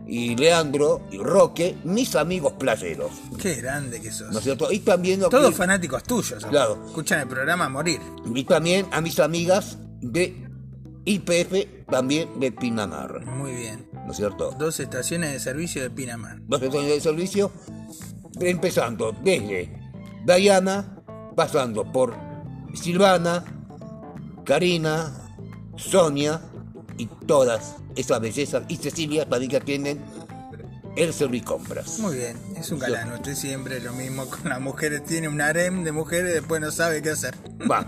[0.06, 3.10] y Leandro y Roque, mis amigos playeros.
[3.40, 4.30] Qué grande que sos.
[4.32, 4.70] ¿No es cierto?
[4.70, 6.42] Y también, lo Todos que- fanáticos tuyos.
[6.42, 6.48] ¿no?
[6.50, 6.82] Claro.
[6.86, 8.00] Escuchan el programa a morir.
[8.34, 10.46] y también a mis amigas de
[11.06, 13.24] IPF, también de Pinamar.
[13.26, 13.88] Muy bien.
[14.06, 14.54] ¿No es cierto?
[14.58, 16.38] Dos estaciones de servicio de Pinamar.
[16.46, 17.50] Dos estaciones de servicio,
[18.40, 19.70] empezando desde
[20.26, 21.02] Diana,
[21.36, 22.14] pasando por
[22.74, 23.44] Silvana,
[24.44, 25.12] Karina,
[25.76, 26.40] Sonia
[26.98, 30.00] y todas esas bellezas, y Cecilia también que atienden
[30.96, 31.98] el Servicompras.
[31.98, 32.36] Muy bien.
[32.56, 33.12] Es un galán.
[33.12, 35.04] Usted siempre lo mismo con las mujeres.
[35.04, 37.34] Tiene un harem de mujeres y después no sabe qué hacer.
[37.70, 37.86] Va.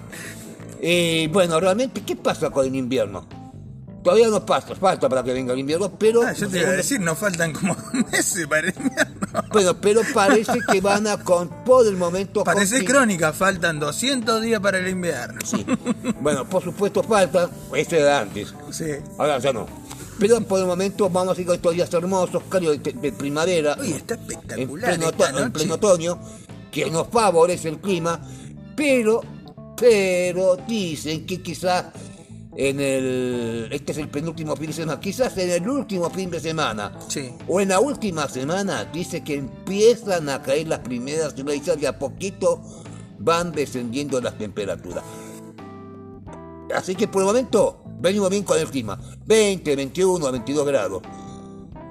[0.81, 3.27] Eh, bueno, realmente, ¿qué pasa con el invierno?
[4.03, 6.23] Todavía no pasa, falta para que venga el invierno, pero...
[6.23, 7.77] Ah, yo te iba a decir, nos faltan como
[8.13, 9.16] meses para el invierno.
[9.53, 12.45] Bueno, pero parece que van a con por el momento.
[12.45, 15.39] Parece crónica, faltan 200 días para el invierno.
[15.45, 15.65] Sí.
[16.21, 18.85] Bueno, por supuesto falta, eso era antes, Sí.
[19.19, 19.67] ahora ya no.
[20.19, 23.77] Pero por el momento vamos a ir con estos días hermosos, cálidos de, de primavera,
[23.79, 26.19] Uy, está en espectacular pleno, esta oto- en pleno otoño,
[26.71, 28.21] que nos favorece el clima,
[28.75, 29.21] pero,
[29.79, 31.87] pero dicen que quizás
[32.59, 36.41] en el, este es el penúltimo fin de semana, quizás en el último fin de
[36.41, 37.31] semana, Sí.
[37.47, 41.99] o en la última semana, dice que empiezan a caer las primeras lluvias y a
[41.99, 42.63] poquito
[43.19, 45.05] van descendiendo las temperaturas.
[46.75, 48.99] Así que por el momento venimos bien con el clima.
[49.27, 51.03] 20, 21, 22 grados.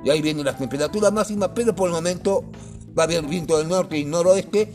[0.04, 2.44] Y ahí vienen las temperaturas máximas, pero por el momento
[2.98, 4.74] va a haber viento del norte y noroeste.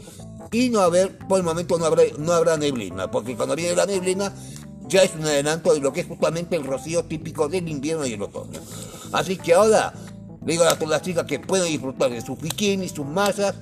[0.53, 3.87] Y no, haber, por el momento no habrá, no habrá neblina, porque cuando viene la
[3.87, 4.35] neblina
[4.91, 8.13] ya es un adelanto de lo que es justamente el rocío típico del invierno y
[8.15, 8.61] el otoño.
[9.13, 9.95] Así que ahora
[10.45, 13.55] le digo a todas las chicas que pueden disfrutar de sus bikinis, sus mallas,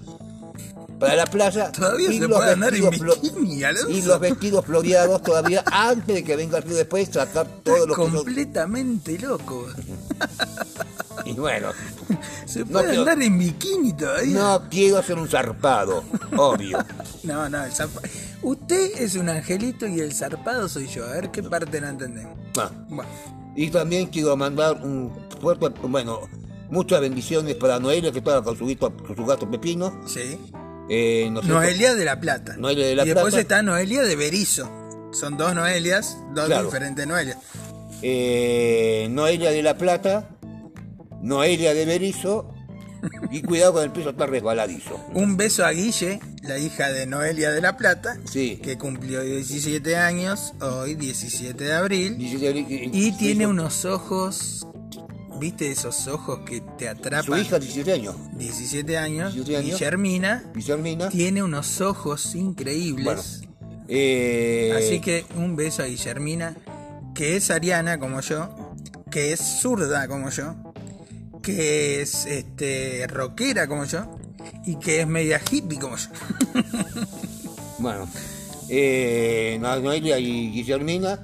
[0.98, 1.70] para la playa.
[1.70, 3.88] Todavía y se los puede andar en bikini, Alonso.
[3.90, 7.94] Y los vestidos floreados todavía antes de que venga el frío después sacar todo lo
[7.94, 9.66] que son- completamente loco.
[11.24, 11.68] Y bueno,
[12.46, 14.38] Se No, puede pero- andar en bikini todavía.
[14.38, 16.02] no quiero ser un zarpado,
[16.36, 16.78] obvio.
[17.24, 18.00] No, no, el zarpa-
[18.42, 21.04] Usted es un angelito y el zarpado soy yo.
[21.06, 22.36] A ver qué parte no entendemos.
[22.56, 23.10] Ah, Bueno,
[23.56, 26.20] Y también quiero mandar un fuerte, bueno,
[26.70, 30.00] muchas bendiciones para Noelia que estaba con su, gato- con su gato Pepino.
[30.06, 30.38] sí.
[30.90, 32.56] Eh, no sé- Noelia de la Plata.
[32.56, 33.40] Noelia de La y después Plata.
[33.42, 34.70] está Noelia de Berizo.
[35.12, 36.64] Son dos Noelias, dos Claro.
[36.64, 37.36] diferentes Noelias.
[38.00, 40.30] eh, Noelia de La Plata,
[41.20, 42.54] Noelia de Berizo.
[43.30, 44.98] Y cuidado con el piso, está resbaladizo.
[45.14, 48.58] Un beso a Guille, la hija de Noelia de la Plata, Sí.
[48.62, 54.66] que cumplió 17 años, hoy 17 de abril, Y, y tiene unos ojos,
[55.38, 57.40] ¿viste esos ojos que te Su atrapan?
[57.40, 58.16] hija, 17 años.
[58.36, 59.78] 17 años, 17 años.
[59.78, 61.08] Guillermina, Guillermina.
[61.10, 63.04] tiene unos ojos increíbles.
[63.04, 63.22] Bueno,
[63.88, 66.56] eh, Así que un beso a Guillermina,
[67.14, 68.74] que es ariana como yo,
[69.10, 70.54] que es zurda como yo,
[71.52, 74.04] que es este rockera como yo
[74.66, 76.08] y que es media hippie como yo.
[77.78, 78.06] Bueno,
[78.68, 81.18] eh, No- Noelia y Guillermina,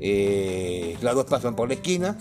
[0.00, 2.18] eh, las dos pasan por la esquina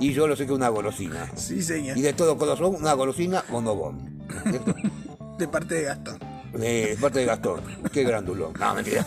[0.00, 1.30] y yo lo sé que una golosina.
[1.34, 1.98] Sí, señor.
[1.98, 4.22] Y de todo corazón, una golosina bonobón.
[4.48, 4.74] ¿cierto?
[5.38, 6.18] De parte de Gastón.
[6.54, 7.60] De parte de Gastón.
[7.92, 8.52] Qué grandulón.
[8.58, 9.04] No, mentira.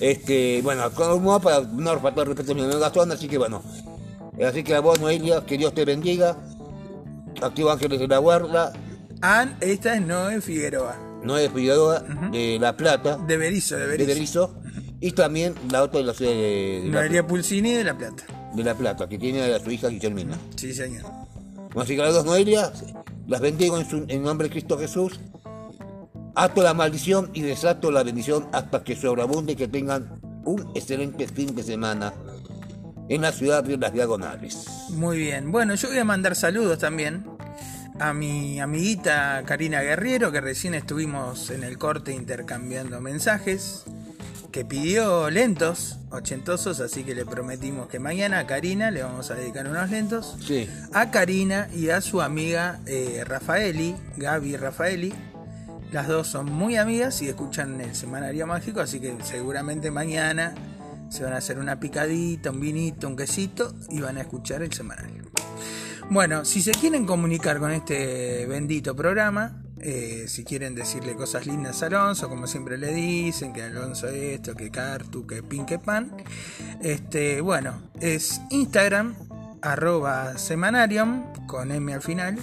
[0.00, 3.62] Este, bueno, como para no faltar el respeto a mi Gastón, así que bueno.
[4.44, 6.36] Así que a vos, Noelia, que Dios te bendiga.
[7.42, 8.72] Activo Ángeles de la Guarda,
[9.20, 12.00] An, esta es Noé Figueroa, Noé Figueroa
[12.30, 14.08] de La Plata, de Berizo, de de Berizo.
[14.08, 14.54] Berizo,
[15.00, 18.24] y también la otra de la ciudad de, de Noelia Pulsini de La Plata.
[18.54, 20.38] de La Plata, que tiene a su hija Guillermina.
[20.56, 21.02] Sí, señor.
[21.02, 22.72] Bueno, Así que las dos Noelia,
[23.26, 25.18] las bendigo en, su, en nombre de Cristo Jesús.
[26.36, 31.26] Ato la maldición y desato la bendición hasta que sobreabunde y que tengan un excelente
[31.28, 32.12] fin de semana
[33.08, 34.66] en la ciudad de las Diagonales.
[34.90, 35.52] Muy bien.
[35.52, 37.24] Bueno, yo voy a mandar saludos también
[38.00, 43.84] a mi amiguita Karina Guerriero, que recién estuvimos en el corte intercambiando mensajes,
[44.50, 49.34] que pidió lentos ochentosos, así que le prometimos que mañana a Karina le vamos a
[49.34, 50.36] dedicar unos lentos.
[50.44, 55.12] Sí, A Karina y a su amiga eh, Rafaeli, Gaby Rafaeli.
[55.92, 60.54] Las dos son muy amigas y escuchan el Semanario Mágico, así que seguramente mañana
[61.14, 64.72] se van a hacer una picadita, un vinito, un quesito y van a escuchar el
[64.72, 65.22] semanario.
[66.10, 71.84] Bueno, si se quieren comunicar con este bendito programa, eh, si quieren decirle cosas lindas
[71.84, 76.10] a Alonso, como siempre le dicen, que Alonso esto, que Cartu, que Pin, que Pan,
[76.82, 79.14] este, bueno, es Instagram,
[79.62, 82.38] arroba semanarium, con M al final,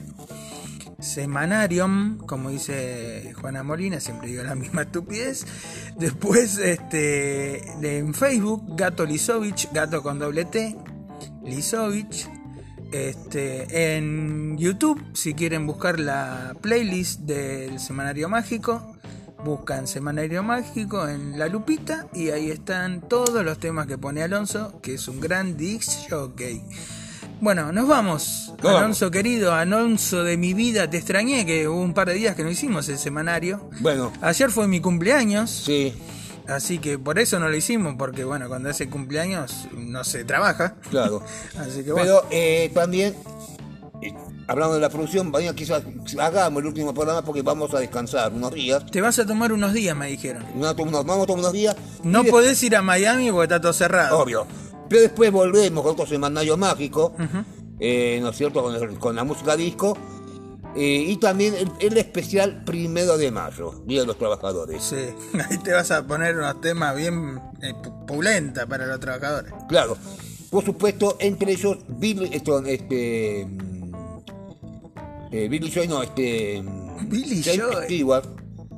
[1.02, 5.46] Semanarium, como dice Juana Molina, siempre digo la misma estupidez.
[5.98, 10.78] Después, este, en Facebook, Gato Lisovich, gato con doble T,
[11.44, 12.30] Lisovich.
[12.92, 18.98] Este, en YouTube, si quieren buscar la playlist del Semanario Mágico,
[19.46, 24.82] buscan Semanario Mágico en la lupita y ahí están todos los temas que pone Alonso,
[24.82, 26.64] que es un gran disc jockey.
[27.42, 28.54] Bueno, nos vamos.
[28.64, 32.44] Alonso querido, Alonso de mi vida, te extrañé que hubo un par de días que
[32.44, 33.68] no hicimos el semanario.
[33.80, 35.92] Bueno, Ayer fue mi cumpleaños, sí,
[36.48, 40.76] así que por eso no lo hicimos, porque bueno, cuando hace cumpleaños no se trabaja.
[40.92, 41.24] claro.
[41.58, 42.20] Así que bueno.
[42.22, 43.16] Pero eh, también,
[44.04, 44.14] eh,
[44.48, 45.82] hablando de la producción, mañana quizás
[46.20, 48.86] hagamos el último programa porque vamos a descansar unos días.
[48.92, 50.44] Te vas a tomar unos días, me dijeron.
[50.76, 51.76] Tomamos vamos a tomar unos días.
[52.04, 54.20] No podés ir a Miami porque está todo cerrado.
[54.20, 54.46] Obvio.
[54.92, 57.14] Pero después volvemos con otro semanario mágico,
[57.80, 58.62] eh, ¿no es cierto?
[58.62, 59.98] Con, el- con la música disco.
[60.76, 64.84] eh, y también el, el especial primero de mayo, Día de los Trabajadores.
[64.84, 64.96] Sí,
[65.50, 69.54] ahí te vas a poner unos temas bien eh, pu- pulenta para los trabajadores.
[69.70, 69.96] Claro.
[70.50, 73.46] Por supuesto, entre ellos, Billy, esto, este.
[73.50, 73.92] mm,
[75.32, 76.62] eh, Billy Joy, no, este.
[77.04, 77.86] Billy Joy.
[77.86, 78.26] Stewart,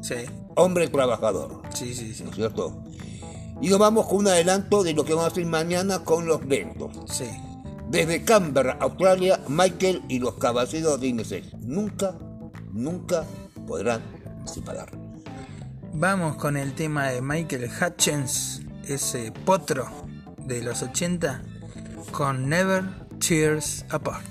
[0.02, 0.16] Sí,
[0.56, 2.24] hombre trabajador, sí, sí, sí.
[2.24, 2.84] ¿no es cierto?
[3.62, 6.46] Y nos vamos con un adelanto de lo que vamos a hacer mañana con los
[6.46, 6.92] ventos.
[7.08, 7.30] sí.
[7.90, 11.46] Desde Canberra, Australia, Michael y los caballeros de Inglaterra.
[11.60, 12.16] Nunca,
[12.72, 13.24] nunca
[13.68, 14.02] podrán
[14.46, 14.90] separar.
[15.94, 19.88] Vamos con el tema de Michael Hutchins, ese potro
[20.40, 21.44] de los 80,
[22.12, 22.84] con Never
[23.20, 24.26] Cheers Apart.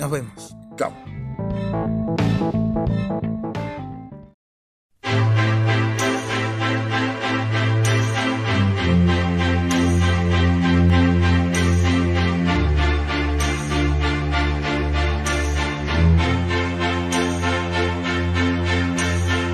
[0.00, 0.56] Nos vemos.
[0.76, 1.97] Chao.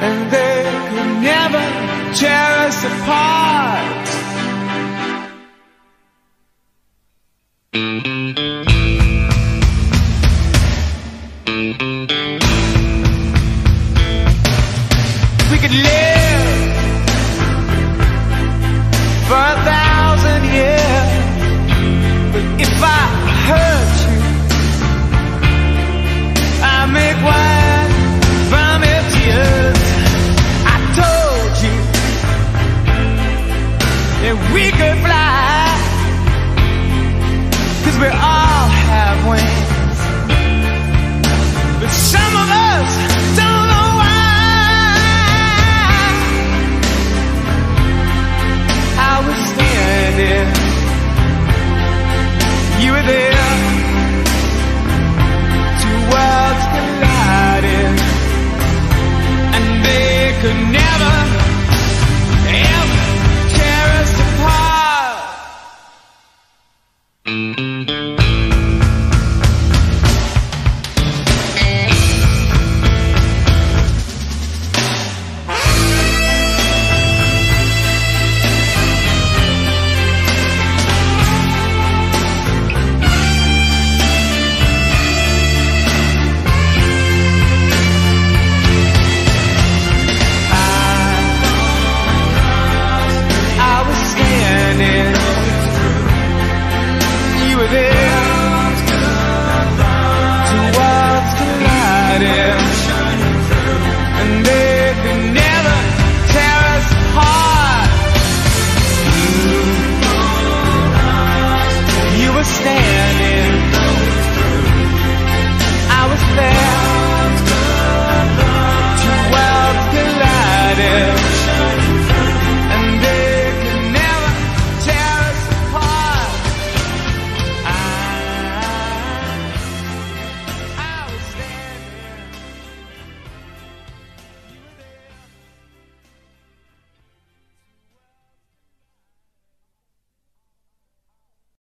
[0.00, 1.64] and they could never
[2.14, 3.97] tear us apart.